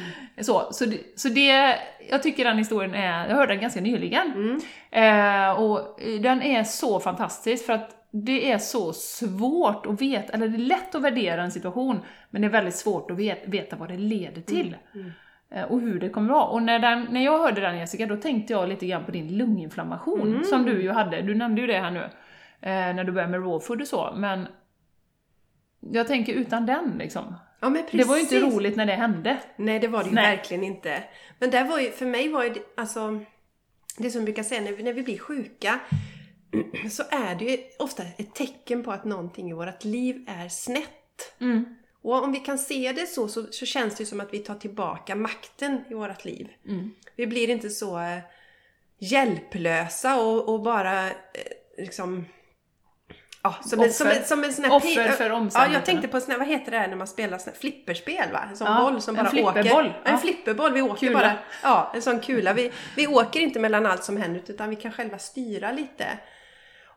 Så, 0.42 0.68
så, 0.72 0.86
det, 0.86 0.98
så 1.16 1.30
det, 1.30 1.76
jag 2.10 2.24
tycker 2.24 2.46
den 2.46 2.58
historien 2.58 2.96
är, 2.96 3.28
jag 3.28 3.36
hörde 3.36 3.54
den 3.54 3.62
ganska 3.62 3.82
nyligen. 3.82 4.32
Mm. 4.32 5.50
Uh, 5.50 5.62
och 5.62 6.00
den 6.22 6.42
är 6.42 6.64
så 6.64 7.00
fantastisk 7.00 7.66
för 7.66 7.74
att 7.74 8.02
det 8.12 8.52
är 8.52 8.58
så 8.58 8.94
svårt 8.94 9.86
att 9.86 10.02
veta, 10.02 10.34
eller 10.34 10.48
det 10.48 10.58
är 10.58 10.60
lätt 10.60 10.96
att 10.96 11.02
värdera 11.02 11.44
en 11.44 11.52
situation, 11.52 12.00
men 12.30 12.42
det 12.42 12.48
är 12.48 12.52
väldigt 12.52 12.76
svårt 12.76 13.12
att 13.12 13.18
veta, 13.46 13.76
vad 13.76 13.90
det 13.90 13.98
leder 13.98 14.42
till. 14.42 14.76
Mm. 14.96 15.12
Eh, 15.52 15.64
och 15.64 15.82
hur 15.82 16.00
det 16.00 16.10
kommer 16.10 16.34
vara. 16.34 16.46
Och 16.46 16.64
när, 16.64 16.80
den, 16.80 17.08
när 17.12 17.26
jag 17.26 17.38
hörde 17.38 17.62
den 17.62 17.78
Jessica, 17.78 18.06
då 18.06 18.18
tänkte 18.18 18.54
jag 18.54 18.70
lite 18.70 18.88
grann 18.88 19.06
på 19.06 19.12
din 19.12 19.38
lunginflammation 19.38 20.28
mm. 20.28 20.44
som 20.44 20.66
du 20.66 20.82
ju 20.82 20.92
hade. 20.92 21.22
Du 21.22 21.36
nämnde 21.36 21.62
ju 21.62 21.68
det 21.68 21.80
här 21.80 21.92
nu, 21.92 22.04
eh, 22.62 22.96
när 22.96 23.04
du 23.04 23.12
började 23.12 23.32
med 23.32 23.40
raw 23.40 23.66
food 23.66 23.82
och 23.82 23.88
så, 23.88 24.14
men 24.16 24.48
jag 25.80 26.08
tänker 26.08 26.34
utan 26.34 26.66
den 26.66 26.96
liksom. 26.98 27.36
Ja. 27.60 27.76
Det 27.92 28.04
var 28.04 28.16
ju 28.16 28.22
inte 28.22 28.40
roligt 28.40 28.76
när 28.76 28.86
det 28.86 28.94
hände. 28.94 29.38
Nej, 29.56 29.80
det 29.80 29.88
var 29.88 30.04
det 30.04 30.10
ju 30.10 30.16
Nej. 30.16 30.36
verkligen 30.36 30.64
inte. 30.64 31.04
Men 31.40 31.50
där 31.50 31.66
var 31.66 31.80
ju, 31.80 31.92
för 31.92 32.06
mig 32.06 32.30
var 32.30 32.44
ju 32.44 32.54
alltså, 32.78 33.20
det 33.98 34.10
som 34.10 34.20
jag 34.20 34.26
brukar 34.26 34.44
säga, 34.44 34.62
när 34.62 34.72
vi, 34.72 34.84
när 34.84 34.94
vi 34.94 35.04
blir 35.04 35.20
sjuka 35.20 35.80
så 36.92 37.04
är 37.12 37.36
det 37.36 37.46
ju 37.46 37.58
ofta 37.80 38.04
ett 38.04 38.36
tecken 38.36 38.84
på 38.84 38.92
att 38.92 39.06
någonting 39.06 39.50
i 39.50 39.54
vårt 39.54 39.84
liv 39.84 40.26
är 40.28 40.50
snett. 40.50 41.36
Mm. 41.40 41.76
Och 42.04 42.24
om 42.24 42.32
vi 42.32 42.40
kan 42.40 42.58
se 42.58 42.92
det 42.92 43.08
så, 43.08 43.28
så, 43.28 43.46
så, 43.52 43.66
känns 43.66 43.96
det 43.96 44.06
som 44.06 44.20
att 44.20 44.34
vi 44.34 44.40
tar 44.40 44.56
tillbaka 44.56 45.16
makten 45.16 45.84
i 45.90 45.94
vårt 45.94 46.26
liv. 46.26 46.50
Mm. 46.68 46.92
Vi 47.16 47.28
blir 47.28 47.50
inte 47.50 47.70
så 47.70 48.00
eh, 48.00 48.18
hjälplösa 49.00 50.22
och, 50.22 50.50
och 50.50 50.62
bara 50.62 51.08
eh, 51.08 51.14
liksom 51.78 52.26
Ja, 53.44 53.56
som, 53.66 53.80
Offer. 53.80 53.88
en, 53.88 53.94
som, 53.94 54.08
en, 54.08 54.24
som 54.24 54.44
en 54.44 54.54
sån 54.54 54.66
här 54.66 54.76
Offer 54.76 55.12
för 55.12 55.50
Ja, 55.54 55.74
jag 55.74 55.86
tänkte 55.86 56.08
på 56.08 56.20
sån 56.20 56.32
här, 56.32 56.38
vad 56.38 56.48
heter 56.48 56.72
det 56.72 56.78
här 56.78 56.88
när 56.88 56.96
man 56.96 57.08
spelar 57.08 57.38
sån 57.38 57.54
här 57.54 57.60
flipperspel 57.60 58.32
va? 58.32 58.44
En 58.50 58.58
sån 58.58 58.68
ja, 58.68 58.82
boll 58.82 59.02
som 59.02 59.16
bara 59.16 59.26
en 59.26 59.32
flipperboll. 59.32 59.86
åker. 59.86 60.02
Ja. 60.06 60.12
En 60.12 60.18
flipperboll. 60.18 60.74
Vi 60.74 60.82
åker 60.82 61.08
kula. 61.08 61.20
bara, 61.20 61.34
ja, 61.64 61.92
en 61.96 62.02
sån 62.02 62.20
kula. 62.20 62.54
Vi, 62.54 62.72
vi 62.96 63.08
åker 63.08 63.40
inte 63.40 63.60
mellan 63.60 63.86
allt 63.86 64.04
som 64.04 64.18
händer 64.18 64.42
utan 64.48 64.70
vi 64.70 64.76
kan 64.76 64.92
själva 64.92 65.18
styra 65.18 65.72
lite. 65.72 66.06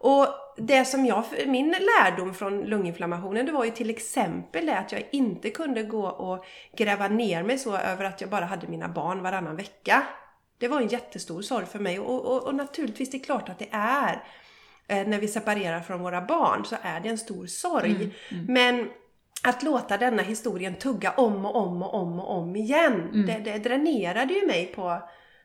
Och 0.05 0.27
det 0.57 0.85
som 0.85 1.07
jag, 1.07 1.25
min 1.47 1.71
lärdom 1.81 2.35
från 2.35 2.61
lunginflammationen 2.61 3.47
det 3.47 3.53
var 3.53 3.65
ju 3.65 3.71
till 3.71 3.91
exempel 3.91 4.67
det 4.67 4.79
att 4.79 4.93
jag 4.93 5.03
inte 5.11 5.51
kunde 5.51 5.83
gå 5.83 6.07
och 6.07 6.45
gräva 6.77 7.09
ner 7.09 7.43
mig 7.43 7.59
så 7.59 7.77
över 7.77 8.05
att 8.05 8.21
jag 8.21 8.31
bara 8.31 8.45
hade 8.45 8.69
mina 8.69 8.89
barn 8.89 9.23
varannan 9.23 9.57
vecka. 9.57 10.03
Det 10.59 10.69
var 10.69 10.81
en 10.81 10.89
jättestor 10.89 11.43
sorg 11.43 11.67
för 11.67 11.79
mig 11.79 11.99
och, 11.99 12.27
och, 12.27 12.47
och 12.47 12.55
naturligtvis 12.55 13.11
det 13.11 13.17
är 13.17 13.25
klart 13.25 13.49
att 13.49 13.59
det 13.59 13.69
är. 13.71 14.23
Eh, 14.89 15.07
när 15.07 15.19
vi 15.19 15.29
separerar 15.29 15.81
från 15.81 16.03
våra 16.03 16.21
barn 16.21 16.65
så 16.65 16.77
är 16.83 17.01
det 17.01 17.09
en 17.09 17.19
stor 17.19 17.47
sorg. 17.47 17.91
Mm, 17.91 18.11
mm. 18.31 18.45
Men 18.49 18.91
att 19.43 19.63
låta 19.63 19.97
denna 19.97 20.23
historien 20.23 20.75
tugga 20.75 21.11
om 21.11 21.47
och 21.47 21.57
om 21.57 21.83
och 21.83 21.95
om 21.95 22.21
och 22.21 22.39
om 22.39 22.57
igen. 22.57 23.11
Mm. 23.13 23.27
Det, 23.27 23.51
det 23.51 23.59
dränerade 23.59 24.35
ju 24.35 24.47
mig 24.47 24.67
på 24.67 25.03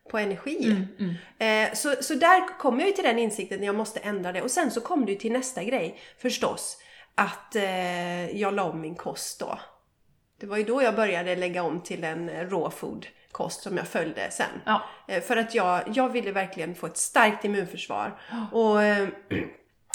på 0.09 0.17
energi. 0.17 0.65
Mm, 0.65 0.87
mm. 0.99 1.67
Eh, 1.69 1.75
så, 1.75 1.95
så 2.01 2.13
där 2.13 2.57
kom 2.57 2.79
jag 2.79 2.89
ju 2.89 2.93
till 2.93 3.03
den 3.03 3.19
insikten 3.19 3.59
att 3.59 3.65
jag 3.65 3.75
måste 3.75 3.99
ändra 3.99 4.31
det. 4.31 4.41
Och 4.41 4.51
sen 4.51 4.71
så 4.71 4.81
kom 4.81 5.05
det 5.05 5.11
ju 5.11 5.17
till 5.17 5.31
nästa 5.31 5.63
grej 5.63 5.99
förstås. 6.17 6.77
Att 7.15 7.55
eh, 7.55 8.37
jag 8.39 8.53
la 8.53 8.63
om 8.63 8.81
min 8.81 8.95
kost 8.95 9.39
då. 9.39 9.59
Det 10.39 10.47
var 10.47 10.57
ju 10.57 10.63
då 10.63 10.83
jag 10.83 10.95
började 10.95 11.35
lägga 11.35 11.63
om 11.63 11.81
till 11.81 12.03
en 12.03 12.29
raw 12.29 12.69
food 12.69 13.07
kost 13.31 13.61
som 13.61 13.77
jag 13.77 13.87
följde 13.87 14.31
sen. 14.31 14.61
Ja. 14.65 14.81
Eh, 15.07 15.21
för 15.21 15.37
att 15.37 15.55
jag, 15.55 15.81
jag 15.93 16.09
ville 16.09 16.31
verkligen 16.31 16.75
få 16.75 16.87
ett 16.87 16.97
starkt 16.97 17.45
immunförsvar. 17.45 18.19
Och, 18.51 18.83
eh, 18.83 19.07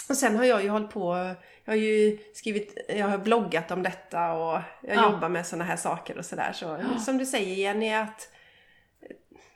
och 0.08 0.16
sen 0.16 0.36
har 0.36 0.44
jag 0.44 0.62
ju 0.62 0.68
hållit 0.68 0.90
på, 0.90 1.34
jag 1.64 1.72
har 1.72 1.78
ju 1.78 2.18
skrivit, 2.34 2.78
jag 2.88 3.08
har 3.08 3.18
bloggat 3.18 3.70
om 3.70 3.82
detta 3.82 4.32
och 4.32 4.60
jag 4.80 4.96
ja. 4.96 5.12
jobbar 5.12 5.28
med 5.28 5.46
sådana 5.46 5.64
här 5.64 5.76
saker 5.76 6.18
och 6.18 6.24
sådär. 6.24 6.52
Så, 6.52 6.64
ja. 6.64 6.98
som 6.98 7.18
du 7.18 7.26
säger 7.26 7.54
Jenny, 7.54 7.92
att 7.92 8.28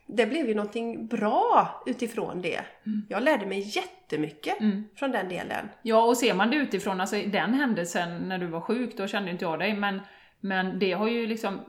det 0.09 0.27
blev 0.27 0.49
ju 0.49 0.55
någonting 0.55 1.07
bra 1.07 1.83
utifrån 1.87 2.43
det. 2.43 2.61
Mm. 2.87 3.07
Jag 3.09 3.23
lärde 3.23 3.47
mig 3.47 3.61
jättemycket 3.61 4.61
mm. 4.61 4.85
från 4.97 5.11
den 5.11 5.29
delen. 5.29 5.69
Ja, 5.83 6.03
och 6.03 6.17
ser 6.17 6.35
man 6.35 6.51
det 6.51 6.57
utifrån, 6.57 7.01
alltså 7.01 7.17
den 7.17 7.55
händelsen 7.55 8.17
när 8.19 8.39
du 8.39 8.47
var 8.47 8.61
sjuk, 8.61 8.97
då 8.97 9.07
kände 9.07 9.31
inte 9.31 9.45
jag 9.45 9.59
dig, 9.59 9.75
men, 9.75 10.01
men 10.41 10.79
det 10.79 10.93
har 10.93 11.09
ju 11.09 11.27
liksom 11.27 11.61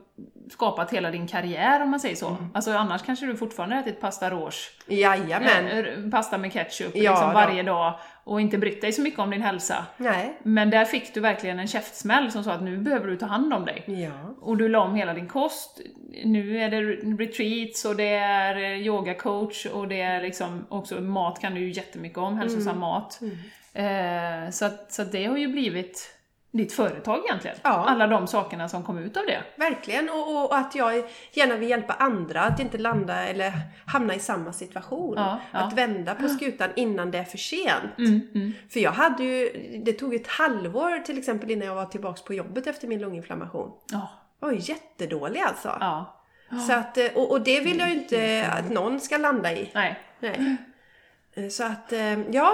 skapat 0.50 0.90
hela 0.90 1.10
din 1.10 1.26
karriär 1.26 1.82
om 1.82 1.90
man 1.90 2.00
säger 2.00 2.16
så. 2.16 2.28
Mm. 2.28 2.48
Alltså 2.54 2.70
annars 2.70 3.02
kanske 3.02 3.26
du 3.26 3.36
fortfarande 3.36 3.76
ätit 3.76 4.00
pasta 4.00 4.30
rouge. 4.30 4.70
Jajamän. 4.86 5.66
Äh, 5.66 6.10
pasta 6.10 6.38
med 6.38 6.52
ketchup 6.52 6.90
ja, 6.94 7.10
liksom 7.10 7.34
varje 7.34 7.62
dag 7.62 7.98
och 8.24 8.40
inte 8.40 8.58
brytt 8.58 8.80
dig 8.80 8.92
så 8.92 9.02
mycket 9.02 9.20
om 9.20 9.30
din 9.30 9.42
hälsa. 9.42 9.86
Nej. 9.96 10.38
Men 10.42 10.70
där 10.70 10.84
fick 10.84 11.14
du 11.14 11.20
verkligen 11.20 11.58
en 11.58 11.66
käftsmäll 11.66 12.30
som 12.30 12.44
sa 12.44 12.52
att 12.52 12.62
nu 12.62 12.78
behöver 12.78 13.06
du 13.06 13.16
ta 13.16 13.26
hand 13.26 13.54
om 13.54 13.64
dig. 13.64 13.84
Ja. 13.86 14.34
Och 14.40 14.56
du 14.56 14.68
la 14.68 14.80
om 14.80 14.94
hela 14.94 15.14
din 15.14 15.28
kost. 15.28 15.80
Nu 16.24 16.58
är 16.58 16.70
det 16.70 16.80
retreats 17.24 17.84
och 17.84 17.96
det 17.96 18.14
är 18.14 18.56
eh, 18.56 18.86
yogacoach 18.86 19.66
och 19.66 19.88
det 19.88 20.00
är 20.00 20.22
liksom 20.22 20.66
också 20.68 21.00
mat 21.00 21.40
kan 21.40 21.54
du 21.54 21.60
ju 21.60 21.70
jättemycket 21.70 22.18
om, 22.18 22.38
hälsosam 22.38 22.68
mm. 22.68 22.80
mat. 22.80 23.20
Mm. 23.20 23.36
Eh, 23.74 24.50
så, 24.50 24.64
att, 24.64 24.92
så 24.92 25.02
att 25.02 25.12
det 25.12 25.24
har 25.24 25.36
ju 25.36 25.48
blivit 25.48 26.19
ditt 26.52 26.72
företag 26.72 27.24
egentligen. 27.24 27.56
Ja. 27.62 27.70
Alla 27.88 28.06
de 28.06 28.26
sakerna 28.26 28.68
som 28.68 28.84
kom 28.84 28.98
ut 28.98 29.16
av 29.16 29.26
det. 29.26 29.42
Verkligen, 29.56 30.10
och, 30.10 30.44
och, 30.44 30.56
att 30.58 30.74
jag 30.74 31.04
gärna 31.32 31.56
vill 31.56 31.70
hjälpa 31.70 31.92
andra 31.92 32.40
att 32.40 32.60
inte 32.60 32.78
landa 32.78 33.26
eller 33.26 33.52
hamna 33.86 34.14
i 34.14 34.18
samma 34.18 34.52
situation. 34.52 35.14
Ja, 35.16 35.40
ja. 35.52 35.58
Att 35.58 35.72
vända 35.72 36.14
på 36.14 36.28
skutan 36.28 36.70
innan 36.76 37.10
det 37.10 37.18
är 37.18 37.24
för 37.24 37.38
sent. 37.38 37.98
Mm, 37.98 38.20
mm. 38.34 38.52
För 38.70 38.80
jag 38.80 38.92
hade 38.92 39.24
ju, 39.24 39.50
det 39.84 39.92
tog 39.92 40.14
ett 40.14 40.26
halvår 40.26 40.98
till 40.98 41.18
exempel 41.18 41.50
innan 41.50 41.66
jag 41.66 41.74
var 41.74 41.86
tillbaks 41.86 42.22
på 42.22 42.34
jobbet 42.34 42.66
efter 42.66 42.88
min 42.88 43.00
lunginflammation. 43.00 43.72
Ja. 43.92 44.10
Jag 44.40 44.48
var 44.48 44.54
jättedålig 44.54 45.40
alltså. 45.40 45.68
Så 46.66 46.72
att, 46.72 46.98
och, 47.14 47.30
och 47.30 47.40
det 47.40 47.60
vill 47.60 47.78
jag 47.78 47.88
ju 47.88 47.94
inte 47.94 48.46
att 48.52 48.70
någon 48.70 49.00
ska 49.00 49.16
landa 49.16 49.52
i. 49.52 49.70
Nej. 49.74 49.98
Nej. 50.20 50.56
Så 51.50 51.64
att, 51.64 51.92
ja, 52.30 52.52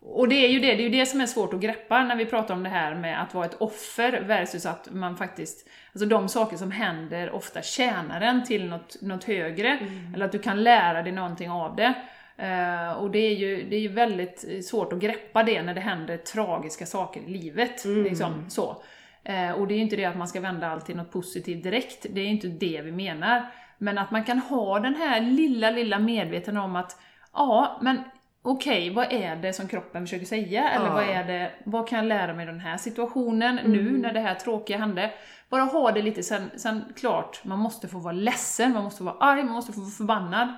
och 0.00 0.28
det 0.28 0.34
är 0.34 0.48
ju 0.48 0.58
det, 0.58 0.66
det 0.66 0.82
är 0.82 0.84
ju 0.84 0.98
det 0.98 1.06
som 1.06 1.20
är 1.20 1.26
svårt 1.26 1.54
att 1.54 1.60
greppa 1.60 2.04
när 2.04 2.16
vi 2.16 2.26
pratar 2.26 2.54
om 2.54 2.62
det 2.62 2.68
här 2.68 2.94
med 2.94 3.22
att 3.22 3.34
vara 3.34 3.46
ett 3.46 3.60
offer 3.60 4.20
versus 4.20 4.66
att 4.66 4.88
man 4.92 5.16
faktiskt, 5.16 5.68
alltså 5.92 6.08
de 6.08 6.28
saker 6.28 6.56
som 6.56 6.70
händer 6.70 7.30
ofta 7.30 7.62
tjänar 7.62 8.20
en 8.20 8.44
till 8.44 8.68
något, 8.68 9.02
något 9.02 9.24
högre, 9.24 9.68
mm. 9.68 10.14
eller 10.14 10.24
att 10.24 10.32
du 10.32 10.38
kan 10.38 10.62
lära 10.62 11.02
dig 11.02 11.12
någonting 11.12 11.50
av 11.50 11.76
det. 11.76 11.94
Uh, 12.42 12.92
och 12.92 13.10
det 13.10 13.18
är, 13.18 13.34
ju, 13.34 13.68
det 13.70 13.76
är 13.76 13.80
ju 13.80 13.88
väldigt 13.88 14.66
svårt 14.66 14.92
att 14.92 14.98
greppa 14.98 15.42
det 15.42 15.62
när 15.62 15.74
det 15.74 15.80
händer 15.80 16.16
tragiska 16.16 16.86
saker 16.86 17.20
i 17.20 17.30
livet. 17.30 17.84
Mm. 17.84 18.04
Liksom, 18.04 18.50
så. 18.50 18.82
Uh, 19.28 19.50
och 19.50 19.66
det 19.66 19.74
är 19.74 19.76
ju 19.76 19.82
inte 19.82 19.96
det 19.96 20.04
att 20.04 20.16
man 20.16 20.28
ska 20.28 20.40
vända 20.40 20.68
allt 20.68 20.86
till 20.86 20.96
något 20.96 21.12
positivt 21.12 21.62
direkt, 21.62 22.06
det 22.10 22.20
är 22.20 22.26
inte 22.26 22.48
det 22.48 22.82
vi 22.84 22.92
menar. 22.92 23.52
Men 23.78 23.98
att 23.98 24.10
man 24.10 24.24
kan 24.24 24.38
ha 24.38 24.78
den 24.78 24.94
här 24.94 25.20
lilla, 25.20 25.70
lilla 25.70 25.98
medveten 25.98 26.56
om 26.56 26.76
att 26.76 26.96
ja, 27.32 27.78
men 27.82 28.02
okej, 28.48 28.90
okay, 28.90 28.94
vad 28.94 29.12
är 29.12 29.36
det 29.36 29.52
som 29.52 29.68
kroppen 29.68 30.06
försöker 30.06 30.26
säga? 30.26 30.70
Eller 30.70 30.86
ja. 30.86 30.92
vad 30.92 31.04
är 31.04 31.24
det, 31.24 31.52
vad 31.64 31.88
kan 31.88 31.98
jag 31.98 32.06
lära 32.06 32.34
mig 32.34 32.42
i 32.42 32.46
den 32.46 32.60
här 32.60 32.76
situationen 32.76 33.58
mm. 33.58 33.72
nu 33.72 33.98
när 33.98 34.12
det 34.12 34.20
här 34.20 34.34
tråkiga 34.34 34.78
hände? 34.78 35.10
Bara 35.48 35.62
ha 35.62 35.92
det 35.92 36.02
lite, 36.02 36.22
sen, 36.22 36.50
sen 36.56 36.84
klart, 36.96 37.44
man 37.44 37.58
måste 37.58 37.88
få 37.88 37.98
vara 37.98 38.12
ledsen, 38.12 38.72
man 38.72 38.84
måste 38.84 38.98
få 38.98 39.04
vara 39.04 39.16
arg, 39.20 39.44
man 39.44 39.52
måste 39.52 39.72
få 39.72 39.80
vara 39.80 39.90
förbannad. 39.90 40.48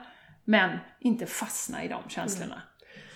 Men 0.44 0.79
inte 1.00 1.26
fastna 1.26 1.85
i 1.85 1.88
de 1.88 2.09
känslorna. 2.09 2.55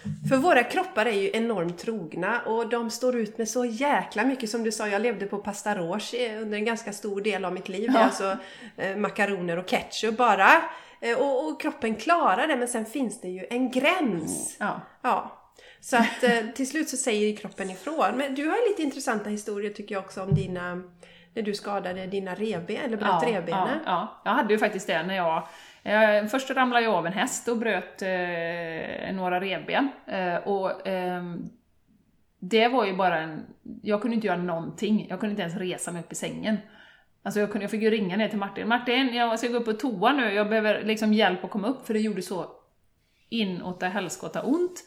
Mm. 0.04 0.28
För 0.28 0.36
våra 0.36 0.62
kroppar 0.62 1.06
är 1.06 1.12
ju 1.22 1.30
enormt 1.34 1.78
trogna 1.78 2.40
och 2.40 2.68
de 2.68 2.90
står 2.90 3.16
ut 3.16 3.38
med 3.38 3.48
så 3.48 3.64
jäkla 3.64 4.24
mycket. 4.24 4.50
Som 4.50 4.64
du 4.64 4.72
sa, 4.72 4.88
jag 4.88 5.02
levde 5.02 5.26
på 5.26 5.38
pasta 5.38 5.74
rouge 5.74 6.14
under 6.40 6.58
en 6.58 6.64
ganska 6.64 6.92
stor 6.92 7.20
del 7.20 7.44
av 7.44 7.52
mitt 7.52 7.68
liv. 7.68 7.90
Ja. 7.94 7.98
Alltså 8.00 8.36
eh, 8.76 8.96
makaroner 8.96 9.56
och 9.56 9.68
ketchup 9.68 10.16
bara. 10.16 10.48
Eh, 11.04 11.18
Och, 11.18 11.48
och 11.48 11.60
kroppen 11.60 11.94
klarar 11.94 12.46
det 12.46 12.56
men 12.56 12.68
sen 12.68 12.86
finns 12.86 13.20
det 13.20 13.28
ju 13.28 13.46
en 13.50 13.70
gräns. 13.70 14.56
Ja. 14.60 14.80
Ja. 15.02 15.40
Så 15.80 15.96
att 15.96 16.22
eh, 16.22 16.46
till 16.54 16.68
slut 16.68 16.88
så 16.88 16.96
säger 16.96 17.36
kroppen 17.36 17.70
ifrån. 17.70 18.16
Men 18.16 18.34
du 18.34 18.46
har 18.46 18.70
lite 18.70 18.82
intressanta 18.82 19.30
historier 19.30 19.70
tycker 19.70 19.94
jag 19.94 20.04
också 20.04 20.22
om 20.22 20.34
dina 20.34 20.82
när 21.34 21.42
du 21.42 21.54
skadade 21.54 22.06
dina 22.06 22.34
revben, 22.34 22.76
eller 22.76 22.96
bröt 22.96 23.08
ja, 23.22 23.28
revbenen. 23.28 23.68
Ja, 23.68 23.80
ja, 23.86 24.20
jag 24.24 24.32
hade 24.32 24.52
ju 24.52 24.58
faktiskt 24.58 24.86
det 24.86 25.02
när 25.02 25.14
jag... 25.14 25.48
Eh, 25.82 26.26
först 26.26 26.50
ramlade 26.50 26.84
jag 26.84 26.94
av 26.94 27.06
en 27.06 27.12
häst 27.12 27.48
och 27.48 27.58
bröt 27.58 28.02
eh, 28.02 29.14
några 29.14 29.40
revben. 29.40 29.88
Eh, 30.06 30.34
och 30.34 30.86
ehm, 30.86 31.48
det 32.38 32.68
var 32.68 32.84
ju 32.84 32.96
bara 32.96 33.20
en... 33.20 33.46
Jag 33.82 34.02
kunde 34.02 34.14
inte 34.14 34.26
göra 34.26 34.36
någonting. 34.42 35.06
Jag 35.10 35.20
kunde 35.20 35.30
inte 35.30 35.42
ens 35.42 35.56
resa 35.56 35.92
mig 35.92 36.02
upp 36.02 36.12
i 36.12 36.14
sängen. 36.14 36.56
Alltså 37.24 37.40
jag, 37.40 37.50
kunde, 37.50 37.64
jag 37.64 37.70
fick 37.70 37.82
ju 37.82 37.90
ringa 37.90 38.16
ner 38.16 38.28
till 38.28 38.38
Martin. 38.38 38.68
Martin, 38.68 39.14
jag 39.14 39.38
ska 39.38 39.48
gå 39.48 39.56
upp 39.56 39.64
på 39.64 39.72
toa 39.72 40.12
nu. 40.12 40.32
Jag 40.32 40.48
behöver 40.48 40.84
liksom 40.84 41.12
hjälp 41.12 41.44
att 41.44 41.50
komma 41.50 41.68
upp 41.68 41.86
för 41.86 41.94
det 41.94 42.00
gjorde 42.00 42.22
så 42.22 42.46
inåt 43.28 43.82
helskotta 43.82 44.42
ont. 44.42 44.84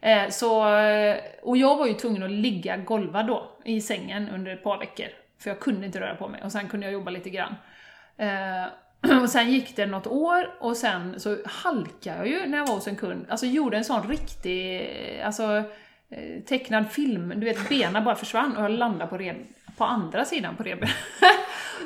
Eh, 0.00 0.28
så, 0.28 0.76
eh, 0.76 1.16
och 1.42 1.56
jag 1.56 1.76
var 1.76 1.86
ju 1.86 1.94
tvungen 1.94 2.22
att 2.22 2.30
ligga 2.30 2.76
golvad 2.76 3.26
då 3.26 3.58
i 3.64 3.80
sängen 3.80 4.28
under 4.28 4.52
ett 4.52 4.62
par 4.62 4.78
veckor. 4.78 5.06
För 5.38 5.50
jag 5.50 5.60
kunde 5.60 5.86
inte 5.86 6.00
röra 6.00 6.14
på 6.14 6.28
mig 6.28 6.42
och 6.44 6.52
sen 6.52 6.68
kunde 6.68 6.86
jag 6.86 6.92
jobba 6.92 7.10
lite 7.10 7.30
grann. 7.30 7.54
Eh, 8.16 9.20
och 9.22 9.30
sen 9.30 9.50
gick 9.50 9.76
det 9.76 9.86
något 9.86 10.06
år 10.06 10.54
och 10.58 10.76
sen 10.76 11.20
så 11.20 11.36
halkade 11.46 12.16
jag 12.16 12.28
ju 12.28 12.46
när 12.46 12.58
jag 12.58 12.66
var 12.66 12.74
hos 12.74 12.88
en 12.88 12.96
kund. 12.96 13.26
Alltså 13.28 13.46
gjorde 13.46 13.76
en 13.76 13.84
sån 13.84 14.08
riktig, 14.08 14.90
alltså 15.24 15.62
eh, 16.08 16.42
tecknad 16.46 16.90
film. 16.90 17.32
Du 17.36 17.46
vet, 17.46 17.68
benen 17.68 18.04
bara 18.04 18.16
försvann 18.16 18.56
och 18.56 18.64
jag 18.64 18.70
landade 18.70 19.10
på, 19.10 19.18
reb, 19.18 19.36
på 19.76 19.84
andra 19.84 20.24
sidan 20.24 20.56
på 20.56 20.62
revbenet. 20.62 20.94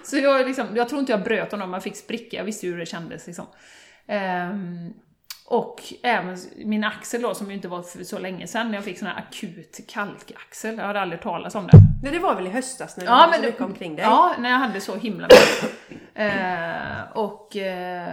så 0.05 0.17
jag, 0.19 0.47
liksom, 0.47 0.67
jag 0.77 0.89
tror 0.89 1.01
inte 1.01 1.13
jag 1.13 1.23
bröt 1.23 1.51
honom, 1.53 1.71
man 1.71 1.81
fick 1.81 1.97
spricka. 1.97 2.37
Jag 2.37 2.45
visste 2.45 2.67
ju 2.67 2.73
hur 2.73 2.79
det 2.79 2.87
kändes 2.87 3.27
liksom. 3.27 3.47
Ehm, 4.07 4.93
och 5.47 5.83
även 6.03 6.39
min 6.57 6.85
axel 6.85 7.23
då, 7.23 7.35
som 7.35 7.49
ju 7.49 7.55
inte 7.57 7.69
var 7.69 7.83
för 7.83 8.05
så 8.05 8.19
länge 8.19 8.47
sedan, 8.47 8.69
när 8.69 8.75
jag 8.75 8.85
fick 8.85 8.99
sån 8.99 9.09
här 9.09 9.17
akut 9.19 9.81
kalkaxel. 9.89 10.77
Jag 10.79 10.85
hade 10.85 11.01
aldrig 11.01 11.21
talat 11.23 11.55
om 11.55 11.67
det. 11.67 11.79
Nej, 12.03 12.13
det 12.13 12.19
var 12.19 12.35
väl 12.35 12.47
i 12.47 12.51
höstas 12.51 12.97
när 12.97 13.05
du 13.05 13.11
Ja, 13.11 13.27
men 13.27 13.35
så 13.35 13.41
det- 13.41 13.47
mycket 13.47 13.63
omkring 13.63 13.97
dig? 13.97 14.05
Ja, 14.05 14.35
när 14.39 14.51
jag 14.51 14.59
hade 14.59 14.81
så 14.81 14.97
himla 14.97 15.29
mycket. 15.29 15.71
eh, 16.15 17.13
och 17.19 17.57
eh, 17.57 18.09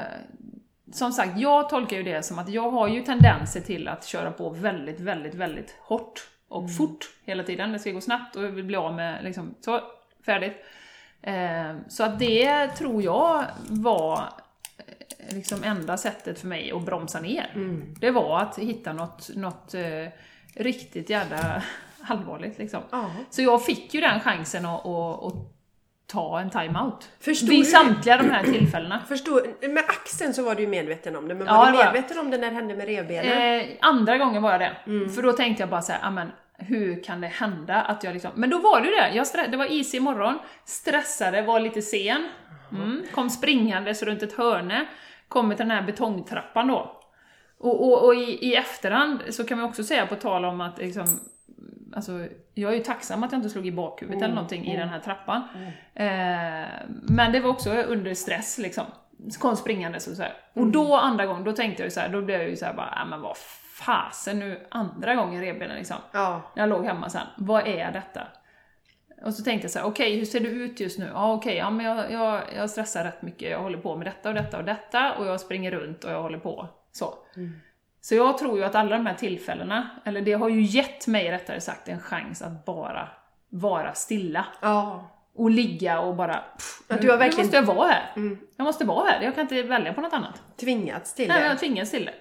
som 0.94 1.12
sagt, 1.12 1.38
jag 1.40 1.70
tolkar 1.70 1.98
ju 1.98 2.04
det 2.04 2.24
som 2.24 2.40
att 2.40 2.50
jag 2.50 2.72
har 2.72 2.88
ju 2.88 3.02
tendenser 3.02 3.62
till 3.62 3.88
att 3.88 4.06
köra 4.06 4.32
på 4.32 4.50
väldigt, 4.50 5.00
väldigt, 5.00 5.34
väldigt 5.36 5.76
hårt 5.82 6.28
och 6.50 6.76
fort 6.78 7.10
hela 7.26 7.44
tiden. 7.44 7.72
Det 7.72 7.80
ska 7.80 7.92
gå 7.92 8.02
snabbt 8.02 8.36
och 8.36 8.44
jag 8.44 8.50
vill 8.50 8.66
bli 8.66 8.76
av 8.76 8.94
med 8.96 9.24
liksom, 9.24 9.56
så, 9.62 9.82
färdigt. 10.26 10.54
Eh, 11.24 11.76
så 11.88 12.04
att 12.04 12.20
det 12.20 12.68
tror 12.68 13.04
jag 13.04 13.46
var 13.70 14.18
eh, 14.78 15.36
liksom 15.36 15.64
enda 15.64 15.98
sättet 15.98 16.40
för 16.40 16.48
mig 16.48 16.72
att 16.72 16.86
bromsa 16.86 17.20
ner. 17.20 17.52
Det 18.00 18.12
var 18.12 18.40
att 18.40 18.58
hitta 18.60 18.94
något, 18.94 19.30
något 19.36 19.74
eh, 19.74 19.82
riktigt 20.56 21.10
jävla 21.10 21.64
allvarligt 22.02 22.58
liksom. 22.58 22.82
Ja. 22.92 23.12
Så 23.30 23.42
jag 23.42 23.66
fick 23.66 23.94
ju 23.94 24.02
den 24.02 24.20
chansen 24.20 24.66
att, 24.66 24.86
att, 24.86 25.24
att 25.24 25.34
ta 26.08 26.40
en 26.40 26.50
time-out. 26.50 27.10
Förstod 27.20 27.50
Vid 27.50 27.60
du- 27.60 27.66
samtliga 27.66 28.18
de 28.18 28.30
här 28.30 28.44
tillfällena. 28.44 29.00
Förstår, 29.08 29.68
med 29.74 29.84
axeln 29.88 30.34
så 30.34 30.44
var 30.44 30.56
du 30.56 30.62
ju 30.62 30.68
medveten 30.68 31.16
om 31.16 31.28
det, 31.28 31.36
men 31.36 31.48
Ja, 31.48 31.58
var 31.58 31.66
det 31.66 31.72
du 31.72 31.78
var 31.78 31.84
medveten 31.86 32.20
om 32.20 32.32
det 32.32 32.38
när 32.38 32.50
det 32.50 32.56
hände 32.56 32.76
med 32.76 32.86
revbenen? 32.86 33.60
Eh, 33.62 33.68
andra 33.82 34.18
gången 34.18 34.42
var 34.42 34.52
jag 34.52 34.62
det. 34.62 34.78
Mm. 34.86 35.10
För 35.10 35.22
då 35.22 35.34
tänkte 35.34 35.64
jag 35.64 35.70
bara 35.70 35.82
såhär, 35.82 36.00
amen, 36.04 36.32
hur 36.62 37.04
kan 37.04 37.22
det 37.22 37.28
hända 37.28 37.82
att 37.82 38.04
jag 38.04 38.14
liksom... 38.14 38.32
Men 38.36 38.50
då 38.50 38.58
var 38.60 38.82
det 38.82 38.88
ju 38.88 38.96
det, 38.96 39.10
jag 39.16 39.52
det 39.52 39.58
var 39.58 39.72
is 39.72 39.94
i 39.94 40.00
morgon, 40.00 40.40
stressade, 40.66 41.42
var 41.42 41.60
lite 41.60 41.82
sen, 41.82 42.30
mm, 42.72 43.04
kom 43.12 43.30
springandes 43.30 44.04
runt 44.04 44.24
ett 44.24 44.34
hörne, 44.38 44.86
kommer 45.28 45.56
till 45.56 45.68
den 45.68 45.78
här 45.78 45.84
betongtrappan 45.84 46.68
då. 46.68 46.98
Och, 47.60 47.88
och, 47.88 48.06
och 48.06 48.16
i, 48.16 48.48
i 48.48 48.56
efterhand 48.56 49.22
så 49.30 49.44
kan 49.44 49.58
man 49.58 49.70
också 49.70 49.84
säga, 49.84 50.06
på 50.06 50.16
tal 50.16 50.46
om 50.46 50.62
att 50.62 50.78
liksom, 50.78 51.20
Alltså, 51.96 52.12
jag 52.54 52.72
är 52.72 52.76
ju 52.78 52.84
tacksam 52.84 53.24
att 53.24 53.32
jag 53.32 53.40
inte 53.40 53.50
slog 53.50 53.68
i 53.68 53.72
bakhuvudet 53.72 54.18
Mm. 54.18 54.24
eller 54.24 54.36
någonting 54.36 54.66
i 54.66 54.78
den 54.78 54.90
här 54.90 55.00
trappan. 55.00 55.42
Eh, 55.96 56.70
men 56.88 57.32
det 57.32 57.40
var 57.40 57.50
också 57.50 57.70
under 57.70 58.14
stress 58.14 58.58
liksom. 58.58 58.84
Kom 59.40 59.56
springandes 59.56 60.08
och 60.08 60.16
så 60.16 60.22
här. 60.22 60.34
Och 60.54 60.58
Mm. 60.62 60.72
då 60.72 60.96
andra 60.96 61.26
gången, 61.26 61.44
då 61.44 61.52
tänkte 61.52 61.82
jag 61.82 61.88
ju 61.88 61.92
så 61.92 62.00
här, 62.00 62.10
då 62.10 62.22
blev 62.22 62.42
jag 62.42 62.50
ju 62.50 62.56
så 62.56 62.66
här 62.66 62.74
bara, 62.74 62.94
"Ja, 62.96 63.06
men 63.06 63.22
vad 63.22 63.38
fasen 63.72 64.40
nu, 64.40 64.68
andra 64.70 65.16
gången 65.16 65.42
revbenen 65.42 65.78
liksom. 65.78 65.98
Ja. 66.12 66.42
När 66.56 66.64
jag 66.64 66.70
låg 66.70 66.86
hemma 66.86 67.10
sen, 67.10 67.28
vad 67.38 67.68
är 67.68 67.92
detta? 67.92 68.22
Och 69.26 69.34
så 69.34 69.44
tänkte 69.44 69.66
jag 69.66 69.72
så 69.72 69.80
här, 69.80 69.86
okej, 69.86 70.16
hur 70.18 70.26
ser 70.26 70.40
det 70.40 70.48
ut 70.50 70.80
just 70.80 71.00
nu? 71.00 71.10
Ja, 71.14 71.34
okej, 71.34 71.56
ja, 71.58 71.70
men 71.70 71.86
jag, 71.86 72.12
jag, 72.12 72.42
jag 72.56 72.70
stressar 72.70 73.04
rätt 73.04 73.22
mycket, 73.22 73.52
jag 73.52 73.60
håller 73.60 73.78
på 73.78 73.96
med 73.96 74.08
detta 74.08 74.30
och 74.30 74.36
detta 74.36 74.58
och 74.58 74.64
detta, 74.64 75.14
och 75.14 75.26
jag 75.26 75.40
springer 75.40 75.72
runt 75.72 76.04
och 76.04 76.12
jag 76.12 76.22
håller 76.22 76.38
på. 76.38 76.68
Så. 76.92 77.14
Så 78.02 78.16
jag 78.16 78.38
tror 78.38 78.58
ju 78.58 78.64
att 78.64 78.76
alla 78.76 78.98
de 78.98 79.06
här 79.06 79.14
tillfällena, 79.14 79.90
eller 80.06 80.22
det 80.22 80.34
har 80.34 80.50
ju 80.50 80.62
gett 80.62 81.08
mig 81.08 81.32
rättare 81.32 81.62
sagt 81.62 81.88
en 81.88 82.00
chans 82.00 82.42
att 82.42 82.66
bara 82.66 83.10
vara 83.50 83.94
stilla. 83.94 84.46
Ja. 84.62 85.08
Och 85.36 85.50
ligga 85.50 86.00
och 86.00 86.16
bara, 86.16 86.34
pff, 86.58 86.80
nu, 86.90 86.96
du 86.98 87.08
har 87.10 87.18
nu 87.18 87.20
verkligen- 87.20 87.46
måste 87.46 87.58
jag 87.58 87.64
vara 87.64 87.88
här. 87.88 88.12
Mm. 88.16 88.40
Jag 88.58 88.64
måste 88.64 88.86
vara 88.86 89.10
här, 89.10 89.22
jag 89.22 89.36
kan 89.36 89.42
inte 89.42 89.64
välja 89.64 89.94
på 89.94 90.02
något 90.02 90.14
annat. 90.14 90.42
Tvingats 90.60 91.14
till 91.14 91.28
Nej, 91.28 91.42
det. 91.42 91.48
jag 91.48 91.60
tvingas 91.60 91.92
till 91.92 92.06
det. 92.06 92.14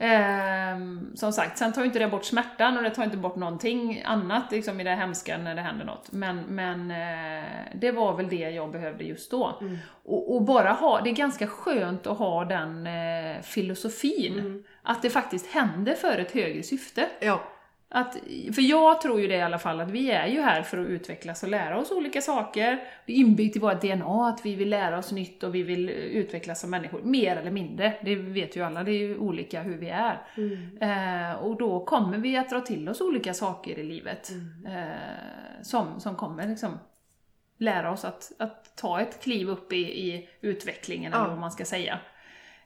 Ehm, 0.00 1.16
som 1.16 1.32
sagt, 1.32 1.58
sen 1.58 1.72
tar 1.72 1.80
ju 1.82 1.86
inte 1.86 1.98
det 1.98 2.08
bort 2.08 2.24
smärtan 2.24 2.76
och 2.76 2.82
det 2.82 2.90
tar 2.90 3.04
inte 3.04 3.16
bort 3.16 3.36
någonting 3.36 4.02
annat 4.04 4.52
liksom, 4.52 4.80
i 4.80 4.84
det 4.84 4.90
hemska 4.90 5.38
när 5.38 5.54
det 5.54 5.60
händer 5.60 5.84
något. 5.84 6.12
Men, 6.12 6.40
men 6.40 6.90
eh, 6.90 7.44
det 7.74 7.90
var 7.92 8.16
väl 8.16 8.28
det 8.28 8.50
jag 8.50 8.70
behövde 8.70 9.04
just 9.04 9.30
då. 9.30 9.58
Och, 10.04 10.34
och 10.34 10.42
bara 10.42 10.72
ha, 10.72 11.00
det 11.00 11.10
är 11.10 11.14
ganska 11.14 11.46
skönt 11.46 12.06
att 12.06 12.18
ha 12.18 12.44
den 12.44 12.86
eh, 12.86 13.42
filosofin. 13.42 14.64
Att 14.82 15.02
det 15.02 15.10
faktiskt 15.10 15.46
händer 15.50 15.94
för 15.94 16.18
ett 16.18 16.32
högre 16.32 16.62
syfte. 16.62 17.08
Ja. 17.20 17.40
Att, 17.90 18.16
för 18.54 18.62
jag 18.62 19.00
tror 19.00 19.20
ju 19.20 19.28
det 19.28 19.36
i 19.36 19.42
alla 19.42 19.58
fall, 19.58 19.80
att 19.80 19.90
vi 19.90 20.10
är 20.10 20.26
ju 20.26 20.40
här 20.40 20.62
för 20.62 20.78
att 20.78 20.86
utvecklas 20.86 21.42
och 21.42 21.48
lära 21.48 21.78
oss 21.78 21.90
olika 21.90 22.20
saker. 22.20 22.80
Det 23.06 23.12
är 23.12 23.16
inbyggt 23.16 23.56
i 23.56 23.58
vårt 23.58 23.80
DNA 23.80 24.28
att 24.28 24.46
vi 24.46 24.54
vill 24.54 24.68
lära 24.70 24.98
oss 24.98 25.12
nytt 25.12 25.42
och 25.42 25.54
vi 25.54 25.62
vill 25.62 25.90
utvecklas 25.90 26.60
som 26.60 26.70
människor, 26.70 27.02
mer 27.02 27.36
eller 27.36 27.50
mindre. 27.50 27.92
Det 28.04 28.14
vet 28.16 28.56
ju 28.56 28.64
alla, 28.64 28.82
det 28.84 28.90
är 28.90 28.98
ju 28.98 29.18
olika 29.18 29.62
hur 29.62 29.78
vi 29.78 29.88
är. 29.88 30.22
Eh, 30.80 31.34
och 31.38 31.56
då 31.58 31.84
kommer 31.84 32.18
vi 32.18 32.36
att 32.36 32.50
dra 32.50 32.60
till 32.60 32.88
oss 32.88 33.00
olika 33.00 33.34
saker 33.34 33.78
i 33.78 33.82
livet 33.84 34.30
eh, 34.66 35.62
som, 35.62 36.00
som 36.00 36.14
kommer 36.16 36.48
liksom 36.48 36.78
lära 37.58 37.90
oss 37.90 38.04
att, 38.04 38.32
att 38.38 38.76
ta 38.76 39.00
ett 39.00 39.22
kliv 39.22 39.48
upp 39.50 39.72
i, 39.72 39.76
i 39.76 40.28
utvecklingen, 40.40 41.12
eller 41.12 41.24
Ja. 41.24 41.28
vad 41.30 41.38
man 41.38 41.50
ska 41.50 41.64
säga. 41.64 41.98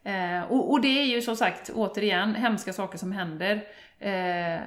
Eh, 0.05 0.43
och, 0.53 0.71
och 0.73 0.81
det 0.81 0.89
är 1.01 1.05
ju 1.07 1.23
som 1.23 1.37
sagt, 1.37 1.71
återigen, 1.75 2.35
hemska 2.35 2.73
saker 2.73 2.99
som 2.99 3.13
händer. 3.13 3.63
Eh, 3.99 4.61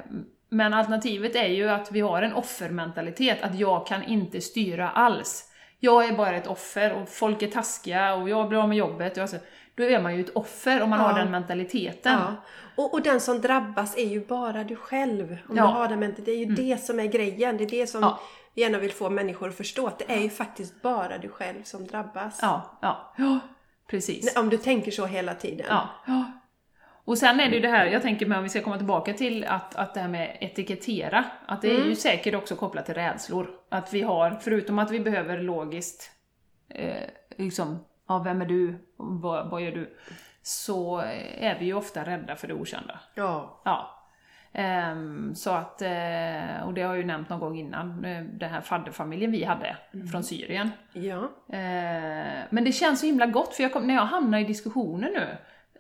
men 0.56 0.74
alternativet 0.74 1.36
är 1.36 1.48
ju 1.48 1.70
att 1.70 1.92
vi 1.92 2.02
har 2.02 2.22
en 2.22 2.34
offermentalitet, 2.34 3.42
att 3.44 3.56
jag 3.60 3.88
kan 3.88 4.04
inte 4.04 4.42
styra 4.42 4.90
alls. 4.90 5.52
Jag 5.80 6.06
är 6.06 6.14
bara 6.18 6.36
ett 6.36 6.48
offer 6.48 6.94
och 6.94 7.10
folk 7.10 7.42
är 7.42 7.48
taskiga 7.48 8.14
och 8.16 8.30
jag 8.30 8.50
blir 8.50 8.60
av 8.62 8.70
med 8.70 8.78
jobbet. 8.78 9.18
Och 9.18 9.22
alltså, 9.22 9.38
då 9.76 9.84
är 9.84 10.02
man 10.02 10.16
ju 10.16 10.22
ett 10.22 10.36
offer 10.36 10.82
om 10.82 10.90
man 10.90 11.00
Ja. 11.00 11.06
har 11.08 11.20
den 11.20 11.32
mentaliteten. 11.32 12.14
Ja. 12.20 12.34
Och, 12.76 12.94
och 12.94 13.02
den 13.02 13.20
som 13.22 13.42
drabbas 13.42 13.98
är 13.98 14.06
ju 14.06 14.26
bara 14.26 14.64
du 14.64 14.76
själv. 14.76 15.38
Om 15.50 15.58
Ja. 15.58 15.64
du 15.64 15.68
har 15.70 15.88
den 15.88 16.00
mentaliteten. 16.00 16.26
Det 16.26 16.32
är 16.32 16.68
ju 16.68 16.76
det 16.76 16.78
som 16.84 17.00
är 17.00 17.06
grejen. 17.06 17.58
Det 17.58 17.64
är 17.64 17.70
det 17.70 17.88
som 17.88 18.02
Ja. 18.02 18.20
vi 18.54 18.62
gärna 18.62 18.78
vill 18.78 18.92
få 18.92 19.10
människor 19.10 19.50
att 19.50 19.56
förstå. 19.58 19.88
Att 19.88 20.00
det 20.00 20.14
är 20.14 20.20
ju 20.20 20.30
faktiskt 20.30 20.82
bara 20.82 21.18
du 21.18 21.30
själv 21.30 21.64
som 21.64 21.88
drabbas. 21.88 22.40
Ja, 22.42 22.78
ja, 22.82 23.14
ja 23.18 23.40
precis. 23.88 24.36
Om 24.38 24.50
du 24.50 24.58
tänker 24.58 24.92
så 24.92 25.06
hela 25.06 25.34
tiden. 25.34 25.66
Ja. 25.70 26.24
Och 27.06 27.18
sen 27.18 27.40
är 27.40 27.50
det 27.50 27.56
ju 27.56 27.62
det 27.62 27.70
här, 27.70 27.86
jag 27.86 28.02
tänker 28.02 28.26
mig 28.26 28.38
om 28.38 28.44
vi 28.44 28.50
ska 28.50 28.62
komma 28.62 28.78
tillbaka 28.78 29.14
till 29.14 29.46
att, 29.46 29.76
att 29.76 29.94
det 29.94 30.00
här 30.00 30.08
med 30.08 30.38
etikettera, 30.40 31.26
att 31.46 31.62
det 31.62 31.76
är 31.76 31.86
ju 31.86 31.96
säkert 31.96 32.36
också 32.36 32.56
kopplat 32.56 32.86
till 32.86 32.96
rädslor. 32.96 33.50
Att 33.70 33.94
vi 33.94 34.02
har, 34.02 34.32
förutom 34.42 34.80
att 34.80 34.92
vi 34.92 35.00
behöver 35.00 35.38
logiskt, 35.38 36.12
eh, 36.70 37.10
liksom, 37.38 37.86
ja 38.08 38.20
vem 38.20 38.42
är 38.42 38.46
du, 38.46 38.76
vad, 38.98 39.50
vad 39.50 39.62
gör 39.62 39.72
du? 39.72 39.98
Så 40.42 41.00
är 41.40 41.60
vi 41.60 41.66
ju 41.66 41.74
ofta 41.74 42.06
rädda 42.06 42.36
för 42.36 42.48
det 42.48 42.54
okända. 42.54 43.00
Ja. 43.16 43.62
Ja. 43.66 43.92
Ehm, 44.54 45.36
så 45.36 45.52
att, 45.52 45.82
eh, 45.82 46.66
och 46.66 46.74
det 46.74 46.82
har 46.82 46.90
jag 46.90 46.98
ju 46.98 47.04
nämnt 47.04 47.30
någon 47.30 47.40
gång 47.40 47.58
innan, 47.58 48.06
eh, 48.06 48.24
den 48.24 48.50
här 48.50 48.62
fadderfamiljen 48.62 49.32
vi 49.32 49.44
hade 49.44 49.78
från 50.12 50.24
Syrien. 50.24 50.70
Ja. 50.94 51.24
Eh, 51.50 52.44
men 52.50 52.64
det 52.64 52.72
känns 52.72 53.00
så 53.00 53.06
himla 53.06 53.26
gott, 53.26 53.56
för 53.56 53.64
jag 53.64 53.74
kom, 53.74 53.88
när 53.88 53.94
jag 53.94 54.06
hamnar 54.06 54.40
i 54.40 54.44
diskussioner 54.44 55.10
nu, 55.10 55.38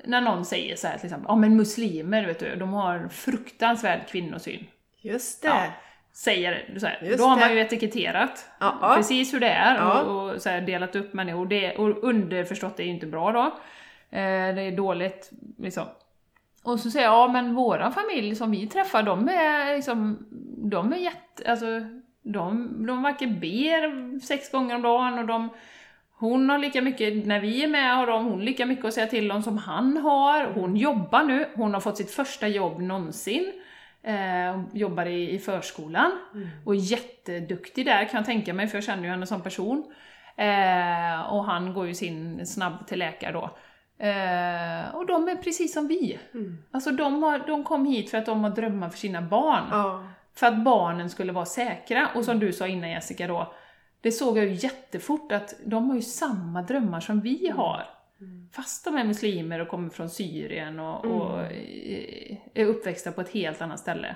när 0.07 0.21
någon 0.21 0.45
säger 0.45 0.75
så 0.75 0.87
här 0.87 0.97
till 0.97 1.05
exempel, 1.05 1.25
ja 1.29 1.35
men 1.35 1.55
muslimer 1.55 2.25
vet 2.25 2.39
du, 2.39 2.55
de 2.55 2.73
har 2.73 2.95
en 2.95 3.09
fruktansvärd 3.09 4.07
kvinnosyn. 4.07 4.67
Just 5.01 5.41
det. 5.41 5.47
Ja, 5.47 5.63
säger 6.13 6.79
så 6.79 6.85
här. 6.85 6.99
Just 7.03 7.17
Då 7.17 7.23
har 7.23 7.37
man 7.37 7.49
det. 7.49 7.53
ju 7.53 7.59
etiketterat 7.61 8.49
Ja, 8.59 8.77
ja. 8.81 8.95
precis 8.95 9.33
hur 9.33 9.39
det 9.39 9.49
är 9.49 10.05
och, 10.05 10.33
och 10.33 10.41
så 10.41 10.49
här, 10.49 10.61
delat 10.61 10.95
upp 10.95 11.13
människor. 11.13 11.45
Det, 11.45 11.75
och 11.75 12.03
underförstått 12.03 12.79
är 12.79 12.83
ju 12.83 12.89
inte 12.89 13.07
bra 13.07 13.31
då. 13.31 13.41
Eh, 14.17 14.55
det 14.55 14.61
är 14.61 14.77
dåligt 14.77 15.31
liksom. 15.57 15.85
Och 16.63 16.79
så 16.79 16.91
säger 16.91 17.05
jag, 17.05 17.13
ja 17.13 17.27
men 17.27 17.55
våra 17.55 17.91
familj 17.91 18.35
som 18.35 18.51
vi 18.51 18.67
träffar, 18.67 19.03
de 19.03 19.29
är 19.29 19.75
liksom, 19.75 20.25
de 20.69 20.93
är 20.93 20.97
jätte, 20.97 21.51
alltså, 21.51 21.65
de, 22.21 22.73
de 22.87 23.01
varken 23.01 23.39
ber 23.39 24.19
sex 24.19 24.51
gånger 24.51 24.75
om 24.75 24.81
dagen 24.81 25.19
och 25.19 25.25
de 25.25 25.49
Hon 26.17 26.49
har 26.49 26.57
lika 26.57 26.81
mycket, 26.81 27.25
när 27.25 27.39
vi 27.39 27.63
är 27.63 27.67
med 27.67 27.95
har 27.95 28.07
de, 28.07 28.25
hon 28.25 28.45
lika 28.45 28.65
mycket 28.65 28.85
att 28.85 28.93
säga 28.93 29.07
till 29.07 29.31
om 29.31 29.43
som 29.43 29.57
han 29.57 29.97
har. 29.97 30.43
Hon 30.43 30.75
jobbar 30.75 31.23
nu, 31.23 31.47
hon 31.55 31.73
har 31.73 31.81
fått 31.81 31.97
sitt 31.97 32.11
första 32.11 32.47
jobb 32.47 32.81
någonsin. 32.81 33.51
Eh, 34.03 34.61
jobbar 34.73 35.05
i, 35.05 35.31
i 35.31 35.39
förskolan 35.39 36.11
och 36.65 36.75
är 36.75 36.79
jätteduktig 36.79 37.85
där 37.85 38.05
kan 38.05 38.17
jag 38.17 38.25
tänka 38.25 38.53
mig, 38.53 38.67
för 38.67 38.77
jag 38.77 38.83
känner 38.83 39.03
ju 39.03 39.09
henne 39.09 39.25
som 39.25 39.41
person. 39.41 39.93
Eh, 40.37 41.33
och 41.33 41.45
han 41.45 41.73
går 41.73 41.87
ju 41.87 41.93
sin 41.93 42.45
snabb 42.45 42.87
till 42.87 42.99
läkare 42.99 43.31
då. 43.31 43.43
Eh, 44.05 44.95
och 44.95 45.05
de 45.05 45.27
är 45.27 45.35
precis 45.43 45.73
som 45.73 45.87
vi. 45.87 46.19
Alltså 46.71 46.91
de, 46.91 47.23
har, 47.23 47.39
de 47.47 47.63
kom 47.63 47.85
hit 47.85 48.11
för 48.11 48.17
att 48.17 48.25
de 48.25 48.43
har 48.43 48.51
drömmar 48.51 48.89
för 48.89 48.97
sina 48.97 49.21
barn. 49.21 49.63
Ja. 49.71 50.07
För 50.35 50.47
att 50.47 50.63
barnen 50.63 51.09
skulle 51.09 51.31
vara 51.31 51.45
säkra. 51.45 52.09
Och 52.15 52.25
som 52.25 52.39
du 52.39 52.53
sa 52.53 52.67
innan 52.67 52.89
Jessica 52.89 53.27
då, 53.27 53.53
det 54.05 54.11
såg 54.11 54.37
jag 54.37 54.45
ju 54.45 54.53
jättefort 54.53 55.31
att 55.31 55.55
de 55.65 55.89
har 55.89 55.95
ju 55.95 56.01
samma 56.01 56.61
drömmar 56.61 56.99
som 56.99 57.21
vi 57.21 57.49
har. 57.49 57.83
Fast 58.51 58.85
de 58.85 58.95
är 58.95 59.03
muslimer 59.03 59.59
och 59.59 59.67
kommer 59.67 59.89
från 59.89 60.09
Syrien 60.09 60.79
och, 60.79 61.05
och 61.05 61.41
eh, 61.41 62.37
är 62.53 62.65
uppväxta 62.65 63.11
på 63.11 63.21
ett 63.21 63.29
helt 63.29 63.61
annat 63.61 63.79
ställe. 63.79 64.15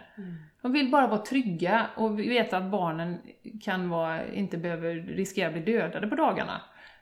De 0.62 0.72
vill 0.72 0.92
bara 0.92 1.08
vara 1.08 1.22
trygga 1.22 1.86
och 1.96 2.20
veta 2.20 2.58
att 2.58 2.72
barnen 2.72 3.18
kan 3.62 3.90
vara, 3.90 4.28
inte 4.34 4.58
behöver 4.58 4.96
riskera 4.96 5.48
att 5.48 5.54
bli 5.54 5.62
dödade 5.62 6.08
på 6.08 6.16
dagarna. 6.16 6.62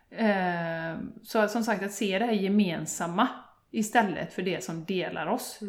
Eh, 0.09 0.99
så 1.23 1.47
som 1.47 1.63
sagt, 1.63 1.83
att 1.83 1.91
se 1.91 2.19
det 2.19 2.25
här 2.25 2.33
gemensamma 2.33 3.27
istället 3.71 4.33
för 4.33 4.41
det 4.41 4.63
som 4.63 4.85
delar 4.85 5.27
oss. 5.27 5.59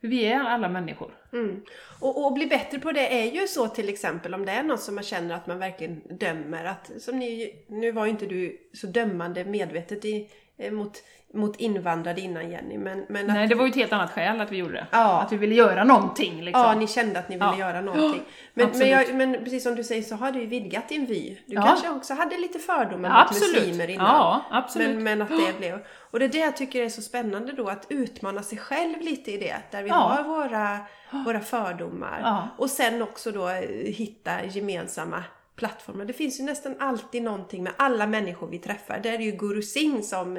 För 0.00 0.08
vi 0.08 0.24
är 0.24 0.40
alla 0.40 0.68
människor. 0.68 1.14
Mm. 1.32 1.62
Och, 2.00 2.26
och 2.26 2.32
bli 2.32 2.46
bättre 2.46 2.78
på 2.78 2.92
det 2.92 3.22
är 3.22 3.32
ju 3.32 3.46
så 3.46 3.68
till 3.68 3.88
exempel 3.88 4.34
om 4.34 4.46
det 4.46 4.52
är 4.52 4.62
något 4.62 4.80
som 4.80 4.94
man 4.94 5.04
känner 5.04 5.34
att 5.34 5.46
man 5.46 5.58
verkligen 5.58 6.00
dömer. 6.18 6.64
Att, 6.64 6.90
som 6.98 7.18
ni, 7.18 7.54
nu 7.66 7.92
var 7.92 8.04
ju 8.04 8.10
inte 8.10 8.26
du 8.26 8.68
så 8.72 8.86
dömande 8.86 9.44
medvetet 9.44 10.04
i, 10.04 10.30
eh, 10.56 10.72
mot, 10.72 11.02
mot 11.34 11.56
invandrare 11.60 12.20
innan 12.20 12.50
Jenny. 12.50 12.78
Men, 12.78 13.06
men 13.08 13.30
att, 13.30 13.36
Nej, 13.36 13.46
det 13.48 13.54
var 13.54 13.64
ju 13.64 13.70
ett 13.70 13.76
helt 13.76 13.92
annat 13.92 14.10
skäl 14.10 14.40
att 14.40 14.52
vi 14.52 14.56
gjorde 14.56 14.72
det. 14.72 14.86
Ja. 14.90 15.20
Att 15.22 15.32
vi 15.32 15.36
ville 15.36 15.54
göra 15.54 15.84
någonting 15.84 16.42
liksom. 16.44 16.62
Ja, 16.62 16.74
ni 16.74 16.86
kände 16.86 17.18
att 17.18 17.28
ni 17.28 17.34
ville 17.36 17.46
Ja. 17.46 17.58
göra 17.58 17.80
någonting. 17.80 18.22
Men, 18.54 18.70
men, 18.78 18.88
jag, 18.88 19.14
men 19.14 19.32
precis 19.44 19.62
som 19.62 19.74
du 19.74 19.84
säger 19.84 20.02
så 20.02 20.14
har 20.16 20.32
du 20.32 20.40
ju 20.40 20.46
vidgat 20.46 20.88
din 20.88 21.06
vy. 21.06 21.36
Du 21.46 21.54
Ja. 21.54 21.62
kanske 21.62 21.88
också 21.90 22.14
hade 22.14 22.36
lite 22.38 22.58
fördomar 22.58 23.08
mot 23.08 23.18
absolut. 23.30 23.56
muslimer 23.66 23.90
innan. 23.90 24.06
Ja, 24.06 24.42
absolut. 24.50 24.88
Men, 24.94 25.02
men 25.02 25.22
att 25.22 25.28
det 25.28 25.58
blev... 25.58 25.78
Och 26.10 26.18
det 26.18 26.24
är 26.24 26.28
det 26.28 26.38
jag 26.38 26.56
tycker 26.56 26.82
är 26.82 26.88
så 26.88 27.02
spännande 27.02 27.52
då, 27.52 27.68
att 27.68 27.86
utmana 27.88 28.42
sig 28.42 28.58
själv 28.58 29.00
lite 29.00 29.30
i 29.32 29.36
det. 29.38 29.56
Där 29.70 29.82
vi 29.82 29.90
har 29.90 30.22
våra, 30.22 30.78
våra 31.24 31.40
fördomar. 31.40 32.48
Och 32.58 32.70
sen 32.70 33.02
också 33.02 33.30
då 33.32 33.48
eh, 33.48 33.60
hitta 33.84 34.44
gemensamma 34.44 35.24
plattformar. 35.56 36.04
Det 36.04 36.12
finns 36.12 36.40
ju 36.40 36.44
nästan 36.44 36.74
alltid 36.78 37.22
någonting 37.22 37.62
med 37.62 37.72
alla 37.76 38.06
människor 38.06 38.46
vi 38.46 38.58
träffar. 38.58 38.98
Där 38.98 39.12
är 39.12 39.18
det 39.18 39.24
ju 39.24 39.30
Guru 39.32 39.62
Singh 39.62 40.00
som, 40.02 40.38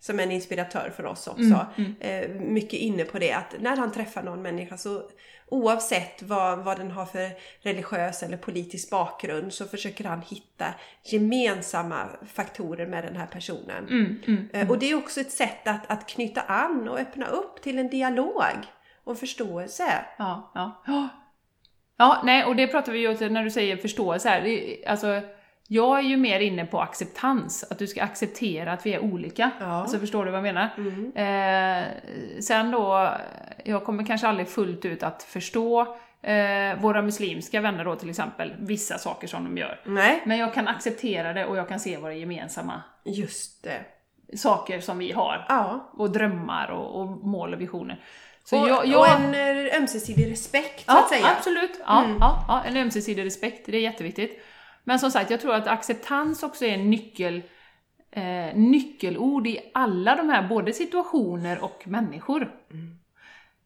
som 0.00 0.20
en 0.20 0.30
inspiratör 0.30 0.92
för 0.96 1.06
oss 1.06 1.26
också. 1.26 1.66
Mm, 1.76 1.94
Eh, 2.00 2.28
mycket 2.28 2.80
inne 2.80 3.04
på 3.04 3.18
det 3.18 3.32
att 3.32 3.54
när 3.60 3.76
han 3.76 3.92
träffar 3.92 4.22
någon 4.22 4.42
människa 4.42 4.76
så 4.76 5.02
oavsett 5.48 6.22
vad, 6.22 6.58
vad 6.58 6.78
den 6.78 6.90
har 6.90 7.06
för 7.06 7.30
religiös 7.62 8.22
eller 8.22 8.36
politisk 8.36 8.90
bakgrund 8.90 9.52
så 9.52 9.64
försöker 9.64 10.04
han 10.04 10.22
hitta 10.22 10.66
gemensamma 11.04 12.06
faktorer 12.34 12.86
med 12.86 13.04
den 13.04 13.16
här 13.16 13.26
personen. 13.26 13.88
Mm, 13.88 14.22
mm. 14.26 14.48
Eh, 14.52 14.70
Och 14.70 14.78
det 14.78 14.90
är 14.90 14.94
också 14.94 15.20
ett 15.20 15.32
sätt 15.32 15.68
att, 15.68 15.90
att 15.90 16.08
knyta 16.08 16.40
an 16.40 16.88
och 16.88 16.98
öppna 16.98 17.26
upp 17.26 17.62
till 17.62 17.78
en 17.78 17.88
dialog 17.88 18.42
och 19.04 19.18
förståelse. 19.18 20.04
Ja, 20.18 20.52
ja. 20.54 20.82
Ja. 21.98 22.20
Nej, 22.24 22.44
och 22.44 22.56
det 22.56 22.66
pratar 22.66 22.92
vi 22.92 22.98
ju 22.98 23.08
om 23.08 23.32
när 23.32 23.44
du 23.44 23.50
säger 23.50 23.76
förståelse 23.76 24.28
här. 24.28 24.74
Alltså, 24.86 25.22
jag 25.72 25.98
är 25.98 26.02
ju 26.02 26.16
mer 26.16 26.40
inne 26.40 26.66
på 26.66 26.80
acceptans, 26.80 27.64
att 27.70 27.78
du 27.78 27.86
ska 27.86 28.02
acceptera 28.02 28.72
att 28.72 28.86
vi 28.86 28.94
är 28.94 28.98
olika. 29.00 29.50
Ja. 29.60 29.66
Alltså, 29.66 29.98
förstår 29.98 30.24
du 30.24 30.30
vad 30.30 30.38
jag 30.38 30.42
menar? 30.54 30.68
Mm. 30.76 31.12
Eh, 31.16 31.88
sen 32.40 32.70
då, 32.70 33.10
jag 33.64 33.84
kommer 33.84 34.06
kanske 34.06 34.28
aldrig 34.28 34.48
fullt 34.48 34.84
ut 34.84 35.02
att 35.02 35.22
förstå 35.22 35.80
eh, 36.22 36.80
våra 36.80 37.02
muslimska 37.02 37.60
vänner 37.60 37.84
då 37.84 37.96
till 37.96 38.10
exempel, 38.10 38.52
vissa 38.58 38.98
saker 38.98 39.28
som 39.28 39.44
de 39.44 39.58
gör. 39.58 39.80
Nej, 39.84 40.22
Men 40.24 40.38
jag 40.38 40.54
kan 40.54 40.68
acceptera 40.68 41.32
det 41.32 41.44
och 41.46 41.56
jag 41.56 41.68
kan 41.68 41.80
se 41.80 41.96
våra 41.96 42.14
gemensamma 42.14 42.82
just 43.04 43.62
det. 43.64 43.80
saker 44.36 44.80
som 44.80 44.98
vi 44.98 45.12
har. 45.12 45.46
Ja. 45.48 45.90
Och 45.92 46.10
drömmar 46.10 46.70
och, 46.70 47.00
och 47.00 47.06
mål 47.06 47.54
och 47.54 47.60
visioner. 47.60 48.00
Så 48.44 48.60
och, 48.62 48.68
jag, 48.68 48.78
och 48.78 48.86
jag, 48.86 49.20
en 49.20 49.34
eh, 49.66 49.76
ömsesidig 49.76 50.30
respekt 50.30 50.80
så 50.80 50.84
Ja, 50.92 50.98
att 50.98 51.08
säga. 51.08 51.26
absolut. 51.38 51.80
Ja, 51.86 52.04
Mm. 52.04 52.16
ja, 52.20 52.44
ja, 52.48 52.62
en 52.68 52.76
ömsesidig 52.76 53.24
respekt, 53.26 53.66
det 53.66 53.76
är 53.76 53.80
jätteviktigt. 53.80 54.42
Men 54.90 54.98
som 54.98 55.10
sagt, 55.10 55.30
jag 55.30 55.40
tror 55.40 55.54
att 55.54 55.66
acceptans 55.66 56.42
också 56.42 56.64
är 56.64 56.74
en 56.74 56.90
nyckel, 56.90 57.42
eh, 58.10 58.54
nyckelord 58.54 59.46
i 59.46 59.70
alla 59.74 60.16
de 60.16 60.28
här, 60.28 60.48
både 60.48 60.72
situationer 60.72 61.64
och 61.64 61.82
människor. 61.86 62.54
Mm. 62.70 62.98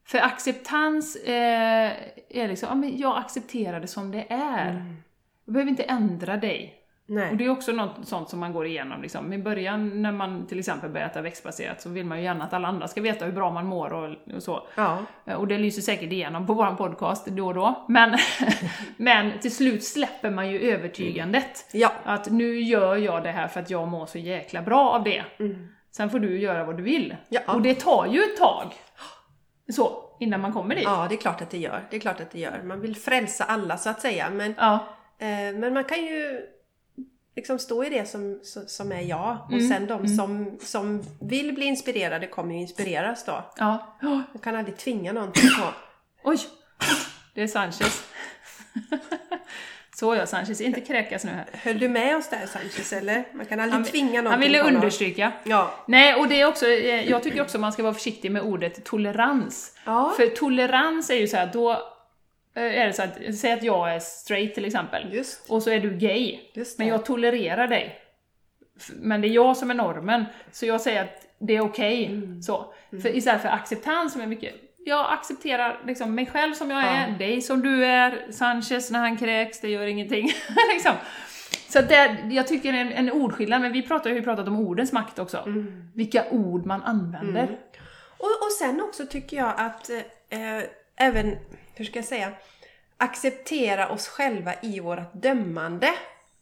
För 0.06 0.18
acceptans 0.18 1.16
eh, 1.16 1.92
är 2.28 2.48
liksom, 2.48 2.68
ja 2.68 2.74
men 2.74 2.98
jag 2.98 3.18
accepterar 3.18 3.80
det 3.80 3.86
som 3.86 4.10
det 4.10 4.26
är. 4.32 4.70
Mm. 4.70 4.96
Jag 5.44 5.52
behöver 5.54 5.70
inte 5.70 5.82
ändra 5.82 6.36
dig. 6.36 6.83
Och 7.08 7.10
Nej. 7.10 7.36
det 7.36 7.44
är 7.44 7.48
också 7.50 7.72
något 7.72 8.08
sånt 8.08 8.28
som 8.28 8.38
man 8.40 8.52
går 8.52 8.66
igenom. 8.66 9.02
Liksom. 9.02 9.32
I 9.32 9.38
början 9.38 10.02
när 10.02 10.12
man 10.12 10.46
till 10.46 10.58
exempel 10.58 10.90
börjar 10.90 11.06
äta 11.06 11.22
växtbaserat 11.22 11.80
så 11.80 11.88
vill 11.88 12.06
man 12.06 12.18
ju 12.18 12.24
gärna 12.24 12.44
att 12.44 12.52
alla 12.52 12.68
andra 12.68 12.88
ska 12.88 13.00
veta 13.00 13.24
hur 13.24 13.32
bra 13.32 13.50
man 13.50 13.66
mår 13.66 13.92
och, 13.92 14.34
och 14.36 14.42
så. 14.42 14.66
Ja. 14.76 14.98
Eh, 15.26 15.34
Och 15.34 15.48
det 15.48 15.58
lyser 15.58 15.82
säkert 15.82 16.12
igenom 16.12 16.46
på 16.46 16.54
vår 16.54 16.66
podcast 16.74 17.26
då 17.26 17.46
och 17.46 17.54
då. 17.54 17.84
Men, 17.88 18.18
men 18.96 19.38
till 19.40 19.54
slut 19.56 19.84
släpper 19.84 20.30
man 20.30 20.50
ju 20.50 20.60
övertygandet. 20.60 21.66
Ja. 21.72 21.92
Att 22.04 22.30
nu 22.30 22.60
gör 22.60 22.96
jag 22.96 23.22
det 23.22 23.30
här 23.30 23.48
för 23.48 23.60
att 23.60 23.70
jag 23.70 23.88
mår 23.88 24.06
så 24.06 24.18
jäkla 24.18 24.62
bra 24.62 24.90
av 24.90 25.04
det. 25.04 25.24
Mm. 25.38 25.68
Sen 25.90 26.10
får 26.10 26.18
du 26.18 26.38
göra 26.38 26.64
vad 26.64 26.76
du 26.76 26.82
vill. 26.82 27.16
Ja. 27.28 27.40
Och 27.46 27.62
det 27.62 27.74
tar 27.74 28.06
ju 28.06 28.18
ett 28.20 28.36
tag. 28.36 28.72
Så, 29.72 30.04
innan 30.20 30.40
man 30.40 30.52
kommer 30.52 30.74
dit. 30.74 30.84
ja, 30.84 31.06
det 31.08 31.14
är 31.14 31.18
klart 31.18 31.42
att 31.42 31.50
det 31.50 31.58
gör. 31.58 31.82
Det 31.90 31.96
är 31.96 32.00
klart 32.00 32.20
att 32.20 32.30
det 32.30 32.38
gör. 32.38 32.62
Man 32.64 32.80
vill 32.80 32.96
frälsa 32.96 33.44
alla 33.44 33.76
så 33.76 33.90
att 33.90 34.00
säga. 34.00 34.30
Men, 34.30 34.54
Ja. 34.58 34.72
eh, 35.18 35.54
men 35.54 35.74
man 35.74 35.84
kan 35.84 35.98
ju 35.98 36.40
liksom 37.36 37.58
stå 37.58 37.84
i 37.84 37.88
det 37.88 38.08
som, 38.08 38.40
som 38.66 38.92
är 38.92 39.00
jag. 39.00 39.38
Och 39.46 39.52
Mm, 39.52 39.68
sen 39.68 39.86
de 39.86 40.08
som, 40.08 40.58
som 40.62 41.02
vill 41.20 41.52
bli 41.54 41.64
inspirerade 41.64 42.26
kommer 42.26 42.54
ju 42.54 42.60
inspireras 42.60 43.24
då. 43.24 43.44
ja. 43.58 43.94
Man 44.02 44.24
kan 44.42 44.56
aldrig 44.56 44.76
tvinga 44.76 45.12
någonting 45.12 45.48
på. 45.60 45.66
oj! 46.30 46.38
Det 47.34 47.42
är 47.42 47.46
Sanchez. 47.46 48.04
Så 49.96 50.14
ja, 50.14 50.26
Sanchez. 50.26 50.60
Inte 50.60 50.80
kräkas 50.80 51.24
nu 51.24 51.30
här. 51.30 51.46
Höll 51.52 51.78
du 51.78 51.88
med 51.88 52.16
oss 52.16 52.28
där 52.30 52.46
Sanchez 52.46 52.92
eller? 52.92 53.24
Man 53.32 53.46
kan 53.46 53.60
aldrig 53.60 53.74
Han- 53.74 53.84
tvinga 53.84 54.22
någonting 54.22 54.30
Han 54.30 54.40
ville 54.40 54.62
någon. 54.62 54.74
understryka. 54.76 55.32
Ja. 55.44 55.74
Nej, 55.86 56.14
och 56.14 56.28
det 56.28 56.40
är 56.40 56.46
också, 56.48 56.66
eh, 56.66 57.10
jag 57.10 57.22
tycker 57.22 57.42
också 57.42 57.58
man 57.58 57.72
ska 57.72 57.82
vara 57.82 57.94
försiktig 57.94 58.30
med 58.32 58.42
ordet 58.42 58.84
tolerans. 58.84 59.78
Ja. 59.84 60.12
För 60.16 60.26
tolerans 60.26 61.10
är 61.10 61.14
ju 61.14 61.28
så 61.28 61.36
här, 61.36 61.50
då 61.52 61.78
är 62.60 62.86
det 62.86 62.92
så 62.92 63.02
att, 63.02 63.34
säg 63.36 63.52
att 63.52 63.62
jag 63.62 63.94
är 63.94 64.00
straight 64.00 64.54
till 64.54 64.64
exempel, 64.64 65.14
Just. 65.14 65.50
och 65.50 65.62
så 65.62 65.70
är 65.70 65.80
du 65.80 65.96
gay, 65.96 66.40
men 66.78 66.86
jag 66.86 67.04
tolererar 67.04 67.68
dig. 67.68 68.00
Men 68.94 69.20
det 69.20 69.28
är 69.28 69.30
jag 69.30 69.56
som 69.56 69.70
är 69.70 69.74
normen, 69.74 70.24
så 70.52 70.66
jag 70.66 70.80
säger 70.80 71.02
att 71.04 71.26
det 71.38 71.56
är 71.56 71.60
okej. 71.60 72.06
Mm. 72.06 72.42
Så. 72.42 72.74
För 73.02 73.16
istället 73.16 73.42
för 73.42 73.48
acceptans 73.48 74.12
som 74.12 74.22
är 74.22 74.26
mycket, 74.26 74.54
jag 74.86 75.12
accepterar 75.12 75.80
liksom 75.86 76.14
mig 76.14 76.26
själv 76.26 76.54
som 76.54 76.70
jag 76.70 76.84
är, 76.84 77.08
Ja. 77.08 77.18
dig 77.18 77.42
som 77.42 77.62
du 77.62 77.84
är, 77.84 78.26
Sanchez 78.30 78.90
när 78.90 78.98
han 78.98 79.16
kräks, 79.16 79.60
det 79.60 79.68
gör 79.68 79.86
ingenting. 79.86 80.26
liksom. 80.74 80.92
Så 81.68 81.80
det, 81.80 82.16
jag 82.30 82.46
tycker 82.46 82.72
det 82.72 82.78
är 82.78 82.82
en, 82.82 82.92
en 82.92 83.12
ordskillnad, 83.12 83.60
men 83.60 83.72
vi 83.72 83.82
pratar 83.82 84.10
ju 84.10 84.22
pratat 84.22 84.48
om 84.48 84.60
ordens 84.60 84.92
makt 84.92 85.18
också. 85.18 85.38
Mm. 85.38 85.90
Vilka 85.94 86.24
ord 86.30 86.66
man 86.66 86.82
använder. 86.82 87.58
Och, 88.18 88.26
och 88.46 88.52
sen 88.58 88.80
också 88.80 89.06
tycker 89.06 89.36
jag 89.36 89.52
att 89.56 89.90
eh, 90.30 90.62
även, 90.96 91.36
hur 91.74 91.84
ska 91.84 91.98
jag 91.98 92.06
säga, 92.06 92.32
acceptera 92.96 93.88
oss 93.88 94.08
själva 94.08 94.54
i 94.62 94.80
vårt 94.80 95.12
dömande. 95.12 95.94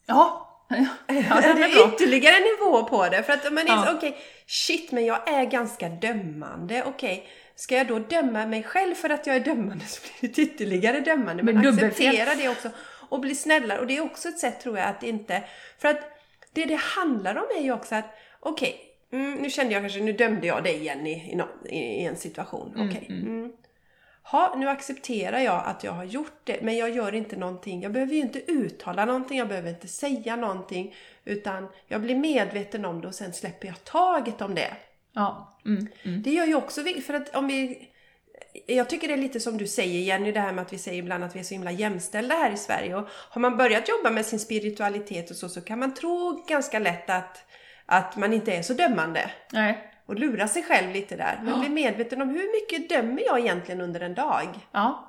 Ja, 0.07 0.49
ja, 1.09 1.41
den 1.41 1.57
det 1.57 1.62
är 1.62 1.89
ytterligare 1.95 2.37
en 2.37 2.43
nivå 2.43 2.85
på 2.85 3.09
det. 3.09 3.22
För 3.22 3.33
att 3.33 3.53
man 3.53 3.59
är 3.59 3.66
Ja. 3.66 3.95
okej, 3.97 4.16
shit 4.47 4.93
men 4.93 5.07
jag 5.07 5.28
är 5.28 5.45
ganska 5.45 5.89
dömande. 5.89 6.85
Okej, 6.87 7.28
ska 7.57 7.76
jag 7.76 7.87
då 7.87 7.99
döma 7.99 8.47
mig 8.47 8.62
själv 8.62 8.95
för 8.95 9.11
att 9.11 9.26
jag 9.26 9.37
är 9.37 9.41
dömande 9.41 9.85
så 9.89 10.01
blir 10.20 10.30
det 10.33 10.43
ytterligare 10.43 11.01
dömande. 11.01 11.43
Men 11.43 11.55
Men 11.55 11.68
acceptera 11.68 12.35
det 12.35 12.49
också 12.49 12.70
och 13.09 13.20
bli 13.20 13.35
snällare. 13.35 13.80
Och 13.80 13.87
det 13.87 13.97
är 13.97 14.01
också 14.01 14.28
ett 14.28 14.39
sätt 14.39 14.61
tror 14.61 14.78
jag 14.78 14.89
att 14.89 15.03
inte... 15.03 15.43
För 15.78 15.89
att 15.89 16.01
det 16.53 16.64
det 16.64 16.80
handlar 16.80 17.37
om 17.37 17.47
är 17.59 17.62
ju 17.62 17.72
också 17.72 17.95
att, 17.95 18.18
okej, 18.41 18.80
mm, 19.12 19.35
nu 19.35 19.51
kände 19.51 19.72
jag 19.72 19.83
kanske, 19.83 20.01
nu 20.01 20.12
dömde 20.12 20.47
jag 20.47 20.64
dig 20.64 20.85
Jenny 20.85 21.11
i, 21.11 21.41
i, 21.68 21.78
i 21.78 22.05
en 22.05 22.16
situation. 22.16 22.89
Okej. 22.89 23.07
Mm. 23.11 23.53
Ha, 24.23 24.55
nu 24.57 24.68
accepterar 24.68 25.39
jag 25.39 25.62
att 25.66 25.85
jag 25.85 25.93
har 25.93 26.05
gjort 26.05 26.41
det, 26.45 26.62
men 26.62 26.77
jag 26.77 26.91
gör 26.91 27.14
inte 27.14 27.37
någonting. 27.37 27.83
Jag 27.83 27.93
behöver 27.93 28.14
ju 28.14 28.20
inte 28.20 28.53
uttala 28.53 29.05
någonting, 29.05 29.39
jag 29.39 29.49
behöver 29.49 29.70
inte 29.70 29.89
säga 29.89 30.37
någonting. 30.37 30.95
Utan 31.25 31.68
jag 31.87 32.01
blir 32.01 32.16
medveten 32.16 32.85
om 32.85 33.01
det 33.01 33.09
och 33.09 33.14
sen 33.14 33.33
släpper 33.33 33.68
jag 33.68 33.85
taget 33.85 34.41
om 34.41 34.55
det. 34.55 34.77
Ja. 35.12 35.59
Mm, 35.64 35.89
mm. 36.03 36.23
Det 36.23 36.31
gör 36.31 36.47
ju 36.47 36.55
också 36.55 36.81
för 37.07 37.14
att 37.14 37.37
om 37.37 37.47
vi 37.47 37.89
jag 38.66 38.91
tycker 38.91 39.09
det 39.09 39.14
är 39.14 39.18
lite 39.18 39.41
som 39.41 39.59
du 39.59 39.66
säger 39.66 40.01
Jenny, 40.01 40.33
det 40.33 40.41
här 40.41 40.53
med 40.53 40.62
att 40.62 40.73
vi 40.73 40.79
säger 40.79 40.99
ibland 40.99 41.25
att 41.25 41.37
vi 41.37 41.41
är 41.41 41.45
så 41.45 41.55
himla 41.55 41.70
jämställda 41.70 42.35
här 42.35 42.51
i 42.51 42.57
Sverige. 42.57 42.97
Och 42.97 43.09
har 43.11 43.41
man 43.41 43.57
börjat 43.57 43.89
jobba 43.89 44.11
med 44.11 44.27
sin 44.27 44.39
spiritualitet 44.39 45.31
och 45.31 45.37
så, 45.37 45.49
så 45.49 45.61
kan 45.61 45.79
man 45.79 45.95
tro 45.95 46.45
ganska 46.49 46.79
lätt 46.79 47.11
att, 47.11 47.45
att 47.87 48.16
man 48.16 48.33
inte 48.33 48.53
är 48.53 48.62
så 48.62 48.75
dömande. 48.75 49.31
Nej. 49.53 49.91
Och 50.07 50.14
lura 50.18 50.48
sig 50.48 50.62
själv 50.62 50.90
lite 50.92 51.16
där. 51.16 51.40
Men 51.42 51.53
Ja. 51.55 51.61
bli 51.61 51.68
medveten 51.68 52.22
om 52.22 52.28
hur 52.28 52.61
mycket 52.62 52.88
dömer 52.88 53.22
jag 53.26 53.40
egentligen 53.40 53.80
under 53.80 54.00
en 54.00 54.14
dag? 54.14 54.48
Ja. 54.72 55.09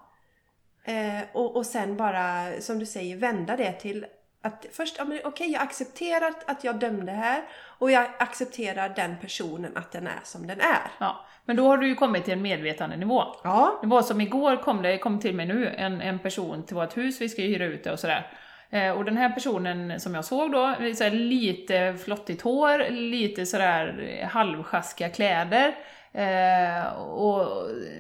Eh, 0.86 1.22
och, 1.34 1.56
och 1.56 1.66
sen 1.66 1.98
bara, 1.98 2.52
som 2.60 2.80
du 2.80 2.86
säger, 2.86 3.18
vända 3.18 3.56
det 3.58 3.72
till 3.72 4.06
att 4.42 4.66
först, 4.72 4.96
ja, 4.98 5.06
okej, 5.24 5.52
jag 5.52 5.62
accepterar 5.62 6.34
att- 6.46 6.64
jag 6.64 6.76
dömde 6.80 7.12
här 7.12 7.44
och 7.80 7.92
jag 7.92 8.06
accepterar 8.20 8.90
den 8.90 9.16
personen 9.22 9.72
att 9.78 9.92
den 9.92 10.08
är 10.08 10.20
som 10.24 10.48
den 10.48 10.60
är. 10.62 10.92
ja. 11.00 11.26
Men 11.46 11.56
då 11.56 11.68
har 11.68 11.78
du 11.78 11.88
ju 11.88 11.96
kommit 11.96 12.24
till 12.24 12.34
en 12.34 12.42
medvetandenivå. 12.42 13.24
Ja. 13.44 13.80
Det 13.82 13.88
var 13.88 14.02
som 14.02 14.22
igår 14.22 14.56
kom 14.58 14.82
det, 14.82 14.98
kom 14.98 15.20
till 15.20 15.36
mig 15.36 15.46
nu, 15.46 15.68
en, 15.78 16.02
en 16.02 16.20
person 16.20 16.64
till 16.64 16.76
vårt 16.76 16.98
hus, 16.98 17.22
vi 17.22 17.30
ska 17.30 17.42
hyra 17.42 17.66
ut 17.66 17.84
det 17.84 17.92
och 17.92 18.00
sådär. 18.00 18.32
Eh, 18.74 18.92
och 18.92 19.06
den 19.06 19.18
här 19.18 19.30
personen 19.30 20.00
som 20.00 20.16
jag 20.16 20.26
såg 20.26 20.52
då, 20.52 20.76
så 20.96 21.04
här 21.04 21.12
lite 21.12 21.96
flottigt 22.06 22.42
hår, 22.42 22.90
lite 22.90 23.46
sådär 23.46 24.30
halvsjaskiga 24.32 25.10
kläder. 25.10 25.76
Eh, 26.12 26.94
och 26.98 27.48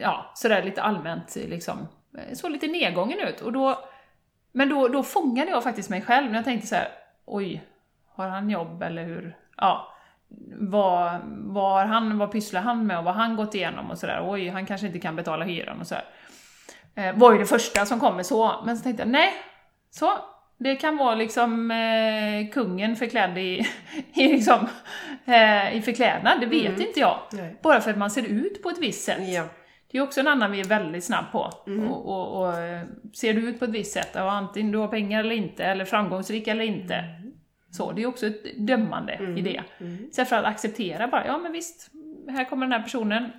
ja, 0.01 0.31
sådär 0.33 0.63
lite 0.63 0.81
allmänt 0.81 1.35
liksom, 1.35 1.87
eh, 2.17 2.33
såg 2.33 2.51
lite 2.51 2.67
nedgången 2.67 3.19
ut. 3.19 3.41
Och 3.41 3.53
då, 3.53 3.79
men 4.51 4.69
då, 4.69 4.87
då 4.87 5.03
fångade 5.03 5.51
jag 5.51 5.63
faktiskt 5.63 5.89
mig 5.89 6.01
själv 6.01 6.27
när 6.31 6.35
jag 6.35 6.45
tänkte 6.45 6.67
så 6.67 6.75
här: 6.75 6.87
oj, 7.25 7.63
har 8.15 8.27
han 8.27 8.49
jobb 8.49 8.83
eller 8.83 9.03
hur? 9.03 9.37
Ja. 9.57 9.87
Vad, 10.59 11.21
vad, 11.27 11.71
har 11.71 11.85
han, 11.85 12.17
vad 12.17 12.31
pysslar 12.31 12.61
han 12.61 12.87
med 12.87 12.97
och 12.97 13.03
vad 13.03 13.15
har 13.15 13.21
han 13.21 13.35
gått 13.35 13.55
igenom 13.55 13.91
och 13.91 13.97
sådär. 13.97 14.21
Oj, 14.23 14.49
han 14.49 14.65
kanske 14.65 14.87
inte 14.87 14.99
kan 14.99 15.15
betala 15.15 15.45
hyran 15.45 15.79
och 15.79 15.87
sådär. 15.87 16.05
Eh, 16.95 17.15
var 17.15 17.31
ju 17.31 17.37
det 17.37 17.45
första 17.45 17.85
som 17.85 17.99
kommer 17.99 18.23
så, 18.23 18.63
men 18.65 18.77
så 18.77 18.83
tänkte 18.83 19.03
jag 19.03 19.09
nej, 19.11 19.33
så. 19.89 20.32
Det 20.57 20.75
kan 20.75 20.97
vara 20.97 21.15
liksom 21.15 21.71
eh, 21.71 22.53
kungen 22.53 22.95
förklädd 22.95 23.37
i, 23.37 23.67
i, 24.13 24.27
liksom, 24.27 24.67
eh, 25.25 25.77
i 25.77 25.81
förklädnad, 25.81 26.39
det 26.39 26.45
vet 26.45 26.79
inte 26.79 26.99
jag. 26.99 27.19
Nej. 27.31 27.59
Bara 27.61 27.81
för 27.81 27.91
att 27.91 27.97
man 27.97 28.11
ser 28.11 28.23
ut 28.23 28.63
på 28.63 28.69
ett 28.69 28.79
visst 28.79 29.03
sätt. 29.03 29.29
Ja. 29.33 29.45
Det 29.91 29.97
är 29.97 30.01
också 30.01 30.19
en 30.19 30.27
annan 30.27 30.51
vi 30.51 30.59
är 30.59 30.65
väldigt 30.65 31.03
snabb 31.03 31.25
på. 31.31 31.53
Mm. 31.67 31.91
Och, 31.91 32.05
och, 32.05 32.41
och 32.41 32.59
eh, 32.59 32.81
ser 33.13 33.33
du 33.33 33.49
ut 33.49 33.59
på 33.59 33.65
ett 33.65 33.71
visst 33.71 33.93
sätt, 33.93 34.09
ja, 34.13 34.31
antingen 34.31 34.71
du 34.71 34.77
har 34.77 34.87
pengar 34.87 35.19
eller 35.19 35.35
inte, 35.35 35.63
eller 35.63 35.85
framgångsrik 35.85 36.47
eller 36.47 36.63
inte. 36.63 36.95
Mm. 36.95 37.33
Så, 37.71 37.91
det 37.91 38.03
är 38.03 38.07
också 38.07 38.27
ett 38.27 38.57
dömande 38.57 39.33
i 39.37 39.41
det. 39.41 39.63
Istället 40.09 40.29
för 40.29 40.35
att 40.35 40.45
acceptera 40.45 41.07
bara, 41.07 41.27
ja 41.27 41.37
men 41.37 41.51
visst, 41.51 41.91
här 42.29 42.45
kommer 42.45 42.65
den 42.65 42.71
här 42.71 42.83
personen. 42.83 43.29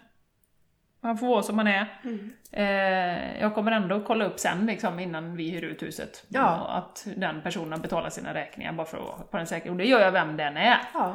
Han 1.08 1.18
får 1.18 1.26
vara 1.26 1.42
som 1.42 1.58
han 1.58 1.66
är. 1.66 2.00
Mm. 2.04 2.32
Eh, 2.52 3.40
jag 3.40 3.54
kommer 3.54 3.72
ändå 3.72 4.00
kolla 4.00 4.24
upp 4.24 4.38
sen 4.38 4.66
liksom, 4.66 4.98
innan 4.98 5.36
vi 5.36 5.50
hyr 5.50 5.64
ut 5.64 5.82
huset. 5.82 6.24
Ja. 6.28 6.60
Och 6.60 6.78
Att 6.78 7.06
den 7.16 7.42
personen 7.42 7.80
betalar 7.80 8.10
sina 8.10 8.34
räkningar 8.34 8.72
bara 8.72 8.86
för 8.86 8.98
att 8.98 9.30
på 9.30 9.36
den 9.36 9.46
säkra. 9.46 9.70
Och 9.70 9.76
det 9.76 9.84
gör 9.84 10.00
jag 10.00 10.12
vem 10.12 10.36
den 10.36 10.56
är. 10.56 10.78
Ja. 10.94 11.14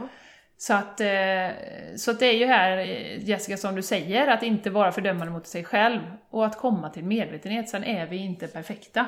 Så 0.57 0.73
att, 0.73 1.01
eh, 1.01 1.47
så 1.95 2.11
att 2.11 2.19
det 2.19 2.25
är 2.25 2.37
ju 2.37 2.45
här, 2.45 2.77
Jessica, 3.19 3.57
som 3.57 3.75
du 3.75 3.81
säger, 3.81 4.27
att 4.27 4.43
inte 4.43 4.69
vara 4.69 4.91
fördömande 4.91 5.33
mot 5.33 5.47
sig 5.47 5.63
själv 5.63 6.01
och 6.29 6.45
att 6.45 6.57
komma 6.57 6.89
till 6.89 7.03
medvetenhet. 7.03 7.69
Sen 7.69 7.83
är 7.83 8.05
vi 8.05 8.17
inte 8.17 8.47
perfekta. 8.47 9.05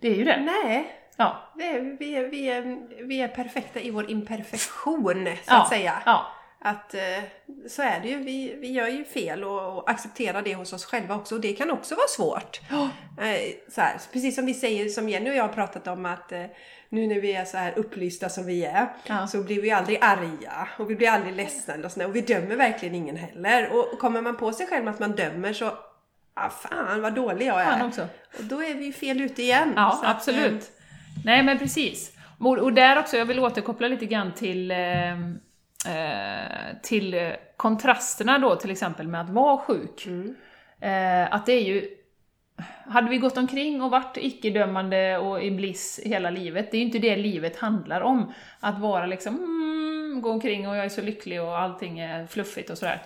Det 0.00 0.08
är 0.08 0.14
ju 0.14 0.24
det. 0.24 0.40
Nej, 0.40 1.00
Ja. 1.16 1.52
det 1.54 1.68
är, 1.68 1.80
vi, 1.98 2.16
är, 2.16 2.28
vi, 2.28 2.50
är, 2.50 2.78
vi 3.06 3.20
är 3.20 3.28
perfekta 3.28 3.80
i 3.80 3.90
vår 3.90 4.10
imperfektion, 4.10 5.24
så 5.24 5.54
ja. 5.54 5.62
att 5.62 5.68
säga. 5.68 6.02
Ja. 6.06 6.26
Att 6.64 6.94
eh, 6.94 7.00
så 7.68 7.82
är 7.82 8.00
det 8.00 8.08
ju. 8.08 8.16
Vi, 8.18 8.56
vi 8.60 8.72
gör 8.72 8.88
ju 8.88 9.04
fel 9.04 9.44
och, 9.44 9.78
och 9.78 9.90
accepterar 9.90 10.42
det 10.42 10.54
hos 10.54 10.72
oss 10.72 10.84
själva 10.84 11.14
också. 11.14 11.34
Och 11.34 11.40
det 11.40 11.52
kan 11.52 11.70
också 11.70 11.94
vara 11.94 12.06
svårt. 12.08 12.60
Eh, 13.20 13.54
så 13.68 13.80
här, 13.80 13.96
precis 14.12 14.34
som 14.34 14.46
vi 14.46 14.54
säger, 14.54 14.88
som 14.88 15.08
Jenny 15.08 15.30
och 15.30 15.34
jag 15.34 15.42
har 15.42 15.52
pratat 15.52 15.86
om 15.86 16.06
att 16.06 16.32
eh, 16.32 16.44
nu 16.88 17.06
när 17.06 17.20
vi 17.20 17.32
är 17.32 17.44
så 17.44 17.56
här 17.56 17.72
upplysta 17.78 18.28
som 18.28 18.46
vi 18.46 18.64
är 18.64 18.88
Ja. 19.06 19.26
så 19.26 19.42
blir 19.42 19.62
vi 19.62 19.70
aldrig 19.70 19.98
arga 20.00 20.68
och 20.78 20.90
vi 20.90 20.96
blir 20.96 21.08
aldrig 21.08 21.34
ledsna 21.34 21.88
sådär. 21.90 22.06
och 22.08 22.16
vi 22.16 22.20
dömer 22.20 22.56
verkligen 22.56 22.94
ingen 22.94 23.16
heller. 23.16 23.72
Och, 23.72 23.92
och 23.92 23.98
kommer 23.98 24.20
man 24.22 24.36
på 24.36 24.52
sig 24.52 24.66
själv 24.66 24.88
att 24.88 24.98
man 24.98 25.12
dömer 25.12 25.52
så 25.52 25.72
ah, 26.34 26.50
fan 26.50 27.02
vad 27.02 27.14
dålig 27.14 27.46
jag 27.46 27.60
är. 27.60 27.68
Och 28.38 28.44
då 28.44 28.62
är 28.62 28.74
vi 28.74 28.84
ju 28.84 28.92
fel 28.92 29.20
ute 29.20 29.42
igen. 29.42 29.72
Ja, 29.76 29.98
Så 30.00 30.06
att, 30.06 30.16
absolut. 30.16 30.70
Nej, 31.24 31.42
men 31.42 31.58
precis. 31.58 32.12
Och, 32.38 32.58
och 32.58 32.72
där 32.72 32.98
också, 32.98 33.16
jag 33.16 33.26
vill 33.26 33.38
återkoppla 33.40 33.88
lite 33.88 34.06
grann 34.06 34.32
till, 34.34 34.70
eh, 34.70 34.76
till 36.82 37.14
eh, 37.14 37.30
kontrasterna 37.56 38.38
då, 38.38 38.56
till 38.56 38.70
exempel 38.70 39.08
med 39.08 39.20
att 39.20 39.30
vara 39.30 39.58
sjuk. 39.58 40.06
Mm. 40.06 40.34
Eh, 40.80 41.34
att 41.34 41.46
det 41.46 41.52
är 41.52 41.62
ju... 41.62 41.88
Hade 42.86 43.10
vi 43.10 43.18
gått 43.18 43.36
omkring 43.36 43.82
och 43.82 43.90
varit 43.90 44.16
icke-dömande 44.16 45.18
och 45.18 45.42
i 45.42 45.50
bliss 45.50 46.00
hela 46.04 46.30
livet, 46.30 46.70
det 46.70 46.76
är 46.76 46.78
ju 46.78 46.86
inte 46.86 46.98
det 46.98 47.16
livet 47.16 47.56
handlar 47.56 48.00
om. 48.00 48.32
Att 48.60 48.78
vara 48.78 49.06
liksom, 49.06 49.34
mm, 49.34 50.22
gå 50.22 50.30
omkring 50.30 50.68
och 50.68 50.76
jag 50.76 50.84
är 50.84 50.88
så 50.88 51.00
lycklig 51.00 51.42
och 51.42 51.58
allting 51.58 51.98
är 51.98 52.26
fluffigt 52.26 52.70
och 52.70 52.78
sådär. 52.78 53.02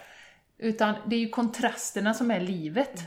Utan 0.58 0.94
det 1.06 1.16
är 1.16 1.20
ju 1.20 1.28
kontrasterna 1.28 2.14
som 2.14 2.30
är 2.30 2.40
livet. 2.40 3.00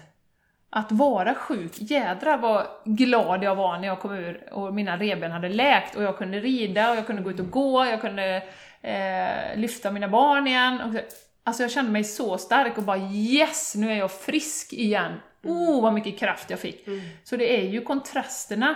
Att 0.69 0.91
vara 0.91 1.35
sjuk, 1.35 1.71
jädra 1.75 2.37
vad 2.37 2.67
glad 2.85 3.43
jag 3.43 3.55
var 3.55 3.77
när 3.77 3.87
jag 3.87 3.99
kom 3.99 4.11
ur 4.11 4.53
och 4.53 4.73
mina 4.73 4.97
reben 4.97 5.31
hade 5.31 5.49
läkt 5.49 5.95
och 5.95 6.03
jag 6.03 6.17
kunde 6.17 6.39
rida 6.39 6.91
och 6.91 6.97
jag 6.97 7.07
kunde 7.07 7.21
gå 7.21 7.31
ut 7.31 7.39
och 7.39 7.51
gå, 7.51 7.85
jag 7.85 8.01
kunde 8.01 8.43
eh, 8.81 9.57
lyfta 9.59 9.91
mina 9.91 10.07
barn 10.07 10.47
igen. 10.47 10.81
Och, 10.81 10.93
så- 10.93 10.99
alltså 11.43 11.63
jag 11.63 11.71
kände 11.71 11.91
mig 11.91 12.03
så 12.03 12.37
stark 12.37 12.77
och 12.77 12.83
bara 12.83 12.97
yes, 12.97 13.75
nu 13.75 13.91
är 13.91 13.95
jag 13.95 14.11
frisk 14.11 14.73
igen. 14.73 15.13
Oh, 15.43 15.81
vad 15.81 15.93
mycket 15.93 16.19
kraft 16.19 16.49
jag 16.49 16.59
fick. 16.59 16.87
Så 17.23 17.35
det 17.37 17.57
är 17.59 17.69
ju 17.69 17.81
kontrasterna 17.81 18.75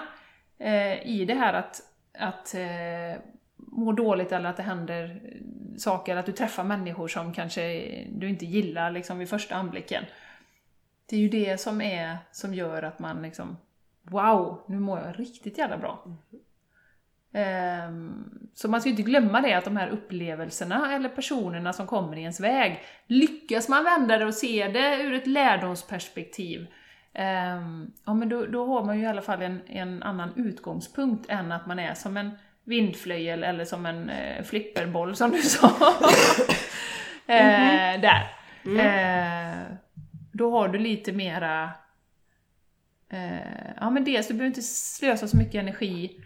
eh, 0.59 1.07
i 1.07 1.25
det 1.27 1.33
här 1.35 1.53
att, 1.53 1.81
att 2.19 2.53
eh, 2.55 3.21
må 3.57 3.91
dåligt 3.91 4.31
eller 4.31 4.49
att 4.49 4.57
det 4.57 4.63
händer 4.63 5.21
saker, 5.77 6.15
att 6.15 6.25
du 6.25 6.31
träffar 6.31 6.63
människor 6.63 7.07
som 7.07 7.33
kanske 7.33 7.61
du 8.09 8.29
inte 8.29 8.45
gillar 8.45 8.91
liksom 8.91 9.19
vid 9.19 9.29
första 9.29 9.55
anblicken. 9.55 10.03
Det 11.09 11.15
är 11.15 11.19
ju 11.19 11.29
det 11.29 11.57
som 11.61 11.81
är 11.81 12.17
som 12.31 12.53
gör 12.53 12.83
att 12.83 12.99
man 12.99 13.21
liksom 13.21 13.57
Wow, 14.01 14.63
nu 14.67 14.79
mår 14.79 14.99
jag 14.99 15.19
riktigt 15.19 15.57
jävla 15.57 15.77
bra. 15.77 16.03
Ehm, 16.05 16.15
så 18.53 18.67
man 18.67 18.81
ska 18.81 18.89
ju 18.89 18.91
inte 18.91 19.09
glömma 19.09 19.41
det, 19.41 19.53
att 19.53 19.65
de 19.65 19.77
här 19.77 19.89
upplevelserna 19.89 20.95
eller 20.95 21.09
personerna 21.09 21.73
som 21.73 21.87
kommer 21.87 22.17
i 22.17 22.21
ens 22.21 22.39
väg, 22.39 22.83
lyckas 23.07 23.69
man 23.69 23.83
vända 23.83 24.17
det 24.17 24.25
och 24.25 24.33
se 24.33 24.67
det 24.67 25.01
ur 25.01 25.13
ett 25.13 25.27
lärdomsperspektiv, 25.27 26.67
ehm, 27.13 27.91
ja 28.05 28.13
men 28.13 28.29
då, 28.29 28.45
då 28.45 28.65
har 28.65 28.83
man 28.83 28.97
ju 28.97 29.03
i 29.03 29.07
alla 29.07 29.21
fall 29.21 29.41
en, 29.41 29.61
en 29.67 30.03
annan 30.03 30.33
utgångspunkt 30.35 31.29
än 31.29 31.51
att 31.51 31.65
man 31.67 31.79
är 31.79 31.93
som 31.93 32.17
en 32.17 32.31
vindflöjel 32.63 33.43
eller 33.43 33.65
som 33.65 33.85
en 33.85 34.09
eh, 34.09 34.43
flipperboll 34.43 35.15
som 35.15 35.31
du 35.31 35.41
sa. 35.41 35.67
eh, 37.27 38.01
där. 38.01 38.31
Eh, 38.65 39.55
då 40.31 40.51
har 40.51 40.67
du 40.67 40.79
lite 40.79 41.11
mera... 41.11 41.71
Eh, 43.09 43.73
ja 43.79 43.89
men 43.89 44.03
dels, 44.03 44.27
du 44.27 44.33
behöver 44.33 44.47
inte 44.47 44.61
slösa 44.61 45.27
så 45.27 45.37
mycket 45.37 45.55
energi. 45.55 46.21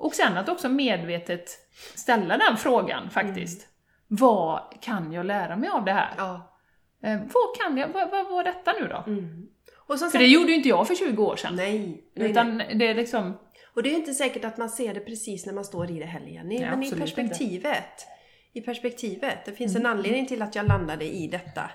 Och 0.00 0.14
sen 0.14 0.36
att 0.36 0.48
också 0.48 0.68
medvetet 0.68 1.50
ställa 1.94 2.36
den 2.38 2.56
frågan 2.56 3.10
faktiskt. 3.10 3.68
Vad 4.08 4.60
kan 4.80 5.12
jag 5.12 5.26
lära 5.26 5.56
mig 5.56 5.68
av 5.68 5.84
det 5.84 5.92
här? 5.92 6.14
Ja. 6.16 6.56
Eh, 7.02 7.20
vad 7.20 7.56
kan 7.60 7.76
jag, 7.76 7.88
vad, 7.88 8.10
vad 8.10 8.30
var 8.30 8.44
detta 8.44 8.72
nu 8.80 8.88
då? 8.88 9.04
Mm. 9.06 9.46
Och 9.86 9.98
För 9.98 10.18
det 10.18 10.26
gjorde 10.26 10.50
ju 10.50 10.56
inte 10.56 10.68
jag 10.68 10.86
för 10.86 10.94
20 10.94 11.24
år 11.24 11.36
sedan. 11.36 11.56
nej, 11.56 11.78
nej, 11.78 12.04
nej. 12.14 12.30
Utan 12.30 12.58
det 12.58 12.88
är 12.88 12.94
liksom... 12.94 13.38
Och 13.74 13.82
det 13.82 13.90
är 13.90 13.94
inte 13.94 14.14
säkert 14.14 14.44
att 14.44 14.56
man 14.56 14.70
ser 14.70 14.94
det 14.94 15.00
precis 15.00 15.46
när 15.46 15.52
man 15.52 15.64
står 15.64 15.90
i 15.90 15.98
det 15.98 16.04
heller 16.04 16.26
Jenny. 16.28 16.58
Nej, 16.58 16.70
men 16.70 16.82
i 16.82 16.90
perspektivet. 16.90 18.06
I 18.52 18.60
perspektivet. 18.60 19.44
Det 19.44 19.52
finns 19.52 19.76
en 19.76 19.86
anledning 19.86 20.26
till 20.26 20.42
att 20.42 20.54
jag 20.54 20.66
landade 20.68 21.04
i 21.04 21.28
detta. 21.28 21.70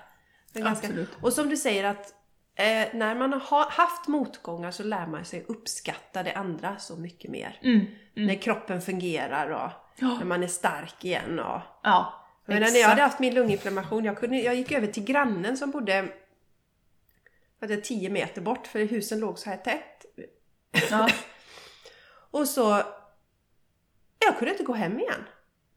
Det 0.52 0.60
ganska- 0.60 0.86
Absolut. 0.86 1.10
Och 1.22 1.32
som 1.32 1.48
du 1.48 1.56
säger 1.56 1.84
att 1.84 2.14
eh, 2.56 2.88
när 2.94 3.14
man 3.14 3.32
har 3.32 3.70
haft 3.70 4.08
motgångar 4.08 4.70
så 4.70 4.82
lär 4.82 5.06
man 5.06 5.24
sig 5.24 5.44
uppskatta 5.48 6.22
det 6.22 6.32
andra 6.32 6.76
så 6.78 6.96
mycket 6.96 7.30
mer. 7.30 7.58
Mm, 7.62 7.86
När 8.14 8.34
kroppen 8.34 8.80
fungerar 8.82 9.50
och 9.50 9.70
Ja. 9.98 10.18
när 10.18 10.24
man 10.24 10.42
är 10.42 10.46
stark 10.48 11.04
igen. 11.04 11.38
Och, 11.38 11.60
Ja, 11.82 12.24
men 12.44 12.60
när 12.60 12.80
jag 12.80 12.88
hade 12.88 13.02
haft 13.02 13.18
min 13.18 13.34
lunginflammation, 13.34 14.04
jag, 14.04 14.18
kunde, 14.18 14.36
jag 14.36 14.54
gick 14.54 14.72
över 14.72 14.86
till 14.86 15.04
grannen 15.04 15.56
som 15.56 15.70
bodde 15.70 16.08
vad 17.58 17.70
det, 17.70 17.76
10 17.76 18.10
meter 18.10 18.40
bort 18.40 18.66
för 18.66 18.84
husen 18.84 19.20
låg 19.20 19.38
så 19.38 19.50
här 19.50 19.56
tätt. 19.56 20.04
Ja. 20.90 21.08
Och 22.30 22.48
så... 22.48 22.82
Jag 24.18 24.38
kunde 24.38 24.52
inte 24.52 24.64
gå 24.64 24.72
hem 24.72 24.98
igen. 25.00 25.24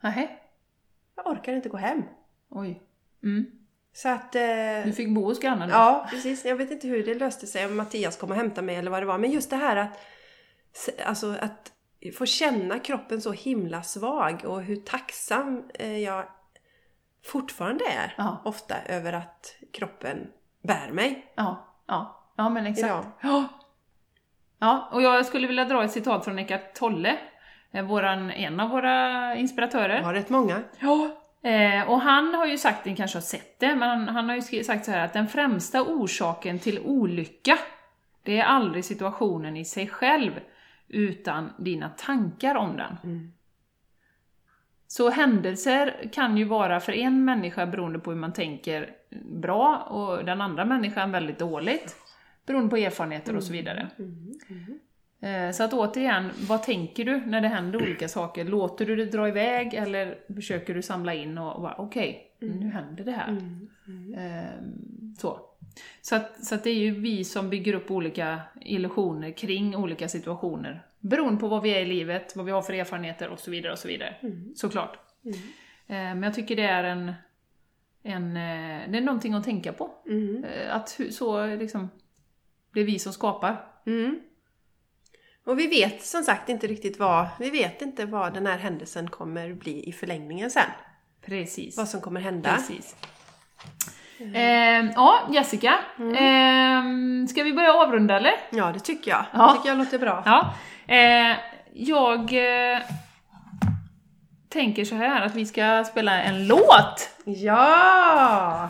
Nähä. 0.01 0.29
Jag 1.15 1.27
orkade 1.27 1.57
inte 1.57 1.69
gå 1.69 1.77
hem. 1.77 2.03
Oj. 2.49 2.81
Mm. 3.23 3.58
Så 3.93 4.09
att... 4.09 4.35
Eh, 4.35 4.41
Du 4.85 4.93
fick 4.93 5.15
bo 5.15 5.25
hos 5.25 5.39
grannen 5.39 5.69
då? 5.69 5.75
ja, 5.75 6.07
precis. 6.09 6.45
Jag 6.45 6.55
vet 6.55 6.71
inte 6.71 6.87
hur 6.87 7.05
det 7.05 7.13
löste 7.13 7.47
sig, 7.47 7.65
om 7.65 7.77
Mattias 7.77 8.17
kom 8.17 8.29
och 8.31 8.35
hämtade 8.35 8.65
mig 8.67 8.75
eller 8.75 8.91
vad 8.91 9.01
det 9.01 9.05
var. 9.05 9.17
Men 9.17 9.31
just 9.31 9.49
det 9.49 9.55
här 9.55 9.75
att... 9.75 9.99
Alltså 11.05 11.35
att 11.41 11.71
få 12.17 12.25
känna 12.25 12.79
kroppen 12.79 13.21
så 13.21 13.31
himla 13.31 13.83
svag 13.83 14.41
och 14.45 14.61
hur 14.61 14.75
tacksam 14.75 15.63
eh, 15.73 15.97
jag 15.97 16.25
fortfarande 17.25 17.83
är 17.85 18.13
Ja. 18.17 18.41
ofta 18.45 18.75
över 18.85 19.13
att 19.13 19.55
kroppen 19.73 20.27
bär 20.63 20.91
mig 20.91 21.31
Ja, 21.35 21.67
ja, 21.87 22.31
ja 22.37 22.49
men 22.49 22.65
exakt. 22.67 22.85
idag. 22.85 23.05
Ja. 23.21 23.47
ja, 24.59 24.89
och 24.91 25.01
jag 25.01 25.25
skulle 25.25 25.47
vilja 25.47 25.65
dra 25.65 25.83
ett 25.83 25.91
citat 25.91 26.25
från 26.25 26.39
Eckart 26.39 26.73
Tolle, 26.73 27.17
eh, 27.71 27.85
våran, 27.85 28.31
en 28.31 28.59
av 28.59 28.69
våra 28.69 29.35
inspiratörer. 29.35 30.01
Har 30.01 30.13
rätt 30.13 30.29
många. 30.29 30.61
Ja. 30.79 31.09
Eh, 31.41 31.89
och 31.89 32.01
han 32.01 32.33
har 32.33 32.45
ju 32.45 32.57
sagt, 32.57 32.85
ni 32.85 32.95
kanske 32.95 33.17
har 33.17 33.21
sett 33.21 33.59
det, 33.59 33.75
men 33.75 33.89
han, 33.89 34.07
han 34.07 34.29
har 34.29 34.35
ju 34.35 34.63
sagt 34.63 34.85
så 34.85 34.91
här 34.91 35.05
att 35.05 35.13
den 35.13 35.27
främsta 35.27 35.83
orsaken 35.83 36.59
till 36.59 36.79
olycka, 36.79 37.57
det 38.23 38.39
är 38.39 38.43
aldrig 38.43 38.85
situationen 38.85 39.57
i 39.57 39.65
sig 39.65 39.87
själv, 39.87 40.31
utan 40.87 41.53
dina 41.57 41.89
tankar 41.89 42.55
om 42.55 42.77
den. 42.77 42.97
Så 44.87 45.09
händelser 45.09 46.09
kan 46.13 46.37
ju 46.37 46.43
vara 46.43 46.79
för 46.79 46.93
en 46.93 47.25
människa 47.25 47.65
beroende 47.65 47.99
på 47.99 48.11
hur 48.11 48.17
man 48.17 48.33
tänker 48.33 48.89
bra 49.25 49.77
och 49.77 50.25
den 50.25 50.41
andra 50.41 50.65
människan 50.65 51.11
väldigt 51.11 51.39
dåligt. 51.39 51.95
Beroende 52.45 52.69
på 52.69 52.77
erfarenheter 52.77 53.35
och 53.35 53.43
så 53.43 53.53
vidare. 53.53 53.89
Eh, 53.97 54.05
Så 55.53 55.63
att 55.63 55.73
återigen, 55.73 56.29
vad 56.49 56.63
tänker 56.63 57.05
du 57.05 57.25
när 57.25 57.41
det 57.41 57.47
händer 57.47 57.81
olika 57.81 58.07
saker? 58.07 58.45
Låter 58.45 58.85
du 58.85 58.95
det 58.95 59.05
dra 59.05 59.27
iväg 59.27 59.73
eller 59.73 60.17
försöker 60.35 60.73
du 60.73 60.81
samla 60.81 61.13
in 61.13 61.37
och, 61.37 61.55
och 61.55 61.61
bara 61.61 61.75
okej, 61.77 62.31
nu 62.39 62.69
händer 62.69 63.03
det 63.03 63.11
här. 63.11 63.29
Ehm, 64.17 65.15
Så. 65.17 65.39
Så, 66.01 66.15
att, 66.15 66.45
så 66.45 66.55
att 66.55 66.63
det 66.63 66.69
är 66.69 66.75
ju 66.79 66.91
vi 66.99 67.23
som 67.23 67.49
bygger 67.49 67.73
upp 67.73 67.91
olika 67.91 68.41
illusioner 68.61 69.31
kring 69.31 69.75
olika 69.75 70.07
situationer. 70.07 70.85
Beroende 70.99 71.39
på 71.39 71.47
vad 71.47 71.61
vi 71.61 71.69
är 71.69 71.79
i 71.79 71.85
livet, 71.85 72.35
vad 72.35 72.45
vi 72.45 72.51
har 72.51 72.61
för 72.61 72.73
erfarenheter 72.73 73.29
och 73.29 73.39
så 73.39 73.51
vidare. 73.51 73.71
och 73.71 73.79
så 73.79 73.87
vidare. 73.87 74.15
Såklart. 74.55 74.97
Eh, 75.25 75.35
Men 75.87 76.23
jag 76.23 76.33
tycker 76.33 76.55
det 76.55 76.63
är 76.63 76.83
en, 76.83 77.13
en 78.03 78.25
eh, 78.37 78.89
det 78.91 78.97
är 78.97 79.01
någonting 79.01 79.33
att 79.33 79.43
tänka 79.43 79.73
på. 79.73 79.91
Eh, 80.45 80.75
Att 80.75 80.99
så 81.09 81.45
liksom, 81.45 81.89
det 82.73 82.79
är 82.79 82.85
vi 82.85 82.99
som 82.99 83.13
skapar. 83.13 83.65
Mm. 85.45 85.53
Och 85.53 85.59
vi 85.59 85.67
vet 85.67 86.05
som 86.05 86.23
sagt 86.23 86.49
inte 86.49 86.67
riktigt 86.67 86.99
vad, 86.99 87.27
vi 87.39 87.49
vet 87.49 87.81
inte 87.81 88.05
vad 88.05 88.33
den 88.33 88.45
här 88.47 88.57
händelsen 88.57 89.09
kommer 89.09 89.53
bli 89.53 89.89
i 89.89 89.91
förlängningen 89.91 90.51
sen. 90.51 90.69
Precis. 91.25 91.77
Vad 91.77 91.89
som 91.89 92.01
kommer 92.01 92.21
hända. 92.21 92.55
Precis. 92.55 92.95
Ehm, 94.33 94.91
ja, 94.95 95.19
Jessica. 95.31 95.79
Ehm, 96.17 97.27
ska 97.27 97.43
vi 97.43 97.53
börja 97.53 97.73
avrunda 97.73 98.17
eller? 98.17 98.33
Ja, 98.49 98.71
det 98.71 98.79
tycker 98.79 99.11
jag. 99.11 99.25
Ja. 99.33 99.47
Det 99.47 99.53
tycker 99.57 99.69
jag 99.69 99.77
låter 99.77 99.99
bra. 99.99 100.23
Ja. 100.25 100.53
Eh, 100.95 101.37
jag 101.73 102.19
eh, 102.19 102.79
tänker 104.49 104.85
så 104.85 104.95
här 104.95 105.21
att 105.21 105.35
vi 105.35 105.45
ska 105.45 105.83
spela 105.83 106.21
en 106.21 106.47
låt. 106.47 107.09
Ja! 107.25 108.69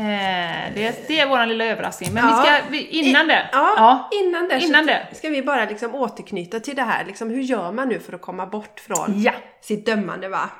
Eh, 0.00 0.74
det, 0.74 1.08
det 1.08 1.20
är 1.20 1.28
vår 1.28 1.46
lilla 1.46 1.64
överraskning. 1.64 2.12
Men 2.14 2.24
Ja. 2.28 2.44
vi 2.70 2.78
ska, 2.78 2.90
innan 2.96 3.28
det. 3.28 3.48
Ja, 3.52 4.08
innan 4.12 4.48
det, 4.48 4.60
Innan 4.60 4.86
det. 4.86 5.06
ska 5.12 5.28
vi 5.28 5.42
bara 5.42 5.64
liksom 5.64 5.94
återknyta 5.94 6.60
till 6.60 6.76
det 6.76 6.82
här. 6.82 7.04
Liksom, 7.04 7.30
hur 7.30 7.42
gör 7.42 7.72
man 7.72 7.88
nu 7.88 7.98
för 8.00 8.12
att 8.12 8.20
komma 8.20 8.46
bort 8.46 8.80
från 8.80 9.22
Ja. 9.22 9.32
sitt 9.62 9.86
dömande 9.86 10.28
va? 10.28 10.50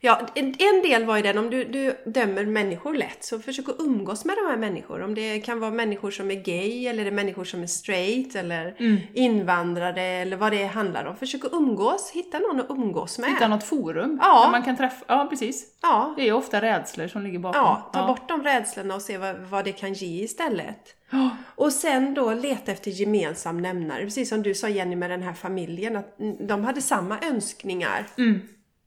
Ja, 0.00 0.20
en, 0.34 0.46
en 0.58 0.82
del 0.82 1.04
var 1.04 1.16
ju 1.16 1.22
den, 1.22 1.38
om 1.38 1.50
du, 1.50 1.64
du 1.64 1.96
dömer 2.06 2.44
människor 2.46 2.94
lätt, 2.94 3.24
så 3.24 3.38
försök 3.38 3.68
att 3.68 3.80
umgås 3.80 4.24
med 4.24 4.36
de 4.36 4.50
här 4.50 4.56
människorna. 4.56 5.04
Om 5.04 5.14
det 5.14 5.40
kan 5.40 5.60
vara 5.60 5.70
människor 5.70 6.10
som 6.10 6.30
är 6.30 6.34
gay, 6.34 6.86
eller 6.86 7.04
det 7.04 7.10
är 7.10 7.12
människor 7.12 7.44
som 7.44 7.62
är 7.62 7.66
straight, 7.66 8.34
eller 8.36 8.74
Mm. 8.78 8.96
invandrare, 9.14 10.02
eller 10.02 10.36
vad 10.36 10.52
det 10.52 10.64
handlar 10.66 11.04
om. 11.04 11.16
Försök 11.16 11.44
att 11.44 11.52
umgås, 11.52 12.10
hitta 12.14 12.38
någon 12.38 12.60
att 12.60 12.70
umgås 12.70 13.18
med. 13.18 13.30
Hitta 13.30 13.48
något 13.48 13.64
forum 13.64 14.18
Ja. 14.22 14.42
där 14.44 14.50
man 14.50 14.62
kan 14.62 14.76
träffa, 14.76 15.04
ja 15.08 15.26
precis. 15.30 15.64
Ja, 15.82 16.14
Det 16.16 16.22
är 16.22 16.26
ju 16.26 16.32
ofta 16.32 16.60
rädslor 16.60 17.08
som 17.08 17.22
ligger 17.22 17.38
bakom. 17.38 17.60
ja, 17.62 17.90
ta 17.92 18.06
bort 18.06 18.28
de 18.28 18.42
rädslorna 18.42 18.94
och 18.94 19.02
se 19.02 19.18
vad, 19.18 19.36
vad 19.36 19.64
det 19.64 19.72
kan 19.72 19.92
ge 19.92 20.22
istället. 20.24 20.94
Ja. 21.10 21.30
Och 21.54 21.72
sen 21.72 22.14
då 22.14 22.34
leta 22.34 22.72
efter 22.72 22.90
gemensam 22.90 23.62
nämnare. 23.62 24.04
Precis 24.04 24.28
som 24.28 24.42
du 24.42 24.54
sa 24.54 24.68
Jenny 24.68 24.96
med 24.96 25.10
den 25.10 25.22
här 25.22 25.32
familjen, 25.32 25.96
att 25.96 26.16
de 26.40 26.64
hade 26.64 26.82
samma 26.82 27.18
önskningar 27.22 28.06
Mm. 28.18 28.40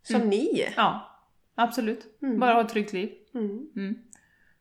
Som 0.04 0.22
ni. 0.22 0.68
Ja, 0.76 1.20
absolut. 1.56 2.20
Bara 2.39 2.54
ha 2.54 2.62
ett 2.62 2.70
tryggt 2.70 2.93
liv. 2.93 3.10
Mm. 3.34 3.68
Mm. 3.76 3.95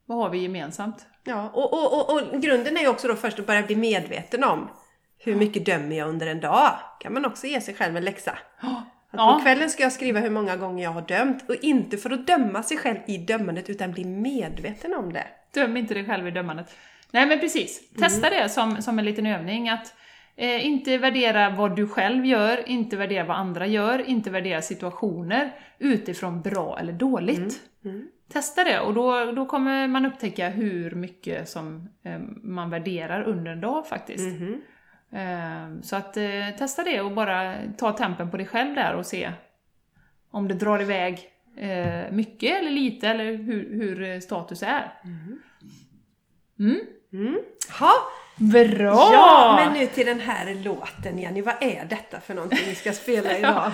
Vad 0.06 0.18
har 0.18 0.30
vi 0.30 0.38
gemensamt? 0.38 1.06
Ja, 1.24 1.50
och, 1.54 1.72
och, 1.72 2.10
och, 2.10 2.32
och 2.34 2.42
grunden 2.42 2.76
är 2.76 2.80
ju 2.80 2.88
också 2.88 3.08
då 3.08 3.16
först 3.16 3.38
att 3.38 3.46
börja 3.46 3.62
bli 3.62 3.76
medveten 3.76 4.44
om 4.44 4.70
hur 5.18 5.34
mycket 5.36 5.66
dömer 5.66 5.96
jag 5.96 6.08
under 6.08 6.26
en 6.26 6.40
dag? 6.40 6.70
Kan 7.00 7.12
man 7.12 7.24
också 7.24 7.46
ge 7.46 7.60
sig 7.60 7.74
själv 7.74 7.96
en 7.96 8.04
läxa. 8.04 8.38
Att 9.10 9.20
Ja. 9.20 9.34
På 9.38 9.44
kvällen 9.44 9.70
ska 9.70 9.82
jag 9.82 9.92
skriva 9.92 10.20
hur 10.20 10.30
många 10.30 10.56
gånger 10.56 10.84
jag 10.84 10.90
har 10.90 11.02
dömt 11.02 11.48
och 11.48 11.54
inte 11.54 11.98
för 11.98 12.10
att 12.10 12.26
döma 12.26 12.62
sig 12.62 12.76
själv 12.76 12.98
i 13.06 13.18
dömandet 13.18 13.70
utan 13.70 13.92
bli 13.92 14.04
medveten 14.04 14.94
om 14.94 15.12
det. 15.12 15.26
Döm 15.54 15.76
inte 15.76 15.94
dig 15.94 16.04
själv 16.04 16.28
i 16.28 16.30
dömandet. 16.30 16.76
Nej 17.10 17.26
men 17.26 17.40
precis, 17.40 17.90
testa 17.98 18.30
det 18.30 18.48
som, 18.48 18.82
som 18.82 18.98
en 18.98 19.04
liten 19.04 19.26
övning. 19.26 19.68
Att 19.68 19.94
eh, 20.38 20.66
inte 20.66 20.98
värdera 20.98 21.50
vad 21.50 21.76
du 21.76 21.88
själv 21.88 22.26
gör, 22.26 22.68
inte 22.68 22.96
värdera 22.96 23.24
vad 23.24 23.36
andra 23.36 23.66
gör, 23.66 23.98
inte 24.08 24.30
värdera 24.30 24.62
situationer 24.62 25.54
utifrån 25.78 26.42
bra 26.42 26.78
eller 26.80 26.92
dåligt. 26.92 27.60
Testa 28.32 28.64
det 28.64 28.80
och 28.80 28.94
då, 28.94 29.32
då 29.32 29.46
kommer 29.46 29.88
man 29.88 30.06
upptäcka 30.06 30.48
hur 30.48 30.90
mycket 30.90 31.48
som 31.48 31.88
eh, 32.02 32.18
man 32.42 32.70
värderar 32.70 33.22
under 33.22 33.52
en 33.52 33.60
dag 33.60 33.86
faktiskt. 33.86 34.24
Eh, 35.12 35.80
så 35.82 35.96
att 35.96 36.16
eh, 36.16 36.56
testa 36.58 36.84
det 36.84 37.00
och 37.00 37.12
bara 37.12 37.54
ta 37.78 37.92
tempen 37.92 38.30
på 38.30 38.36
dig 38.36 38.46
själv 38.46 38.74
där 38.74 38.94
och 38.94 39.06
se 39.06 39.32
om 40.30 40.48
det 40.48 40.54
drar 40.54 40.82
iväg 40.82 41.30
eh, 41.56 42.12
mycket 42.12 42.58
eller 42.58 42.70
lite 42.70 43.08
eller 43.08 43.24
hur, 43.36 43.70
hur 43.72 44.20
status 44.20 44.62
är. 44.62 44.92
Mm. 46.58 46.80
Mm. 47.12 47.38
Ha. 47.80 47.92
Bra! 48.38 49.10
Ja, 49.12 49.54
men 49.56 49.72
nu 49.72 49.86
till 49.86 50.06
den 50.06 50.20
här 50.20 50.54
låten 50.54 51.18
Jenny, 51.18 51.42
vad 51.42 51.54
är 51.60 51.84
detta 51.84 52.20
för 52.20 52.34
någonting 52.34 52.58
vi 52.66 52.74
ska 52.74 52.92
spela 52.92 53.38
idag? 53.38 53.72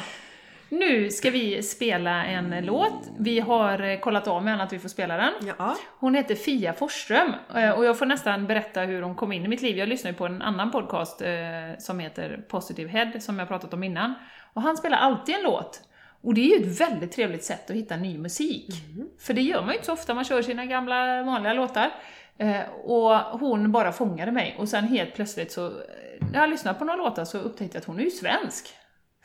Nu 0.68 1.10
ska 1.10 1.30
vi 1.30 1.62
spela 1.62 2.24
en 2.24 2.64
låt. 2.64 3.10
Vi 3.18 3.40
har 3.40 3.82
eh, 3.82 3.98
kollat 3.98 4.28
av 4.28 4.44
med 4.44 4.52
henne 4.52 4.64
att 4.64 4.72
vi 4.72 4.78
får 4.78 4.88
spela 4.88 5.16
den. 5.16 5.32
Ja. 5.58 5.76
Hon 5.98 6.14
heter 6.14 6.34
Fia 6.34 6.72
Forsström 6.72 7.32
eh, 7.54 7.70
och 7.70 7.84
jag 7.84 7.98
får 7.98 8.06
nästan 8.06 8.46
berätta 8.46 8.80
hur 8.80 9.02
hon 9.02 9.14
kom 9.14 9.32
in 9.32 9.44
i 9.44 9.48
mitt 9.48 9.62
liv. 9.62 9.78
Jag 9.78 9.88
lyssnar 9.88 10.10
ju 10.10 10.16
på 10.16 10.26
en 10.26 10.42
annan 10.42 10.70
podcast 10.70 11.22
eh, 11.22 11.28
som 11.78 11.98
heter 11.98 12.44
Positive 12.48 12.90
Head, 12.90 13.20
som 13.20 13.38
jag 13.38 13.48
pratat 13.48 13.74
om 13.74 13.84
innan. 13.84 14.14
Och 14.52 14.62
han 14.62 14.76
spelar 14.76 14.98
alltid 14.98 15.34
en 15.34 15.42
låt. 15.42 15.80
Och 16.22 16.34
det 16.34 16.40
är 16.40 16.58
ju 16.58 16.66
ett 16.66 16.80
väldigt 16.80 17.12
trevligt 17.12 17.44
sätt 17.44 17.70
att 17.70 17.76
hitta 17.76 17.96
ny 17.96 18.18
musik. 18.18 18.70
För 19.20 19.34
det 19.34 19.42
gör 19.42 19.60
man 19.60 19.68
ju 19.68 19.74
inte 19.74 19.86
så 19.86 19.92
ofta, 19.92 20.14
man 20.14 20.24
kör 20.24 20.42
sina 20.42 20.66
gamla 20.66 21.22
vanliga 21.22 21.52
låtar. 21.52 21.90
Eh, 22.38 22.68
och 22.84 23.10
hon 23.40 23.72
bara 23.72 23.92
fångade 23.92 24.32
mig 24.32 24.56
och 24.58 24.68
sen 24.68 24.84
helt 24.84 25.14
plötsligt 25.14 25.52
så, 25.52 25.66
eh, 25.66 25.72
när 26.32 26.40
jag 26.40 26.50
lyssnade 26.50 26.78
på 26.78 26.84
några 26.84 26.96
låtar 26.96 27.24
så 27.24 27.38
upptäckte 27.38 27.76
jag 27.76 27.80
att 27.80 27.86
hon 27.86 28.00
är 28.00 28.04
ju 28.04 28.10
svensk. 28.10 28.74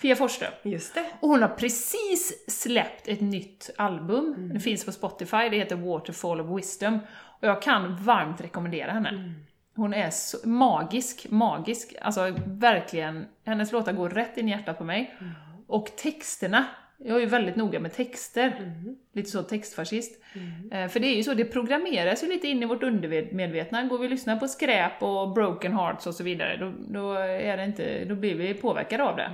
Fia 0.01 0.15
Forsström. 0.15 0.51
Just 0.63 0.93
det. 0.93 1.05
Och 1.19 1.29
hon 1.29 1.41
har 1.41 1.49
precis 1.49 2.45
släppt 2.47 3.07
ett 3.07 3.21
nytt 3.21 3.69
album. 3.77 4.51
Det 4.53 4.59
finns 4.59 4.85
på 4.85 4.91
Spotify, 4.91 5.49
det 5.49 5.57
heter 5.57 5.75
Waterfall 5.75 6.41
of 6.41 6.57
Wisdom. 6.57 6.99
Och 7.41 7.47
jag 7.47 7.61
kan 7.61 7.95
varmt 7.95 8.41
rekommendera 8.41 8.91
henne. 8.91 9.33
Hon 9.75 9.93
är 9.93 10.09
så 10.09 10.49
magisk, 10.49 11.29
magisk. 11.29 11.95
Alltså 12.01 12.35
verkligen, 12.45 13.25
hennes 13.45 13.71
låtar 13.71 13.93
går 13.93 14.09
rätt 14.09 14.37
in 14.37 14.47
i 14.47 14.51
hjärtat 14.51 14.77
på 14.77 14.83
mig. 14.83 15.15
Och 15.67 15.85
texterna, 15.97 16.65
jag 17.05 17.15
är 17.17 17.19
ju 17.21 17.25
väldigt 17.25 17.55
noga 17.55 17.79
med 17.79 17.93
texter. 17.93 18.73
Lite 19.13 19.29
så 19.29 19.43
textfascist. 19.43 20.21
Eh, 20.71 20.87
För 20.87 20.99
det 20.99 21.07
är 21.07 21.15
ju 21.15 21.23
så, 21.23 21.33
det 21.33 21.45
programmeras 21.45 22.23
ju 22.23 22.27
lite 22.27 22.47
in 22.47 22.63
i 22.63 22.65
vårt 22.65 22.83
undermedvetna. 22.83 23.83
Går 23.83 23.97
vi 23.97 24.05
och 24.05 24.11
lyssnar 24.11 24.35
på 24.35 24.47
skräp 24.47 25.03
och 25.03 25.29
broken 25.33 25.73
hearts 25.73 26.07
och 26.07 26.15
så 26.15 26.23
vidare, 26.23 26.57
då, 26.57 26.73
då, 26.87 27.13
är 27.13 27.57
det 27.57 27.63
inte, 27.65 28.05
då 28.05 28.15
blir 28.15 28.35
vi 28.35 28.53
påverkade 28.53 29.03
av 29.03 29.15
det. 29.15 29.29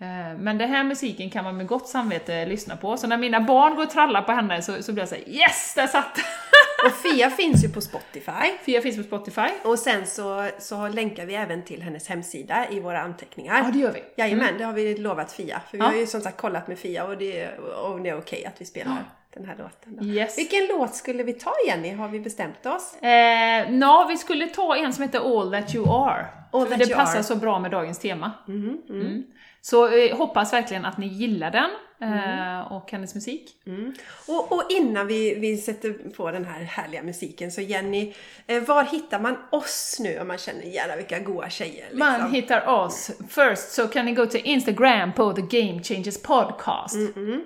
Eh, 0.00 0.38
Men 0.38 0.58
den 0.58 0.68
här 0.68 0.84
musiken 0.84 1.30
kan 1.30 1.44
man 1.44 1.56
med 1.56 1.66
gott 1.66 1.88
samvete 1.88 2.46
lyssna 2.46 2.76
på, 2.76 2.96
så 2.96 3.06
när 3.06 3.16
mina 3.16 3.40
barn 3.40 3.74
går 3.76 3.82
och 3.82 3.90
trallar 3.90 4.22
på 4.22 4.32
henne 4.32 4.62
så, 4.62 4.82
så 4.82 4.92
blir 4.92 5.02
jag 5.02 5.08
såhär 5.08 5.28
Yes, 5.28 5.74
där 5.76 5.86
satt 5.86 6.14
den!" 6.14 6.24
Och 6.86 6.92
Fia 6.92 7.30
finns 7.30 7.64
ju 7.64 7.68
på 7.68 7.80
Spotify. 7.80 8.30
Fia 8.62 8.80
finns 8.82 8.96
på 8.96 9.02
Spotify. 9.02 9.48
Och 9.64 9.78
sen 9.78 10.06
så, 10.06 10.48
så 10.58 10.88
länkar 10.88 11.26
vi 11.26 11.34
även 11.34 11.62
till 11.64 11.82
hennes 11.82 12.08
hemsida 12.08 12.66
i 12.70 12.80
våra 12.80 13.00
anteckningar. 13.00 13.62
Ja, 13.64 13.70
det 13.72 13.78
gör 13.78 13.92
vi. 13.92 14.02
Jajamän, 14.16 14.54
det 14.58 14.64
har 14.64 14.72
vi 14.72 14.96
lovat 14.98 15.32
Fia. 15.32 15.60
För 15.70 15.78
vi 15.78 15.84
Ja. 15.84 15.84
har 15.90 15.94
ju 15.94 16.06
som 16.06 16.20
sagt 16.20 16.36
kollat 16.40 16.68
med 16.68 16.78
Fia 16.78 17.04
och 17.04 17.16
det, 17.18 17.48
och 17.58 18.00
det 18.00 18.08
är 18.10 18.18
okej 18.18 18.46
att 18.46 18.60
vi 18.60 18.64
spelar 18.64 19.04
den 19.34 19.44
här 19.44 19.56
låten. 19.58 19.96
Då. 19.96 20.04
Yes. 20.04 20.38
Vilken 20.38 20.66
låt 20.66 20.94
skulle 20.94 21.22
vi 21.22 21.32
ta 21.32 21.52
Jenny? 21.66 21.92
Har 21.94 22.08
vi 22.08 22.20
bestämt 22.20 22.66
oss? 22.66 22.96
Eh, 23.02 23.70
Nå, 23.70 24.06
vi 24.08 24.16
skulle 24.16 24.46
ta 24.46 24.76
en 24.76 24.92
som 24.92 25.02
heter 25.02 25.38
All 25.40 25.50
That 25.52 25.74
You 25.74 25.88
Are. 26.08 26.26
All 26.52 26.66
för 26.66 26.76
That 26.76 26.88
det 26.88 26.94
passar 26.94 27.16
Are. 27.16 27.24
så 27.24 27.36
bra 27.36 27.58
med 27.58 27.70
dagens 27.70 27.98
tema. 27.98 28.32
Mm. 28.48 29.22
Så 29.60 29.88
eh, 29.96 30.16
hoppas 30.16 30.52
verkligen 30.52 30.84
att 30.84 30.98
ni 30.98 31.06
gillar 31.06 31.50
den 31.50 31.70
eh, 32.00 32.72
och 32.72 32.92
hennes 32.92 33.14
musik. 33.14 33.50
Mm. 33.66 33.94
Och, 34.26 34.52
och 34.52 34.62
innan 34.70 35.06
vi, 35.06 35.34
vi 35.34 35.56
sätter 35.56 35.92
på 36.16 36.30
den 36.30 36.44
här 36.44 36.60
härliga 36.60 37.02
musiken 37.02 37.52
så 37.52 37.60
Jenny, 37.60 38.14
eh, 38.46 38.62
var 38.62 38.84
hittar 38.84 39.20
man 39.20 39.36
oss 39.50 39.96
nu 40.00 40.20
om 40.20 40.28
man 40.28 40.38
känner 40.38 40.62
jävlar 40.62 40.96
vilka 40.96 41.18
goa 41.18 41.50
tjejer? 41.50 41.84
Liksom? 41.90 41.98
Man 41.98 42.32
hittar 42.32 42.68
oss 42.68 43.10
först 43.28 43.68
så 43.70 43.88
kan 43.88 44.04
ni 44.04 44.12
gå 44.12 44.26
till 44.26 44.40
Instagram 44.44 45.12
på 45.12 45.32
The 45.32 45.60
Game 45.60 45.82
Changers 45.82 46.22
Podcast. 46.22 46.96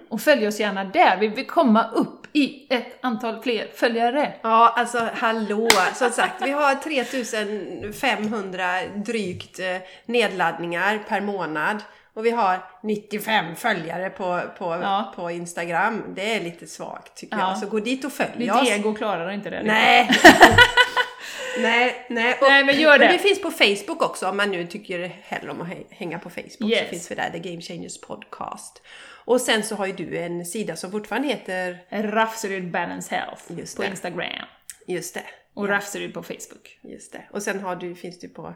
Och 0.09 0.21
följ 0.21 0.49
oss 0.49 0.61
gärna 0.61 0.85
där. 0.85 1.17
Vi, 1.17 1.29
vi 1.29 1.45
kommer 1.45 1.65
komma 1.65 1.91
upp 1.95 2.27
i 2.33 2.67
ett 2.71 2.99
antal 3.01 3.43
fler 3.43 3.69
följare. 3.75 4.35
Ja, 4.43 4.75
alltså 4.77 5.09
hallå! 5.15 5.69
Som 5.95 6.11
sagt, 6.11 6.47
vi 6.47 6.51
har 6.51 6.75
3500 6.75 8.65
drygt 8.97 9.59
eh, 9.59 9.77
nedladdningar 10.07 11.05
per 11.09 11.21
månad. 11.21 11.83
Och 12.15 12.27
vi 12.27 12.31
har 12.31 12.65
95 12.83 13.57
följare 13.57 14.11
på, 14.11 14.41
på, 14.59 14.65
Ja. 14.83 15.13
på 15.17 15.31
Instagram. 15.31 16.03
Det 16.17 16.35
är 16.35 16.41
lite 16.41 16.67
svagt 16.67 17.17
tycker 17.17 17.37
Ja. 17.39 17.49
jag. 17.51 17.59
Så 17.59 17.67
gå 17.67 17.79
dit 17.81 18.05
och 18.05 18.13
följ 18.13 18.51
oss. 18.51 18.71
ego 18.71 18.95
klarar 18.95 19.31
inte 19.31 19.51
det. 19.51 19.63
Nej! 19.63 20.11
nej, 21.59 22.07
nej. 22.11 22.35
Och, 22.41 22.49
Nej, 22.49 22.65
men 22.65 22.81
gör 22.81 22.99
det. 22.99 23.09
vi 23.13 23.19
finns 23.19 23.43
på 23.43 23.51
Facebook 23.51 24.03
också 24.03 24.29
om 24.29 24.37
man 24.37 24.51
nu 24.51 24.67
tycker 24.67 25.09
hellre 25.23 25.51
om 25.51 25.61
att 25.61 25.69
hä- 25.69 25.85
hänga 25.91 26.19
på 26.19 26.31
Facebook. 26.31 26.71
Yes. 26.71 26.81
Så 26.81 26.87
finns 26.91 27.11
vi 27.11 27.15
där, 27.15 27.31
The 27.31 27.39
Game 27.39 27.61
Changers 27.63 28.01
Podcast. 28.01 28.83
Och 29.27 29.41
sen 29.41 29.63
så 29.63 29.75
har 29.77 29.87
ju 29.87 29.93
du 29.93 30.19
en 30.19 30.47
sida 30.47 30.77
som 30.77 30.91
fortfarande 30.91 31.29
heter, 31.29 31.79
Rhapsody 31.91 32.61
Balance 32.61 33.15
Health 33.15 33.75
på 33.77 33.83
det. 33.83 33.89
Instagram. 33.89 34.47
just 34.87 35.15
det. 35.15 35.25
Och 35.55 35.69
Rhapsody 35.69 36.13
på 36.13 36.23
Facebook. 36.23 36.79
Just 36.83 37.13
det. 37.13 37.23
Och 37.31 37.43
sen 37.43 37.61
har 37.61 37.77
du, 37.77 37.95
finns 37.95 38.19
du 38.21 38.29
på 38.29 38.55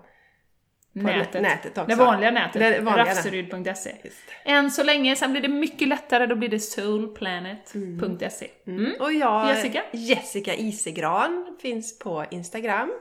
Nätet. 0.93 1.43
nätet 1.43 1.79
också. 1.79 1.89
Det 1.89 1.95
vanliga 1.95 2.31
nätet. 2.31 2.61
Det 2.61 2.81
vanliga 2.81 3.05
Än 4.45 4.71
så 4.71 4.83
länge, 4.83 5.17
sen 5.17 5.33
blir 5.33 5.43
det 5.43 5.49
mycket 5.49 5.89
lättare, 5.89 6.27
då 6.27 6.35
blir 6.35 6.49
det 6.49 6.61
soulplanet.se. 6.61 8.51
Mm. 8.67 8.93
Och 9.01 9.13
jag, 9.13 9.49
Jessica? 9.49 9.83
Jessica 9.93 10.55
Isegran, 10.55 11.57
finns 11.63 11.99
på 11.99 12.25
Instagram, 12.31 12.93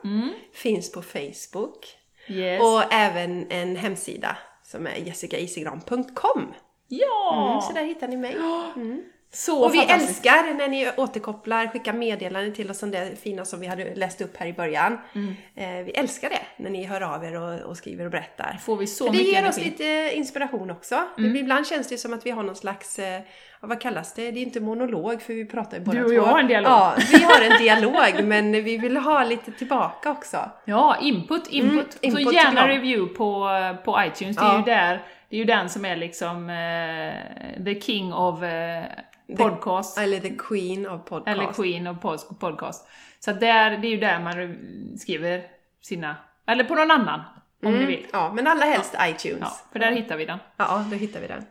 finns 0.54 0.92
på 0.92 1.02
Facebook 1.02 1.86
Yes. 2.30 2.62
och 2.62 2.94
även 2.94 3.52
en 3.52 3.76
hemsida 3.76 4.38
som 4.64 4.88
är 4.88 4.96
jessicaisigran.com. 4.96 6.54
ja! 6.88 7.50
Mm, 7.50 7.62
så 7.62 7.74
där 7.74 7.84
hittar 7.84 8.08
ni 8.08 8.18
mig. 8.18 8.36
Så 9.40 9.64
Och 9.66 9.74
vi 9.74 9.80
älskar 9.86 10.54
när 10.54 10.68
ni 10.68 10.90
återkopplar, 10.98 11.68
skickar 11.68 11.94
meddelanden 11.94 12.54
till 12.54 12.72
oss 12.72 12.84
om 12.84 12.92
det 12.92 13.22
fina 13.22 13.46
som 13.46 13.60
vi 13.60 13.68
hade 13.68 13.96
läst 13.96 14.22
upp 14.22 14.38
här 14.38 14.48
i 14.48 14.54
början. 14.54 14.98
Mm. 15.16 15.36
Eh, 15.56 15.86
vi 15.86 15.92
älskar 15.92 16.30
det, 16.30 16.40
när 16.64 16.70
ni 16.70 16.84
hör 16.86 17.02
av 17.02 17.24
er 17.26 17.42
och, 17.42 17.60
och 17.70 17.78
skriver 17.78 18.06
och 18.06 18.12
berättar. 18.12 18.58
Får 18.62 18.78
vi 18.78 18.88
så 18.88 19.06
För 19.06 19.12
det 19.12 19.18
mycket 19.18 19.34
ger 19.34 19.50
oss 19.50 19.58
energi. 19.58 19.70
lite 19.72 20.12
inspiration 20.18 20.72
också. 20.72 21.04
Det, 21.18 21.22
blir- 21.22 21.42
ibland 21.42 21.68
känns 21.68 21.88
det 21.88 21.98
som 21.98 22.14
att 22.14 22.26
vi 22.26 22.32
har 22.32 22.44
någon 22.44 22.56
slags, 22.56 23.00
eh, 23.00 23.22
vad 23.60 23.82
kallas 23.82 24.14
det? 24.14 24.32
Det 24.32 24.40
är 24.40 24.44
inte 24.44 24.60
monolog 24.60 25.22
för 25.22 25.34
vi 25.34 25.46
pratar 25.46 25.78
ju 25.78 25.84
båda 25.84 25.98
Du 26.00 26.06
och 26.06 26.14
jag 26.14 26.24
två. 26.24 26.32
har 26.32 26.40
en 26.40 26.48
dialog. 26.48 26.72
Ja, 26.72 26.96
vi 27.12 27.24
har 27.24 27.42
en 27.42 27.58
dialog 27.58 28.24
men 28.24 28.52
vi 28.52 28.78
vill 28.78 28.98
ha 28.98 29.24
lite 29.24 29.52
tillbaka 29.52 30.12
också. 30.12 30.38
Ja, 30.66 30.98
input, 31.02 31.48
input. 31.48 31.72
Mm, 31.74 31.86
input 32.02 32.24
så 32.28 32.32
gärna 32.34 32.50
tycker 32.50 32.62
jag. 32.68 32.70
review 32.78 33.14
på, 33.18 33.50
på 33.86 34.04
iTunes. 34.04 34.36
Det 34.38 34.42
är 34.44 34.46
Ja. 34.46 34.58
ju 34.58 34.64
där, 34.64 35.02
det 35.30 35.36
är 35.36 35.40
ju 35.40 35.46
den 35.46 35.70
som 35.70 35.86
är 35.86 35.96
liksom 35.96 36.50
eh, 36.50 37.64
the 37.66 37.82
king 37.82 38.14
of 38.14 38.44
eh, 38.44 38.84
podcast. 39.38 39.98
Eller 39.98 40.20
the 40.20 40.30
queen 40.38 40.88
of 40.88 41.06
podcast. 41.06 41.28
Eller 41.28 41.54
queen 41.54 41.88
of 41.88 41.98
pod- 41.98 42.40
podcast. 42.40 42.88
Så 43.20 43.32
där, 43.32 43.78
det 43.78 43.88
är 43.88 43.92
ju 43.92 43.98
där 43.98 44.20
man 44.20 44.58
skriver 44.98 45.44
sina, 45.82 46.16
eller 46.48 46.64
på 46.64 46.76
någon 46.76 46.92
annan, 46.92 47.20
om 47.64 47.68
Mm. 47.68 47.80
ni 47.80 47.86
vill. 47.86 48.08
Ja, 48.14 48.34
men 48.34 48.48
allra 48.48 48.66
helst 48.66 48.96
iTunes. 49.02 49.40
Ja, 49.42 49.58
för 49.72 49.80
där 49.80 49.92
hittar 49.92 50.18
vi 50.18 50.26
den. 50.26 50.40
Ja, 50.58 50.86
då 50.92 50.96
hittar 50.98 51.20
vi 51.22 51.28
den. 51.28 51.46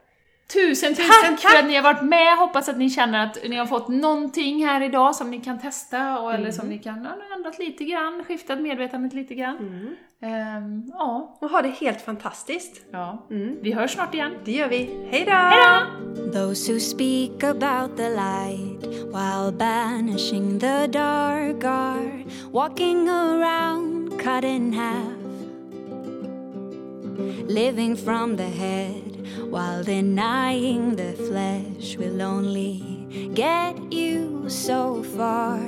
Tusen, 0.52 0.94
tusen 0.94 1.06
Tack, 1.22 1.40
tack 1.42 1.50
för 1.52 1.58
att 1.58 1.66
ni 1.66 1.74
har 1.76 1.82
varit 1.82 2.02
med. 2.02 2.36
Hoppas 2.38 2.68
att 2.68 2.78
ni 2.78 2.90
känner 2.90 3.26
att 3.26 3.38
ni 3.48 3.56
har 3.56 3.66
fått 3.66 3.88
någonting 3.88 4.66
här 4.66 4.82
idag 4.82 5.14
som 5.16 5.30
ni 5.30 5.40
kan 5.40 5.58
testa 5.60 6.18
och, 6.18 6.28
eller 6.30 6.38
Mm. 6.44 6.52
som 6.52 6.68
ni 6.68 6.78
kan 6.78 7.06
ha 7.06 7.12
ändrat 7.36 7.58
lite 7.58 7.84
grann, 7.84 8.24
skiftat 8.24 8.60
medvetandet 8.60 9.12
lite 9.14 9.34
grann. 9.34 9.56
Mm. 9.58 9.94
Ehm, 10.22 10.82
ja, 10.92 11.36
Och 11.40 11.50
ha 11.50 11.62
det 11.62 11.68
helt 11.68 12.00
fantastiskt. 12.00 12.82
ja. 12.90 13.26
Mm. 13.30 13.56
vi 13.62 13.72
hörs 13.72 13.90
snart 13.94 14.14
igen. 14.14 14.32
Det 14.44 14.52
gör 14.52 14.68
vi. 14.68 15.08
Hej 15.10 15.24
då! 15.24 16.32
Those 16.32 16.72
who 16.72 16.80
speak 16.80 17.42
about 17.44 17.96
the 17.96 18.08
light 18.08 18.84
while 18.86 19.52
banishing 19.58 20.60
the 20.60 20.86
dark 20.86 21.64
are 21.64 22.24
walking 22.52 23.08
around 23.08 24.10
cut 24.22 24.44
in 24.44 24.72
half, 24.72 25.12
living 27.48 27.96
from 27.96 28.36
the 28.36 28.42
head 28.42 29.05
while 29.48 29.82
denying 29.82 30.96
the 30.96 31.12
flesh 31.14 31.96
will 31.96 32.22
only 32.22 33.06
get 33.34 33.92
you 33.92 34.48
so 34.48 35.02
far. 35.02 35.60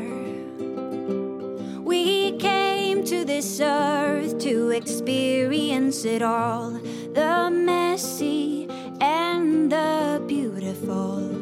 We 1.83 2.37
came 2.39 3.05
to 3.05 3.25
this 3.25 3.61
earth 3.61 4.39
to 4.41 4.71
experience 4.71 6.05
it 6.05 6.23
all 6.23 6.71
the 7.15 7.51
messy 7.51 8.69
and 9.01 9.73
the 9.73 10.23
beautiful. 10.27 11.38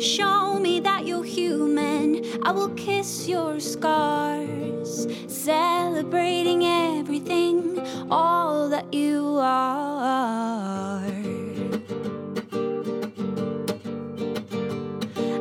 Show 0.00 0.58
me 0.58 0.80
that 0.80 1.06
you're 1.06 1.22
human, 1.22 2.24
I 2.42 2.52
will 2.52 2.70
kiss 2.70 3.28
your 3.28 3.60
scars, 3.60 5.06
celebrating 5.26 6.64
everything, 6.64 7.78
all 8.10 8.70
that 8.70 8.94
you 8.94 9.36
are. 9.38 11.02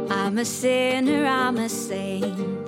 I'm 0.10 0.38
a 0.38 0.43
sinner, 0.43 1.26
I'm 1.26 1.55
a 1.55 1.70
saint. 1.70 2.68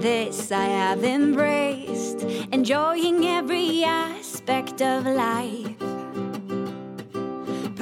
This 0.00 0.52
I 0.52 0.66
have 0.66 1.02
embraced, 1.02 2.22
enjoying 2.52 3.26
every 3.26 3.82
aspect 3.82 4.80
of 4.80 5.06
life. 5.06 5.91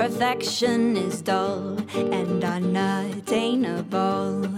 Perfection 0.01 0.97
is 0.97 1.21
dull 1.21 1.77
and 1.95 2.43
unattainable, 2.43 4.49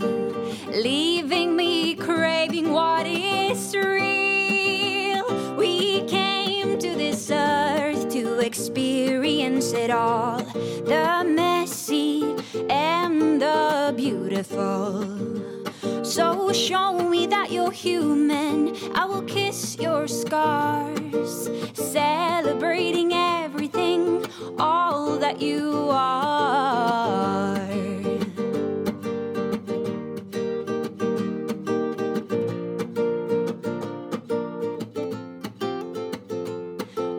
leaving 0.70 1.56
me 1.56 1.96
craving 1.96 2.70
what 2.70 3.08
is 3.08 3.74
real. 3.74 5.56
We 5.56 6.02
came 6.02 6.78
to 6.78 6.94
this 6.94 7.28
earth 7.32 8.08
to 8.10 8.38
experience 8.38 9.72
it 9.72 9.90
all 9.90 10.38
the 10.38 11.24
messy 11.26 12.22
and 12.70 13.42
the 13.42 13.92
beautiful. 13.96 15.51
So 16.12 16.52
show 16.52 17.08
me 17.08 17.26
that 17.28 17.50
you're 17.50 17.70
human. 17.70 18.76
I 18.94 19.06
will 19.06 19.22
kiss 19.22 19.78
your 19.78 20.06
scars, 20.06 21.48
celebrating 21.72 23.14
everything, 23.14 24.22
all 24.58 25.16
that 25.16 25.40
you 25.40 25.88
are. 25.90 27.56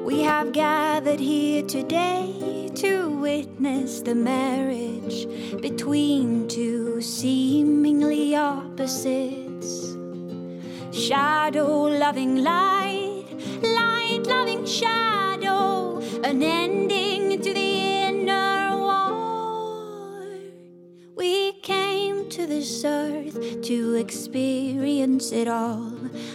We 0.06 0.22
have 0.22 0.52
gathered 0.52 1.20
here 1.20 1.64
today 1.64 2.43
to 2.84 3.08
witness 3.08 4.02
the 4.02 4.14
marriage 4.14 5.26
between 5.62 6.46
two 6.50 7.02
seemingly 7.02 8.36
opposites. 8.36 9.96
Shadow 10.92 11.84
loving 11.84 12.44
light, 12.44 13.24
light 13.62 14.24
loving 14.26 14.66
shadow, 14.66 16.00
an 16.26 16.44
ending 16.44 17.42
to 17.42 17.54
the 17.54 17.72
inner 18.10 18.76
war. 18.76 20.28
We 21.16 21.54
came 21.62 22.28
to 22.32 22.46
this 22.46 22.84
earth 22.84 23.62
to 23.62 23.96
experience 23.96 25.32
it 25.32 25.48
all 25.48 25.90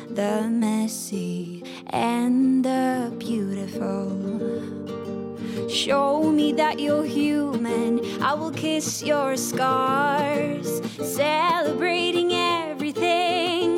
the 0.09 0.49
messy 0.49 1.63
and 1.89 2.65
the 2.65 3.15
beautiful. 3.19 5.08
Show 5.69 6.23
me 6.33 6.53
that 6.55 6.81
you're 6.81 7.05
human. 7.05 8.01
I 8.23 8.33
will 8.35 8.51
kiss 8.51 9.03
your 9.03 9.37
scars, 9.37 10.81
celebrating 11.01 12.33
everything. 12.33 13.77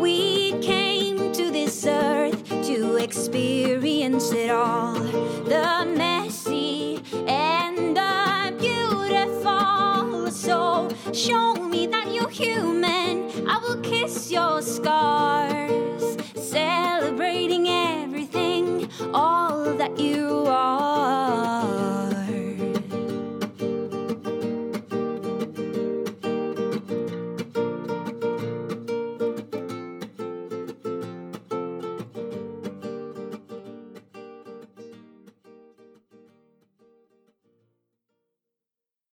We 0.00 0.52
came 0.60 1.32
to 1.32 1.50
this 1.50 1.86
earth 1.86 2.42
to 2.66 2.96
experience 2.96 4.32
it 4.32 4.50
all 4.50 4.94
the 4.94 5.86
messy 5.96 7.00
and 7.28 7.96
the 7.96 8.54
beautiful. 8.58 10.30
So 10.30 10.88
show 11.12 11.54
me 11.54 11.86
that 11.86 12.12
you're 12.12 12.28
human. 12.28 13.48
I 13.48 13.58
will 13.58 13.80
kiss 13.80 14.30
your 14.30 14.60
scars, 14.60 16.16
celebrating 16.36 17.68
everything, 17.68 18.53
all 19.12 19.74
that 19.74 19.98
you 19.98 20.44
are. 20.46 21.93